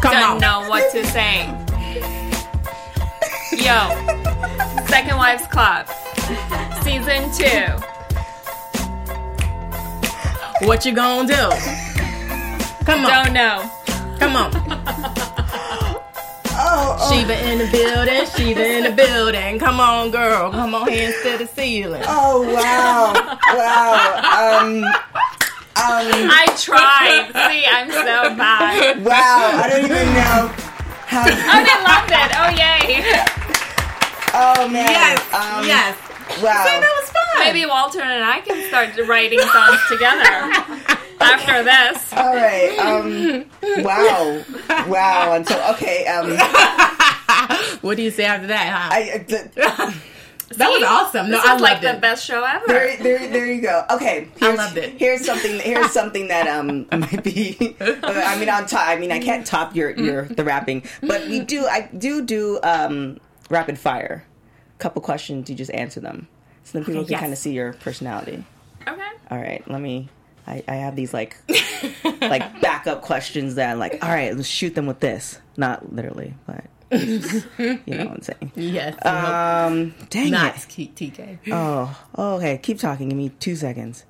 Come 0.00 0.12
Don't 0.12 0.22
on. 0.22 0.38
know 0.40 0.68
what 0.68 0.90
to 0.92 1.04
say. 1.06 1.46
Yo, 3.52 3.90
Second 4.86 5.16
Wives 5.18 5.46
Club, 5.48 5.86
season 6.82 7.30
two. 7.32 7.74
What 10.66 10.84
you 10.86 10.92
gonna 10.94 11.28
do? 11.28 11.50
Come 12.86 13.04
on. 13.04 13.10
Don't 13.24 13.32
know. 13.34 13.70
Come 14.18 14.36
on. 14.36 14.50
Oh, 16.62 16.96
oh, 17.00 17.10
Shiva 17.10 17.50
in 17.50 17.58
the 17.58 17.66
building. 17.70 18.26
Shiva 18.36 18.66
in 18.66 18.84
the 18.84 18.90
building. 18.92 19.58
Come 19.58 19.80
on, 19.80 20.10
girl. 20.10 20.50
Come 20.50 20.74
on, 20.74 20.88
hands 20.88 21.14
to 21.22 21.38
the 21.38 21.46
ceiling. 21.46 22.02
oh, 22.06 22.42
wow, 22.54 23.14
wow. 23.56 24.60
Um, 24.60 24.84
um, 24.84 24.94
I 25.82 26.46
tried. 26.58 27.32
See, 27.50 27.64
I'm 27.66 27.90
so 27.90 28.36
bad. 28.36 29.02
wow. 29.04 29.50
I 29.54 29.68
don't 29.70 29.84
even 29.84 30.06
know 30.14 30.52
how. 31.06 31.24
Oh, 31.26 31.60
they 31.64 31.78
loved 31.88 32.12
it. 32.12 32.30
Oh, 32.36 32.50
yay. 32.54 33.02
Oh 34.32 34.68
man. 34.68 34.88
Yes. 34.90 35.18
Um, 35.34 35.64
yes. 35.66 35.96
Wow. 36.40 36.64
See, 36.64 36.78
that 36.78 37.00
was 37.00 37.10
fun. 37.10 37.44
Maybe 37.44 37.66
Walter 37.66 38.00
and 38.00 38.24
I 38.24 38.40
can 38.40 38.62
start 38.68 38.96
writing 39.08 39.40
songs 39.40 39.80
together 39.88 40.22
after 41.20 41.64
this. 41.64 42.12
All 42.12 42.34
right. 42.34 42.78
Um. 42.78 43.44
Wow. 43.82 44.44
Wow. 44.86 45.32
Until 45.34 45.60
okay. 45.74 46.06
Um. 46.06 46.36
What 47.80 47.96
do 47.96 48.02
you 48.02 48.10
say 48.10 48.24
after 48.26 48.46
that, 48.48 48.68
huh? 48.68 48.88
I. 48.92 49.10
uh, 49.14 49.24
The, 49.26 49.94
that 50.50 50.68
was 50.68 50.82
awesome. 50.82 51.30
No, 51.30 51.36
This 51.38 51.46
I 51.46 51.54
is 51.54 51.60
loved 51.60 51.62
like 51.62 51.82
it. 51.82 51.94
the 51.94 52.00
best 52.00 52.24
show 52.24 52.42
ever. 52.44 52.64
there, 52.66 52.96
there, 52.96 53.28
there 53.28 53.46
you 53.46 53.60
go. 53.62 53.84
Okay. 53.90 54.28
Here's, 54.36 54.56
loved 54.56 54.76
it. 54.76 54.94
Here's 54.98 55.24
something. 55.24 55.58
Here's 55.60 55.90
something 55.92 56.28
that 56.28 56.46
um 56.48 56.86
might 56.92 57.22
be. 57.22 57.76
I 57.80 58.36
mean, 58.38 58.48
on 58.48 58.66
top. 58.66 58.86
I 58.88 58.96
mean, 58.96 59.12
I 59.12 59.18
can't 59.20 59.46
top 59.46 59.74
your 59.76 59.90
your 59.90 60.24
the 60.26 60.44
rapping, 60.44 60.82
but 61.02 61.26
we 61.28 61.40
do. 61.40 61.66
I 61.66 61.88
do 61.96 62.22
do 62.22 62.58
um 62.62 63.18
rapid 63.48 63.78
fire. 63.78 64.24
Couple 64.78 65.02
questions. 65.02 65.48
You 65.50 65.56
just 65.56 65.70
answer 65.72 66.00
them, 66.00 66.26
so 66.64 66.78
then 66.78 66.84
people 66.84 67.02
Okay, 67.02 67.06
can 67.08 67.12
yes. 67.12 67.20
kind 67.20 67.32
of 67.32 67.38
see 67.38 67.52
your 67.52 67.74
personality. 67.74 68.44
Okay. 68.88 69.08
All 69.30 69.38
right. 69.38 69.62
Let 69.70 69.80
me. 69.80 70.08
I, 70.46 70.64
I 70.66 70.74
have 70.76 70.96
these 70.96 71.12
like 71.14 71.36
like 72.22 72.60
backup 72.62 73.02
questions 73.02 73.54
that 73.56 73.78
like. 73.78 74.02
All 74.02 74.10
right. 74.10 74.34
Let's 74.34 74.48
shoot 74.48 74.74
them 74.74 74.86
with 74.86 74.98
this. 75.00 75.38
Not 75.56 75.94
literally, 75.94 76.34
but 76.46 76.64
you 76.90 77.80
know 77.86 78.04
what 78.06 78.10
I'm 78.16 78.22
saying. 78.22 78.52
yes. 78.56 78.94
Um. 79.06 79.94
Dang 80.10 80.30
not 80.32 80.56
it. 80.56 80.66
T- 80.68 80.92
TK. 80.94 81.38
Oh, 81.52 81.96
oh, 82.16 82.34
okay. 82.36 82.58
Keep 82.58 82.78
talking. 82.78 83.08
Give 83.08 83.18
me 83.18 83.28
two 83.28 83.56
seconds. 83.56 84.04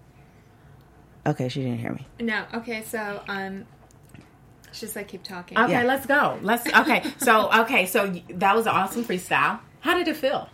Okay, 1.26 1.48
she 1.48 1.60
didn't 1.62 1.78
hear 1.78 1.92
me. 1.92 2.06
No. 2.20 2.44
Okay. 2.54 2.82
So 2.82 3.22
um, 3.28 3.66
she 4.72 4.86
said 4.86 5.08
keep 5.08 5.22
talking. 5.22 5.58
Okay, 5.58 5.72
Yeah. 5.72 5.82
let's 5.82 6.06
go. 6.06 6.38
Let's. 6.42 6.66
Okay, 6.72 7.04
so 7.18 7.52
okay, 7.62 7.86
so 7.86 8.14
that 8.30 8.56
was 8.56 8.66
an 8.66 8.72
awesome 8.72 9.04
freestyle. 9.04 9.60
How 9.80 9.94
did 9.96 10.08
it 10.08 10.16
feel? 10.16 10.48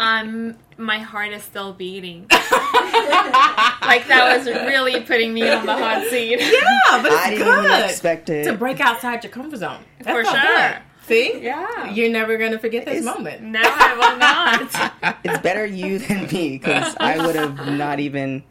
Um, 0.00 0.56
my 0.78 0.98
heart 0.98 1.32
is 1.32 1.42
still 1.42 1.72
beating. 1.72 2.22
like 2.30 4.06
that 4.08 4.36
was 4.38 4.46
really 4.46 5.00
putting 5.02 5.32
me 5.34 5.48
on 5.50 5.64
the 5.66 5.72
hot 5.74 6.06
seat. 6.10 6.38
Yeah, 6.40 7.02
but 7.02 7.12
it's 7.12 7.14
I 7.26 7.30
didn't 7.30 7.44
good 7.46 7.64
even 7.66 7.84
expect 7.84 8.30
it. 8.30 8.44
to 8.44 8.54
break 8.54 8.80
outside 8.80 9.22
your 9.24 9.32
comfort 9.32 9.58
zone. 9.58 9.82
That 10.00 10.14
For 10.14 10.22
felt 10.24 10.36
sure. 10.36 10.56
good. 10.56 10.76
See? 11.06 11.40
Yeah. 11.40 11.90
You're 11.90 12.10
never 12.10 12.36
gonna 12.36 12.58
forget 12.58 12.84
this 12.84 12.98
It's- 12.98 13.04
moment. 13.04 13.42
No, 13.42 13.60
I 13.62 13.94
will 13.96 14.18
not. 14.18 15.16
It's 15.24 15.38
better 15.42 15.64
you 15.64 15.98
than 15.98 16.26
me 16.26 16.58
because 16.58 16.96
I 16.98 17.24
would 17.24 17.36
have 17.36 17.68
not 17.72 18.00
even. 18.00 18.42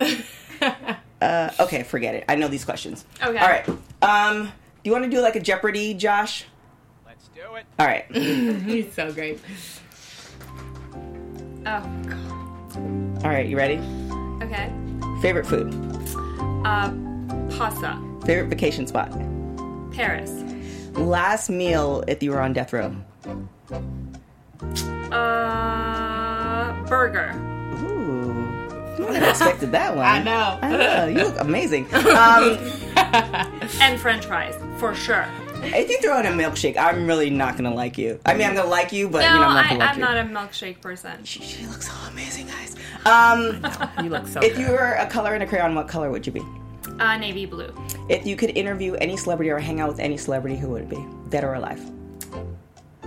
Uh, 1.20 1.50
okay, 1.60 1.82
forget 1.82 2.14
it. 2.14 2.24
I 2.28 2.34
know 2.36 2.46
these 2.46 2.64
questions. 2.66 3.06
Okay. 3.24 3.38
All 3.38 3.48
right. 3.48 3.66
Um, 4.02 4.44
do 4.44 4.50
you 4.84 4.92
want 4.92 5.04
to 5.04 5.10
do 5.10 5.20
like 5.22 5.34
a 5.34 5.40
Jeopardy, 5.40 5.94
Josh? 5.94 6.44
Let's 7.06 7.28
do 7.28 7.40
it. 7.54 7.64
All 7.78 7.86
right. 7.86 8.04
He's 8.14 8.92
so 8.92 9.10
great. 9.12 9.40
Oh, 11.64 11.80
God. 12.06 13.24
All 13.24 13.30
right, 13.30 13.46
you 13.46 13.56
ready? 13.56 13.78
Okay. 14.42 14.70
Favorite 15.22 15.46
food? 15.46 15.72
Uh, 16.66 16.92
pasta. 17.56 17.98
Favorite 18.26 18.48
vacation 18.50 18.86
spot? 18.86 19.10
Paris. 19.92 20.30
Last 20.96 21.50
meal 21.50 22.02
if 22.08 22.22
you 22.22 22.30
were 22.30 22.40
on 22.40 22.52
death 22.52 22.72
row? 22.72 22.94
Uh, 25.12 26.72
burger. 26.86 27.32
Ooh. 27.82 28.32
I 28.96 28.98
wouldn't 29.00 29.16
have 29.16 29.28
expected 29.28 29.72
that 29.72 29.94
one. 29.94 30.04
I 30.06 30.22
know. 30.22 30.58
I 30.62 30.70
know. 30.76 31.06
You 31.06 31.24
look 31.28 31.40
amazing. 31.40 31.86
Um, 31.96 32.58
And 33.80 34.00
french 34.00 34.24
fries, 34.24 34.54
for 34.78 34.94
sure. 34.94 35.26
if 35.62 35.88
you 35.90 35.98
throw 36.00 36.18
in 36.20 36.26
a 36.26 36.30
milkshake, 36.30 36.76
I'm 36.78 37.06
really 37.06 37.28
not 37.30 37.52
going 37.56 37.64
to 37.70 37.76
like 37.76 37.98
you. 37.98 38.18
I 38.26 38.32
mean, 38.34 38.46
I'm 38.46 38.54
going 38.54 38.64
to 38.66 38.70
like 38.70 38.90
you, 38.92 39.08
but 39.08 39.20
No, 39.20 39.34
you 39.34 39.38
know, 39.40 39.46
I'm 39.46 39.54
not 39.54 39.64
I, 39.64 39.68
going 39.68 39.80
to 39.80 39.84
like 39.86 39.90
I'm 39.94 39.98
you. 39.98 40.04
not 40.04 40.16
a 40.16 40.48
milkshake 40.48 40.80
person. 40.80 41.22
she, 41.24 41.42
she 41.42 41.66
looks 41.66 41.88
so 41.88 41.94
amazing, 42.10 42.46
guys. 42.48 42.74
Um, 43.04 43.64
You 44.04 44.10
look 44.10 44.26
so 44.26 44.40
if 44.40 44.56
good. 44.56 44.66
you 44.66 44.72
were 44.72 44.94
a 44.98 45.06
color 45.06 45.34
in 45.36 45.42
a 45.42 45.46
crayon, 45.46 45.74
what 45.74 45.88
color 45.88 46.10
would 46.10 46.26
you 46.26 46.32
be? 46.32 46.42
Uh, 46.98 47.16
navy 47.18 47.46
blue. 47.46 47.72
If 48.08 48.26
you 48.26 48.36
could 48.36 48.50
interview 48.56 48.94
any 48.94 49.16
celebrity 49.16 49.50
or 49.50 49.58
hang 49.58 49.80
out 49.80 49.88
with 49.88 50.00
any 50.00 50.16
celebrity, 50.16 50.56
who 50.56 50.68
would 50.70 50.82
it 50.82 50.88
be? 50.88 51.04
Dead 51.28 51.44
or 51.44 51.54
alive? 51.54 51.80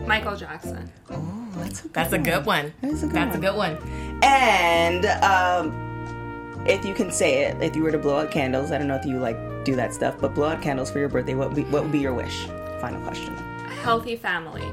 Michael 0.06 0.36
Jackson. 0.36 0.92
Oh, 1.10 1.48
that's 1.58 1.80
a 1.80 1.84
good 1.84 1.94
That's 1.94 2.14
a 2.14 2.18
good 2.18 2.46
one. 2.46 2.74
That's 2.82 3.04
a 3.04 3.06
good 3.08 3.16
That's 3.16 3.36
one. 3.38 3.44
a 3.44 3.48
good 3.48 3.56
one. 3.58 4.20
And 4.24 5.06
um, 5.24 6.66
if 6.68 6.86
you 6.86 6.94
can 6.94 7.12
say 7.12 7.44
it, 7.46 7.62
if 7.62 7.76
you 7.76 7.84
were 7.84 7.92
to 7.92 7.98
blow 7.98 8.18
out 8.18 8.32
candles, 8.32 8.72
I 8.72 8.78
don't 8.78 8.88
know 8.88 8.96
if 8.96 9.06
you 9.06 9.18
like 9.20 9.38
do 9.66 9.76
that 9.76 9.94
stuff, 9.94 10.16
but 10.20 10.34
blow 10.34 10.48
out 10.50 10.62
candles 10.62 10.90
for 10.92 11.00
your 11.00 11.10
birthday. 11.10 11.34
What 11.36 11.50
would 11.50 11.56
be, 11.56 11.64
what 11.64 11.84
would 11.84 11.92
be 11.92 12.00
your 12.00 12.14
wish? 12.14 12.46
Final 12.80 13.02
question. 13.02 13.34
A 13.36 13.70
Healthy 13.82 14.16
family. 14.16 14.72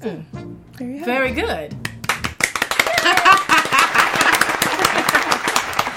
There 0.00 0.24
you 0.80 0.98
have 0.98 1.02
it. 1.02 1.04
Very 1.04 1.32
good. 1.32 1.74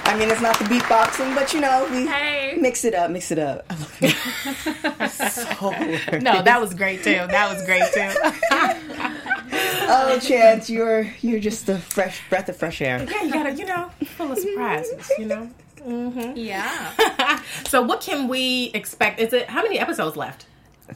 I 0.10 0.18
mean, 0.18 0.32
it's 0.32 0.42
not 0.42 0.58
the 0.58 0.66
beatboxing, 0.66 1.36
but 1.36 1.54
you 1.54 1.62
know, 1.62 1.88
we 1.92 2.08
Hey. 2.08 2.58
mix 2.60 2.84
it 2.84 2.96
up, 2.96 3.12
mix 3.12 3.30
it 3.32 3.38
up. 3.38 3.72
so 5.12 5.70
No, 6.18 6.42
that 6.42 6.58
was 6.60 6.74
great 6.74 7.04
too. 7.04 7.28
That 7.30 7.48
was 7.54 7.64
great 7.64 7.84
too. 7.94 8.10
oh, 9.88 10.20
Chance, 10.20 10.68
you're 10.70 11.04
you're 11.22 11.40
just 11.40 11.70
a 11.70 11.78
fresh 11.78 12.22
breath 12.28 12.50
of 12.50 12.58
fresh 12.58 12.82
air. 12.82 13.06
yeah, 13.10 13.24
you 13.24 13.32
gotta, 13.32 13.54
you 13.54 13.66
know, 13.66 13.92
full 14.18 14.32
of 14.32 14.40
surprises, 14.40 15.12
you 15.20 15.26
know. 15.26 15.50
Mm-hmm. 15.86 16.34
Yeah. 16.36 17.40
So, 17.68 17.82
what 17.84 18.02
can 18.02 18.28
we 18.28 18.72
expect? 18.74 19.20
Is 19.20 19.32
it 19.32 19.48
how 19.50 19.62
many 19.62 19.78
episodes 19.80 20.16
left? 20.18 20.46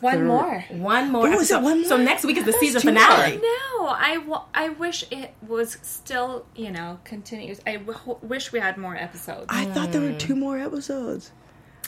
One 0.01 0.25
more. 0.25 0.61
One 0.69 1.11
more. 1.11 1.27
Ooh, 1.27 1.33
is 1.39 1.51
it 1.51 1.55
episode. 1.55 1.63
one 1.63 1.85
So 1.85 1.97
next 1.97 2.23
week 2.25 2.37
is 2.37 2.45
the 2.45 2.53
season 2.53 2.81
finale. 2.81 3.37
No, 3.37 3.87
I, 3.87 4.15
w- 4.15 4.41
I 4.53 4.69
wish 4.69 5.05
it 5.11 5.33
was 5.47 5.77
still, 5.81 6.45
you 6.55 6.71
know, 6.71 6.99
continuous. 7.03 7.59
I 7.67 7.77
w- 7.77 8.17
wish 8.21 8.51
we 8.51 8.59
had 8.59 8.77
more 8.77 8.95
episodes. 8.95 9.45
I 9.49 9.65
thought 9.65 9.91
there 9.91 10.01
were 10.01 10.13
two 10.13 10.35
more 10.35 10.57
episodes. 10.57 11.31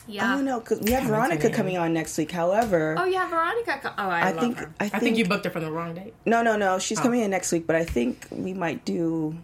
yeah. 0.07 0.25
I 0.31 0.35
don't 0.35 0.45
know 0.45 0.59
because 0.59 0.81
we 0.81 0.91
have 0.91 1.05
Veronica 1.05 1.49
coming 1.49 1.77
on 1.77 1.93
next 1.93 2.17
week. 2.17 2.31
However, 2.31 2.95
Oh, 2.97 3.05
yeah, 3.05 3.27
Veronica. 3.27 3.79
co- 3.81 3.93
Oh, 3.97 4.09
I, 4.09 4.19
I 4.19 4.31
love 4.31 4.39
think 4.39 4.57
her. 4.59 4.71
I 4.79 4.85
I 4.85 4.89
think, 4.89 5.03
think 5.03 5.17
you 5.17 5.25
booked 5.25 5.45
her 5.45 5.51
from 5.51 5.63
the 5.63 5.71
wrong 5.71 5.95
date. 5.95 6.13
no 6.25 6.43
no 6.43 6.55
no. 6.57 6.77
She's 6.79 6.99
Oh. 6.99 7.03
coming 7.03 7.21
in 7.21 7.31
next 7.31 7.51
week, 7.51 7.65
but 7.65 7.75
I 7.75 7.85
think 7.85 8.27
we 8.31 8.53
might 8.53 8.85
do 8.85 9.35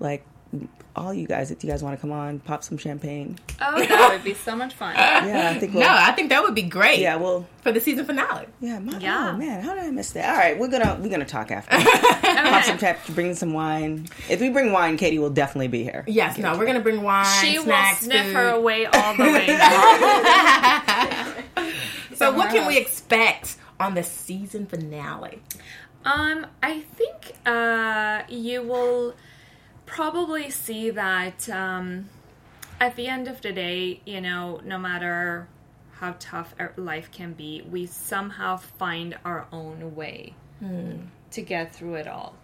like 0.00 0.24
all 0.94 1.14
you 1.14 1.26
guys 1.26 1.50
if 1.50 1.64
you 1.64 1.70
guys 1.70 1.82
want 1.82 1.96
to 1.96 2.00
come 2.00 2.12
on, 2.12 2.38
pop 2.40 2.62
some 2.62 2.76
champagne. 2.76 3.38
Oh, 3.60 3.78
that 3.82 4.10
would 4.12 4.22
be 4.24 4.34
so 4.34 4.54
much 4.54 4.74
fun. 4.74 4.94
Yeah, 4.96 5.52
I 5.54 5.58
think 5.58 5.72
we'll. 5.72 5.82
No, 5.82 5.88
I 5.90 6.12
think 6.12 6.28
that 6.28 6.42
would 6.42 6.54
be 6.54 6.62
great. 6.62 6.98
yeah, 6.98 7.16
well, 7.16 7.46
for 7.62 7.72
the 7.72 7.80
season 7.80 8.04
finale. 8.04 8.46
yeah, 8.60 8.78
my, 8.78 8.98
Yeah. 8.98 9.30
Oh 9.32 9.38
man, 9.38 9.62
how 9.62 9.74
did 9.74 9.84
I 9.84 9.90
miss 9.90 10.10
that? 10.12 10.28
All 10.30 10.36
right, 10.36 10.58
we're 10.58 10.68
gonna 10.68 10.98
we're 11.00 11.08
gonna 11.08 11.24
talk 11.24 11.50
after. 11.50 11.70
Pop 11.80 12.64
some 12.64 12.76
Okay. 12.76 12.92
tap, 12.92 13.06
bring 13.08 13.34
some 13.34 13.52
wine. 13.54 14.06
If 14.28 14.40
we 14.40 14.50
bring 14.50 14.72
wine, 14.72 14.96
Katie 14.98 15.18
will 15.18 15.30
definitely 15.30 15.68
be 15.68 15.82
here. 15.84 16.04
Yes, 16.06 16.36
no, 16.38 16.58
we're 16.58 16.66
gonna 16.66 16.80
bring 16.80 17.02
wine, 17.02 17.24
She 17.40 17.58
will 17.58 17.94
sniff 17.96 18.26
food. 18.26 18.34
her 18.34 18.48
away 18.50 18.86
all 18.86 19.14
the 19.16 19.22
way. 19.24 19.46
So, 22.14 22.32
what 22.32 22.50
can 22.50 22.66
we 22.68 22.76
expect 22.78 23.56
on 23.80 23.94
the 23.94 24.02
season 24.04 24.66
finale? 24.66 25.40
Um, 26.04 26.46
I 26.62 26.80
think 26.96 27.34
uh, 27.46 28.22
you 28.28 28.62
will 28.62 29.14
probably 29.92 30.48
see 30.50 30.88
that 30.90 31.48
um, 31.50 32.08
at 32.80 32.96
the 32.96 33.06
end 33.06 33.28
of 33.28 33.42
the 33.42 33.52
day, 33.52 34.00
you 34.06 34.20
know, 34.22 34.58
no 34.64 34.78
matter 34.78 35.46
how 35.92 36.14
tough 36.18 36.54
life 36.76 37.10
can 37.12 37.34
be, 37.34 37.62
we 37.70 37.84
somehow 37.86 38.56
find 38.56 39.16
our 39.24 39.46
own 39.52 39.94
way 39.94 40.34
to 41.30 41.42
get 41.42 41.74
through 41.74 41.94
it 41.96 42.08
all. 42.08 42.34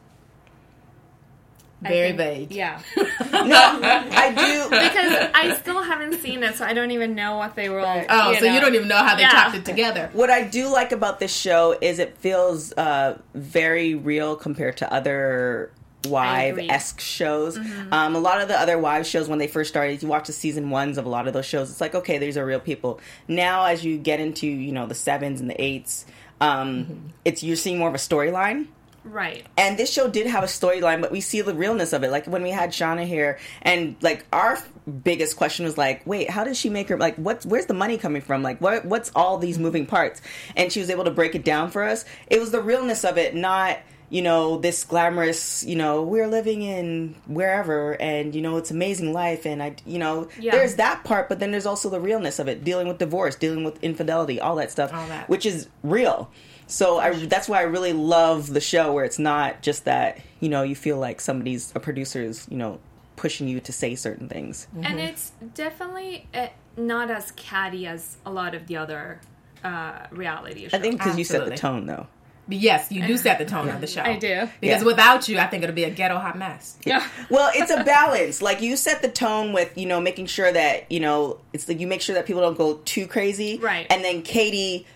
Very 1.81 2.09
think- 2.09 2.19
vague. 2.19 2.53
Yeah. 2.53 2.81
no, 2.97 3.79
I 3.83 4.35
do. 4.37 4.65
because 4.69 5.31
I 5.33 5.57
still 5.61 5.83
haven't 5.83 6.21
seen 6.21 6.43
it, 6.43 6.57
so 6.57 6.67
I 6.67 6.75
don't 6.75 6.91
even 6.91 7.15
know 7.15 7.37
what 7.37 7.55
they 7.55 7.69
were 7.71 7.81
all. 7.81 8.05
Oh, 8.11 8.35
so 8.35 8.45
you 8.45 8.61
don't 8.61 8.75
even 8.75 8.89
know 8.89 8.97
how 8.99 9.15
they 9.15 9.23
Yeah. 9.23 9.31
chopped 9.31 9.55
it 9.57 9.65
together. 9.65 10.11
What 10.13 10.29
I 10.29 10.43
do 10.43 10.69
like 10.71 10.93
about 10.93 11.19
this 11.19 11.35
show 11.35 11.79
is 11.81 11.99
it 11.99 12.19
feels 12.19 12.73
uh, 12.73 13.19
very 13.33 13.95
real 13.95 14.37
compared 14.37 14.77
to 14.79 14.93
other 14.93 15.71
wife 16.09 16.59
esque 16.69 17.01
shows. 17.01 17.57
Um, 17.91 18.15
a 18.15 18.19
lot 18.19 18.41
of 18.41 18.49
the 18.49 18.59
other 18.59 18.79
wives 18.79 19.09
shows 19.09 19.29
when 19.29 19.39
they 19.39 19.47
first 19.47 19.71
started, 19.71 20.03
you 20.03 20.09
watch 20.09 20.27
the 20.27 20.33
season 20.33 20.71
ones 20.71 20.99
of 20.99 21.07
a 21.07 21.09
lot 21.09 21.27
of 21.27 21.33
those 21.33 21.47
shows. 21.47 21.71
It's 21.71 21.81
like 21.81 21.95
okay, 21.95 22.19
these 22.19 22.37
are 22.37 22.45
real 22.45 22.61
people. 22.61 23.01
Now, 23.27 23.65
as 23.65 23.85
you 23.85 23.99
get 23.99 24.21
into 24.21 24.47
you 24.47 24.73
know 24.73 24.87
the 24.87 24.95
sevens 24.95 25.41
and 25.41 25.49
the 25.51 25.63
eights, 25.63 26.05
um, 26.41 27.13
it's 27.25 27.43
you're 27.43 27.57
seeing 27.57 27.79
more 27.79 27.89
of 27.89 27.95
a 27.95 27.99
storyline. 27.99 28.69
Right. 29.05 29.47
And 29.57 29.79
this 29.79 29.91
show 29.91 30.09
did 30.09 30.27
have 30.27 30.45
a 30.45 30.49
storyline, 30.49 31.01
but 31.01 31.11
we 31.11 31.21
see 31.21 31.41
the 31.41 31.55
realness 31.55 31.93
of 31.93 32.03
it. 32.05 32.11
Like 32.11 32.27
when 32.27 32.43
we 32.43 32.51
had 32.51 32.71
Shauna 32.71 33.07
here, 33.07 33.39
and 33.63 33.97
like 34.03 34.27
our 34.33 34.59
biggest 35.03 35.37
question 35.37 35.65
was 35.65 35.79
like, 35.79 36.07
wait, 36.07 36.29
how 36.31 36.45
does 36.45 36.59
she 36.59 36.69
make 36.69 36.89
her 36.89 36.99
like 36.99 37.17
what's 37.17 37.47
where's 37.47 37.67
the 37.67 37.75
money 37.75 37.97
coming 37.97 38.23
from? 38.23 38.43
Like 38.43 38.61
what 38.61 38.85
what's 38.85 39.11
all 39.15 39.39
these 39.39 39.59
moving 39.59 39.87
parts? 39.87 40.21
And 40.57 40.73
she 40.73 40.81
was 40.81 40.91
able 40.91 41.05
to 41.05 41.11
break 41.11 41.35
it 41.35 41.45
down 41.45 41.71
for 41.71 41.85
us. 41.85 42.05
It 42.27 42.41
was 42.41 42.51
the 42.51 42.61
realness 42.61 43.05
of 43.05 43.17
it, 43.19 43.35
not 43.35 43.79
you 44.11 44.23
know 44.23 44.59
this 44.59 44.85
glamorous 44.85 45.63
you 45.65 45.77
know 45.77 46.03
we're 46.03 46.27
living 46.27 46.63
in 46.63 47.15
wherever 47.27 47.93
and 48.01 48.35
you 48.35 48.41
know 48.41 48.57
it's 48.57 48.71
amazing 48.71 49.13
life 49.13 49.45
and 49.45 49.63
i 49.63 49.75
you 49.85 49.99
know 49.99 50.29
Yeah. 50.41 50.53
there's 50.53 50.77
that 50.77 51.05
part 51.05 51.29
but 51.29 51.41
then 51.41 51.51
there's 51.51 51.67
also 51.67 51.91
the 51.91 52.01
realness 52.01 52.39
of 52.39 52.49
it 52.49 52.65
dealing 52.65 52.89
with 52.89 52.99
divorce 52.99 53.35
dealing 53.37 53.65
with 53.65 53.83
infidelity 53.85 54.41
all 54.41 54.57
that 54.57 54.71
stuff 54.71 54.93
All 54.95 55.07
that. 55.09 55.29
which 55.29 55.45
is 55.47 55.69
real. 55.83 56.31
So 56.71 56.99
I, 56.99 57.15
that's 57.27 57.49
why 57.49 57.61
I 57.61 57.63
really 57.63 57.95
love 57.95 58.53
the 58.53 58.61
show 58.61 58.93
where 58.93 59.05
it's 59.07 59.19
not 59.19 59.63
just 59.63 59.87
that 59.87 60.21
you 60.41 60.51
know 60.51 60.63
you 60.63 60.77
feel 60.77 60.99
like 60.99 61.19
somebody's 61.21 61.73
a 61.75 61.81
producer's 61.81 62.47
you 62.51 62.59
know 62.59 62.79
pushing 63.17 63.49
you 63.49 63.59
to 63.61 63.73
say 63.73 63.95
certain 63.95 64.29
things. 64.29 64.67
And 64.83 65.01
it's 65.01 65.33
definitely 65.55 66.29
uh, 66.35 66.49
not 66.77 67.11
as 67.11 67.31
catty 67.33 67.87
as 67.87 68.19
a 68.27 68.31
lot 68.31 68.55
of 68.55 68.67
the 68.67 68.77
other 68.77 69.21
uh, 69.65 70.07
reality 70.11 70.65
shows. 70.65 70.75
I 70.75 70.79
think 70.79 70.99
because 70.99 71.17
you 71.19 71.25
set 71.25 71.47
the 71.47 71.57
tone 71.57 71.87
though. 71.87 72.07
But 72.49 72.57
yes, 72.57 72.91
you 72.91 73.07
do 73.07 73.17
set 73.19 73.39
the 73.39 73.45
uh-huh. 73.45 73.65
tone 73.65 73.75
of 73.75 73.81
the 73.81 73.87
show. 73.87 74.01
I 74.03 74.17
do. 74.17 74.49
Because 74.61 74.81
Yeah. 74.81 74.87
without 74.87 75.29
you, 75.29 75.39
I 75.39 75.47
think 75.47 75.63
it'll 75.63 75.77
be 75.77 75.85
a 75.85 75.91
ghetto 75.91 76.19
hot 76.19 76.39
mess. 76.39 76.77
Yeah. 76.85 77.07
Well, 77.29 77.51
it's 77.55 77.71
a 77.71 77.85
balance. 77.85 78.41
like 78.41 78.63
you 78.63 78.77
set 78.77 79.03
the 79.03 79.09
tone 79.09 79.53
with 79.53 79.77
you 79.77 79.87
know 79.87 80.01
making 80.01 80.27
sure 80.27 80.51
that 80.51 80.91
you 80.91 81.01
know 81.01 81.39
it's 81.53 81.69
like 81.69 81.79
you 81.79 81.87
make 81.87 82.01
sure 82.01 82.15
that 82.15 82.27
people 82.27 82.43
don't 82.43 82.57
go 82.59 82.81
too 82.85 83.07
crazy, 83.07 83.59
Right. 83.59 83.87
And 83.91 84.03
then 84.05 84.23
Katie 84.23 84.87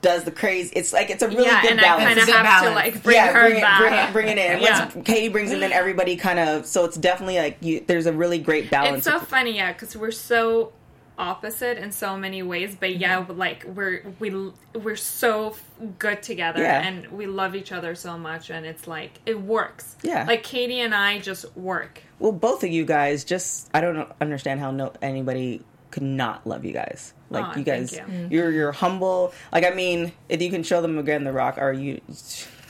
does 0.00 0.24
the 0.24 0.32
crazy. 0.32 0.72
It's 0.74 0.92
like 0.92 1.10
it's 1.10 1.22
a 1.22 1.28
really 1.28 1.44
yeah, 1.44 1.62
good 1.62 1.72
and 1.72 1.80
balance. 1.80 2.02
I 2.02 2.06
kind 2.08 2.18
of 2.18 2.22
a 2.24 2.32
good 2.32 2.46
have 2.46 2.64
to 2.64 2.70
like 2.70 3.02
bring 3.02 3.16
yeah, 3.16 3.32
her 3.32 3.40
bring 3.42 3.56
it, 3.56 3.60
back. 3.60 3.80
bring 3.80 3.94
it, 3.94 4.12
bring 4.12 4.28
it 4.28 4.38
in. 4.38 4.62
Yeah. 4.62 4.90
Once 4.94 5.06
Katie 5.06 5.28
brings 5.28 5.52
it, 5.52 5.60
then 5.60 5.72
everybody 5.72 6.16
kind 6.16 6.38
of. 6.38 6.66
So 6.66 6.84
it's 6.84 6.96
definitely 6.96 7.36
like 7.36 7.58
you. 7.60 7.84
There's 7.86 8.06
a 8.06 8.12
really 8.12 8.38
great 8.38 8.70
balance. 8.70 9.06
It's 9.06 9.16
so 9.16 9.20
funny, 9.20 9.56
yeah, 9.56 9.72
because 9.72 9.96
we're 9.96 10.10
so 10.10 10.72
opposite 11.18 11.78
in 11.78 11.92
so 11.92 12.16
many 12.16 12.42
ways, 12.42 12.76
but 12.78 12.96
yeah, 12.96 13.22
Mm-hmm. 13.22 13.38
like 13.38 13.64
we're 13.66 14.02
we 14.18 14.52
we're 14.74 14.96
so 14.96 15.54
good 15.98 16.22
together, 16.22 16.62
Yeah. 16.62 16.82
and 16.86 17.06
we 17.08 17.26
love 17.26 17.54
each 17.54 17.72
other 17.72 17.94
so 17.94 18.16
much, 18.18 18.50
and 18.50 18.64
it's 18.66 18.86
like 18.86 19.20
it 19.26 19.40
works. 19.40 19.96
Yeah. 20.02 20.24
like 20.26 20.42
Katie 20.42 20.80
and 20.80 20.94
I 20.94 21.18
just 21.18 21.54
work. 21.56 22.02
Well, 22.18 22.32
both 22.32 22.64
of 22.64 22.70
you 22.70 22.84
guys 22.84 23.24
just 23.24 23.68
I 23.74 23.80
don't 23.80 24.10
understand 24.20 24.60
how 24.60 24.70
no 24.70 24.92
anybody 25.02 25.62
could 25.90 26.02
not 26.02 26.46
love 26.46 26.64
you 26.64 26.72
guys. 26.72 27.12
Like 27.30 27.44
Aw, 27.44 27.58
you 27.58 27.64
guys 27.64 27.92
you. 27.92 28.28
you're 28.30 28.50
you're 28.50 28.72
humble. 28.72 29.32
Like 29.52 29.64
I 29.64 29.70
mean, 29.70 30.12
if 30.28 30.40
you 30.40 30.50
can 30.50 30.62
show 30.62 30.80
them 30.82 30.98
again 30.98 31.24
the 31.24 31.32
rock 31.32 31.56
are 31.58 31.72
you 31.72 32.00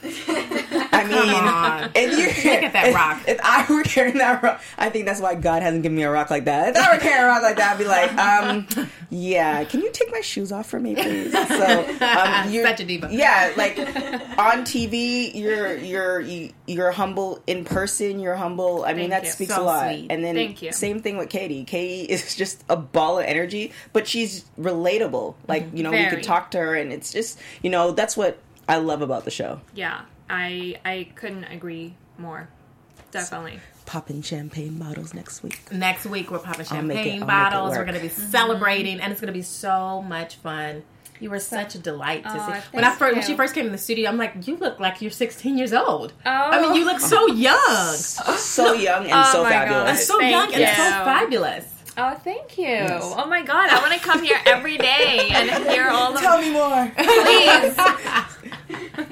I 0.93 1.05
mean, 1.05 1.91
if 1.95 2.45
you 2.45 2.51
Look 2.53 2.63
at 2.65 2.73
that 2.75 2.89
if, 2.89 2.95
rock. 2.95 3.23
If 3.27 3.41
I 3.43 3.67
were 3.73 3.83
carrying 3.83 4.19
that 4.19 4.43
rock, 4.43 4.61
I 4.77 4.91
think 4.91 5.07
that's 5.07 5.21
why 5.21 5.35
God 5.35 5.63
hasn't 5.63 5.83
given 5.83 5.97
me 5.97 6.03
a 6.03 6.11
rock 6.11 6.31
like 6.31 6.45
that. 6.45 6.77
If 6.77 6.83
I 6.83 6.95
were 6.95 7.01
carrying 7.01 7.25
a 7.25 7.27
rock 7.29 7.43
like 7.43 7.57
that, 7.57 7.73
I'd 7.75 7.79
be 7.79 7.85
like, 7.87 8.13
um, 8.19 8.89
yeah, 9.11 9.65
can 9.65 9.81
you 9.81 9.91
take 9.93 10.11
my 10.13 10.21
shoes 10.21 10.53
off 10.53 10.69
for 10.69 10.79
me, 10.79 10.95
please? 10.95 11.33
So, 11.33 11.87
um, 12.01 12.51
you're, 12.53 12.67
Such 12.67 12.81
a 12.81 12.85
diva. 12.85 13.09
Yeah, 13.11 13.53
like 13.57 13.79
on 13.79 14.65
TV, 14.65 15.35
you're 15.35 15.77
you're 15.77 16.21
you're 16.67 16.91
humble 16.93 17.43
in 17.47 17.65
person. 17.65 18.21
You're 18.21 18.37
humble. 18.37 18.85
I 18.85 18.93
mean, 18.93 19.11
Thank 19.11 19.23
that 19.23 19.25
you. 19.25 19.33
speaks 19.33 19.55
So 19.55 19.63
a 19.63 19.65
lot. 19.65 19.91
sweet. 19.93 20.07
And 20.11 20.23
then 20.25 20.57
you. 20.61 20.73
same 20.73 21.01
thing 21.01 21.17
with 21.17 21.29
Katie. 21.31 21.65
Katie 21.65 22.11
is 22.13 22.37
just 22.37 22.65
a 22.69 22.77
ball 22.77 23.19
of 23.19 23.25
energy, 23.25 23.73
but 23.93 24.07
she's 24.07 24.45
relatable. 24.59 25.35
Like 25.49 25.69
you 25.73 25.83
know, 25.83 25.91
we 25.91 25.97
Very. 25.99 26.11
could 26.17 26.23
talk 26.23 26.51
to 26.53 26.59
her, 26.59 26.75
and 26.75 26.93
it's 26.93 27.13
just 27.13 27.39
you 27.63 27.71
know 27.71 27.93
that's 27.93 28.17
what 28.17 28.39
I 28.69 28.77
love 28.77 29.03
about 29.03 29.25
the 29.25 29.31
show. 29.31 29.61
Yeah, 29.75 30.03
I 30.29 30.79
I 30.85 31.09
couldn't 31.15 31.45
agree 31.45 31.95
more. 32.19 32.49
Definitely. 33.11 33.61
Popping 33.85 34.23
champagne 34.23 34.79
bottles 34.79 35.13
next 35.13 35.43
week. 35.43 35.61
Next 35.71 36.07
week 36.07 36.31
we're 36.31 36.39
popping 36.39 36.67
I'll 36.71 36.83
make 36.83 36.99
it- 36.99 37.03
champagne 37.05 37.23
it 37.23 37.27
bottles. 37.27 37.77
We're 37.77 37.85
going 37.85 37.95
to 37.97 38.01
be 38.01 38.09
mm-hmm. 38.09 38.31
celebrating, 38.31 39.01
and 39.01 39.13
it's 39.13 39.21
going 39.21 39.33
to 39.33 39.39
be 39.39 39.43
so 39.43 40.01
much 40.03 40.37
fun. 40.37 40.83
You 41.21 41.31
were 41.31 41.39
such 41.39 41.77
a 41.77 41.79
delight 41.79 42.25
to 42.25 42.31
Aw, 42.31 42.61
see. 42.61 42.69
When 42.73 42.85
I 42.85 42.95
first, 42.97 43.15
when 43.15 43.25
she 43.25 43.37
first 43.37 43.55
came 43.55 43.67
in 43.67 43.73
the 43.73 43.79
studio, 43.79 44.09
I'm 44.09 44.17
like, 44.17 44.47
"You 44.47 44.57
look 44.57 44.81
like 44.81 45.01
you're 45.03 45.11
16 45.11 45.57
years 45.57 45.73
old." 45.73 46.15
Oh. 46.27 46.31
I 46.31 46.61
mean, 46.61 46.75
you 46.75 46.85
look 46.85 47.01
oh. 47.01 47.07
so 47.07 47.27
young, 47.29 47.95
So 48.39 48.73
young 48.73 49.05
and 49.05 49.13
Oh 49.13 49.33
so 49.33 49.43
my 49.45 49.51
fabulous. 49.51 50.07
so 50.07 50.19
Thank 50.19 50.33
young, 50.33 50.53
and 50.55 50.61
you. 50.63 50.67
so 50.67 50.75
fabulous. 50.75 51.67
Oh, 51.97 52.15
thank 52.15 52.57
you. 52.57 52.87
Oh 52.89 53.27
my 53.27 53.43
god, 53.43 53.69
I 53.69 53.79
want 53.81 53.93
to 53.93 54.01
come 54.01 54.25
here 54.25 54.39
every 54.47 54.79
day 54.79 55.29
and 55.31 55.51
hear 55.69 55.89
all 55.89 56.13
the 56.15 56.21
Tell 56.21 56.41
me 56.41 56.51
more. 56.51 56.91
please. 56.97 57.77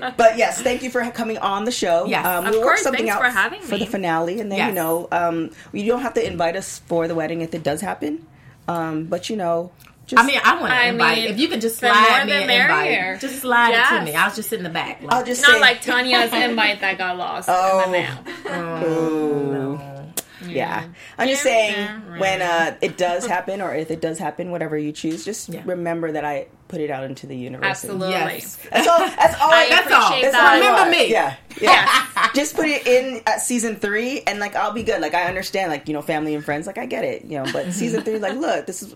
But 0.16 0.36
yes, 0.38 0.61
thank 0.62 0.82
you 0.82 0.90
for 0.90 1.09
coming 1.11 1.38
on 1.38 1.64
the 1.64 1.72
show. 1.72 2.07
Yes. 2.07 2.24
um, 2.26 2.46
Of 2.46 2.51
we'll 2.53 2.61
work 2.61 2.68
course, 2.68 2.82
something 2.82 3.07
thanks 3.07 3.14
out 3.16 3.22
for 3.22 3.30
having 3.30 3.61
me. 3.61 3.66
for 3.66 3.74
me. 3.74 3.80
the 3.80 3.86
finale, 3.86 4.40
and 4.40 4.51
then 4.51 4.59
Yes. 4.59 4.68
you 4.68 4.74
know, 4.74 5.09
um, 5.12 5.51
you 5.72 5.86
don't 5.86 6.03
have 6.03 6.14
to 6.14 6.26
invite 6.26 6.57
us 6.57 6.80
for 6.86 7.07
the 7.09 7.14
wedding 7.14 7.40
if 7.42 7.55
it 7.55 7.62
does 7.62 7.80
happen. 7.80 8.26
Um, 8.68 9.05
but 9.05 9.28
you 9.30 9.36
know, 9.36 9.72
just 10.07 10.22
I 10.22 10.26
mean, 10.26 10.40
I 10.44 10.61
want 10.61 10.72
to 10.72 10.86
invite. 10.88 11.18
mean, 11.18 11.28
if 11.30 11.38
you 11.38 11.48
could 11.48 11.61
just 11.61 11.78
slide 11.78 12.24
me 12.26 12.32
the 12.32 12.40
an 12.42 12.46
merrier. 12.46 13.12
invite, 13.14 13.20
just 13.20 13.40
slide 13.40 13.70
it 13.70 13.72
to 13.88 13.94
Yes. 13.96 14.05
me. 14.05 14.14
I'll 14.14 14.34
just 14.34 14.48
sit 14.48 14.59
in 14.59 14.64
the 14.64 14.70
back. 14.70 15.03
Like, 15.03 15.12
I'll 15.12 15.24
just 15.24 15.42
Not 15.42 15.53
say, 15.53 15.61
like 15.61 15.80
Tanya's 15.82 16.32
invite 16.32 16.80
that 16.80 16.98
got 16.98 17.16
lost 17.16 17.48
Oh. 17.51 17.82
in 17.84 17.92
the 17.92 17.98
mail. 17.98 18.84
Ooh. 18.88 19.99
Yeah, 20.47 20.88
I'm 21.18 21.28
just 21.28 21.43
saying 21.43 21.76
when 22.18 22.43
uh, 22.43 22.76
it 22.80 22.97
does 22.97 23.26
happen, 23.34 23.61
or 23.61 23.74
if 23.74 23.91
it 23.91 24.01
does 24.01 24.18
happen, 24.18 24.51
whatever 24.51 24.78
you 24.78 24.93
choose, 24.93 25.24
just 25.24 25.49
Yeah. 25.49 25.62
remember 25.64 26.12
that 26.12 26.24
I 26.24 26.47
put 26.68 26.80
it 26.80 26.91
out 26.91 27.05
into 27.05 27.26
the 27.26 27.36
universe. 27.36 27.66
Absolutely. 27.66 28.11
Yes. 28.11 28.57
That's 28.70 28.86
all. 28.86 28.99
That's 29.01 29.41
all. 29.41 29.51
I 29.53 29.68
That's 29.68 29.93
all. 29.93 30.11
That's 30.20 30.32
that. 30.32 30.53
I 30.53 30.55
Remember 30.57 30.80
want. 30.82 30.91
me. 30.91 31.11
Yeah, 31.11 31.36
yeah. 31.61 32.07
Just 32.34 32.55
put 32.55 32.66
it 32.66 32.86
in 32.86 33.22
at 33.26 33.41
season 33.41 33.76
three, 33.76 34.22
and 34.22 34.38
like 34.38 34.55
I'll 34.55 34.72
be 34.72 34.82
good. 34.84 35.01
Like 35.01 35.14
I 35.14 35.24
understand, 35.24 35.70
like 35.72 35.88
you 35.88 35.95
know, 35.95 36.03
family 36.03 36.34
and 36.34 36.45
friends. 36.45 36.66
Like 36.66 36.78
I 36.78 36.86
get 36.86 37.05
it, 37.05 37.24
you 37.24 37.43
know. 37.43 37.53
But 37.53 37.72
season 37.72 38.03
three, 38.03 38.18
like, 38.18 38.34
look, 38.36 38.66
this 38.66 38.82
is. 38.82 38.95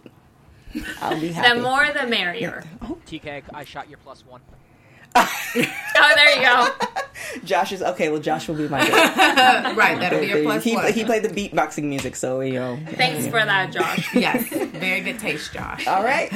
I'll 1.00 1.20
be 1.20 1.28
happy. 1.28 1.56
The 1.58 1.62
more 1.62 1.86
the 1.92 2.06
merrier. 2.06 2.64
Oh. 2.82 2.98
TK, 3.06 3.42
I 3.52 3.64
shot 3.64 3.88
your 3.88 3.98
plus 3.98 4.24
one. 4.26 4.40
Oh, 5.96 6.12
there 6.16 6.36
you 6.36 6.42
go. 6.42 6.68
Josh 7.44 7.70
is 7.70 7.80
okay. 7.80 8.08
Well, 8.08 8.20
Josh 8.20 8.48
will 8.48 8.56
be 8.56 8.66
my. 8.66 8.80
right, 9.76 9.96
that'll 10.00 10.18
be 10.20 10.26
your 10.26 10.42
plus 10.42 10.64
he, 10.64 10.74
one. 10.74 10.92
he 10.92 11.04
played 11.04 11.22
the 11.22 11.28
beatboxing 11.28 11.84
music, 11.84 12.16
so 12.16 12.40
you 12.40 12.54
know. 12.54 12.78
Thanks 12.94 13.26
for 13.26 13.44
that, 13.44 13.72
Josh. 13.72 14.12
yes, 14.12 14.48
very 14.48 15.00
good 15.02 15.20
taste, 15.20 15.52
Josh. 15.52 15.86
All 15.86 16.02
right. 16.02 16.32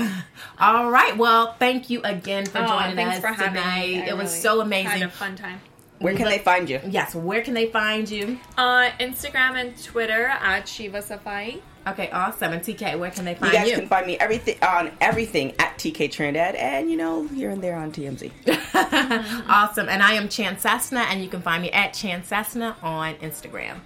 All 0.61 0.91
right, 0.93 1.17
well, 1.17 1.55
thank 1.59 1.91
you 1.91 2.01
again 2.05 2.47
for 2.47 2.59
Oh, 2.59 2.67
joining 2.69 2.95
thanks 2.95 3.17
us 3.17 3.21
for 3.21 3.27
having 3.29 3.55
tonight. 3.61 3.89
me. 3.89 4.03
I 4.03 4.07
it 4.07 4.17
was 4.17 4.31
really 4.31 4.41
so 4.43 4.59
Had 4.59 4.67
amazing. 4.67 5.03
a 5.03 5.11
fun 5.11 5.35
time. 5.35 5.61
Where 5.99 6.15
can 6.15 6.27
they 6.27 6.39
find 6.39 6.71
you? 6.71 6.81
Yes, 6.89 7.15
where 7.15 7.43
can 7.43 7.55
they 7.55 7.67
find 7.67 8.09
you? 8.09 8.39
Uh, 8.57 8.91
Instagram 9.01 9.61
and 9.61 9.83
Twitter 9.83 10.27
at 10.27 10.69
Shiva 10.69 11.01
Safai. 11.03 11.61
Okay, 11.89 12.11
awesome. 12.11 12.53
And 12.53 12.63
TK, 12.63 12.99
where 12.99 13.11
can 13.11 13.25
they 13.25 13.35
find 13.35 13.53
You 13.53 13.59
find 13.59 13.65
guys 13.65 13.71
you? 13.71 13.79
can 13.79 13.89
find 13.89 14.07
me 14.07 14.17
everything 14.19 14.59
on 14.63 14.93
everything 15.01 15.55
at 15.59 15.77
TK 15.79 16.11
Trinidad, 16.13 16.55
and 16.55 16.91
you 16.91 16.97
know 16.97 17.27
here 17.29 17.51
and 17.51 17.63
there 17.63 17.77
on 17.77 17.91
TMZ. 17.93 18.31
awesome. 19.49 19.89
And 19.89 20.03
I 20.03 20.13
am 20.13 20.29
Chan 20.29 20.57
Sassana, 20.57 21.05
and 21.11 21.23
you 21.23 21.29
can 21.29 21.41
find 21.43 21.63
me 21.63 21.71
at 21.71 21.95
Chan 21.95 22.23
Sassana 22.23 22.75
on 22.83 23.15
Instagram. 23.17 23.79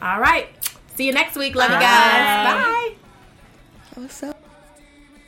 All 0.00 0.20
right. 0.20 0.48
See 0.94 1.06
you 1.06 1.12
next 1.12 1.36
week. 1.36 1.54
Love 1.54 1.70
you 1.70 1.78
guys. 1.78 1.84
Bye. 2.64 2.94
What's 3.96 4.22
up? 4.22 4.40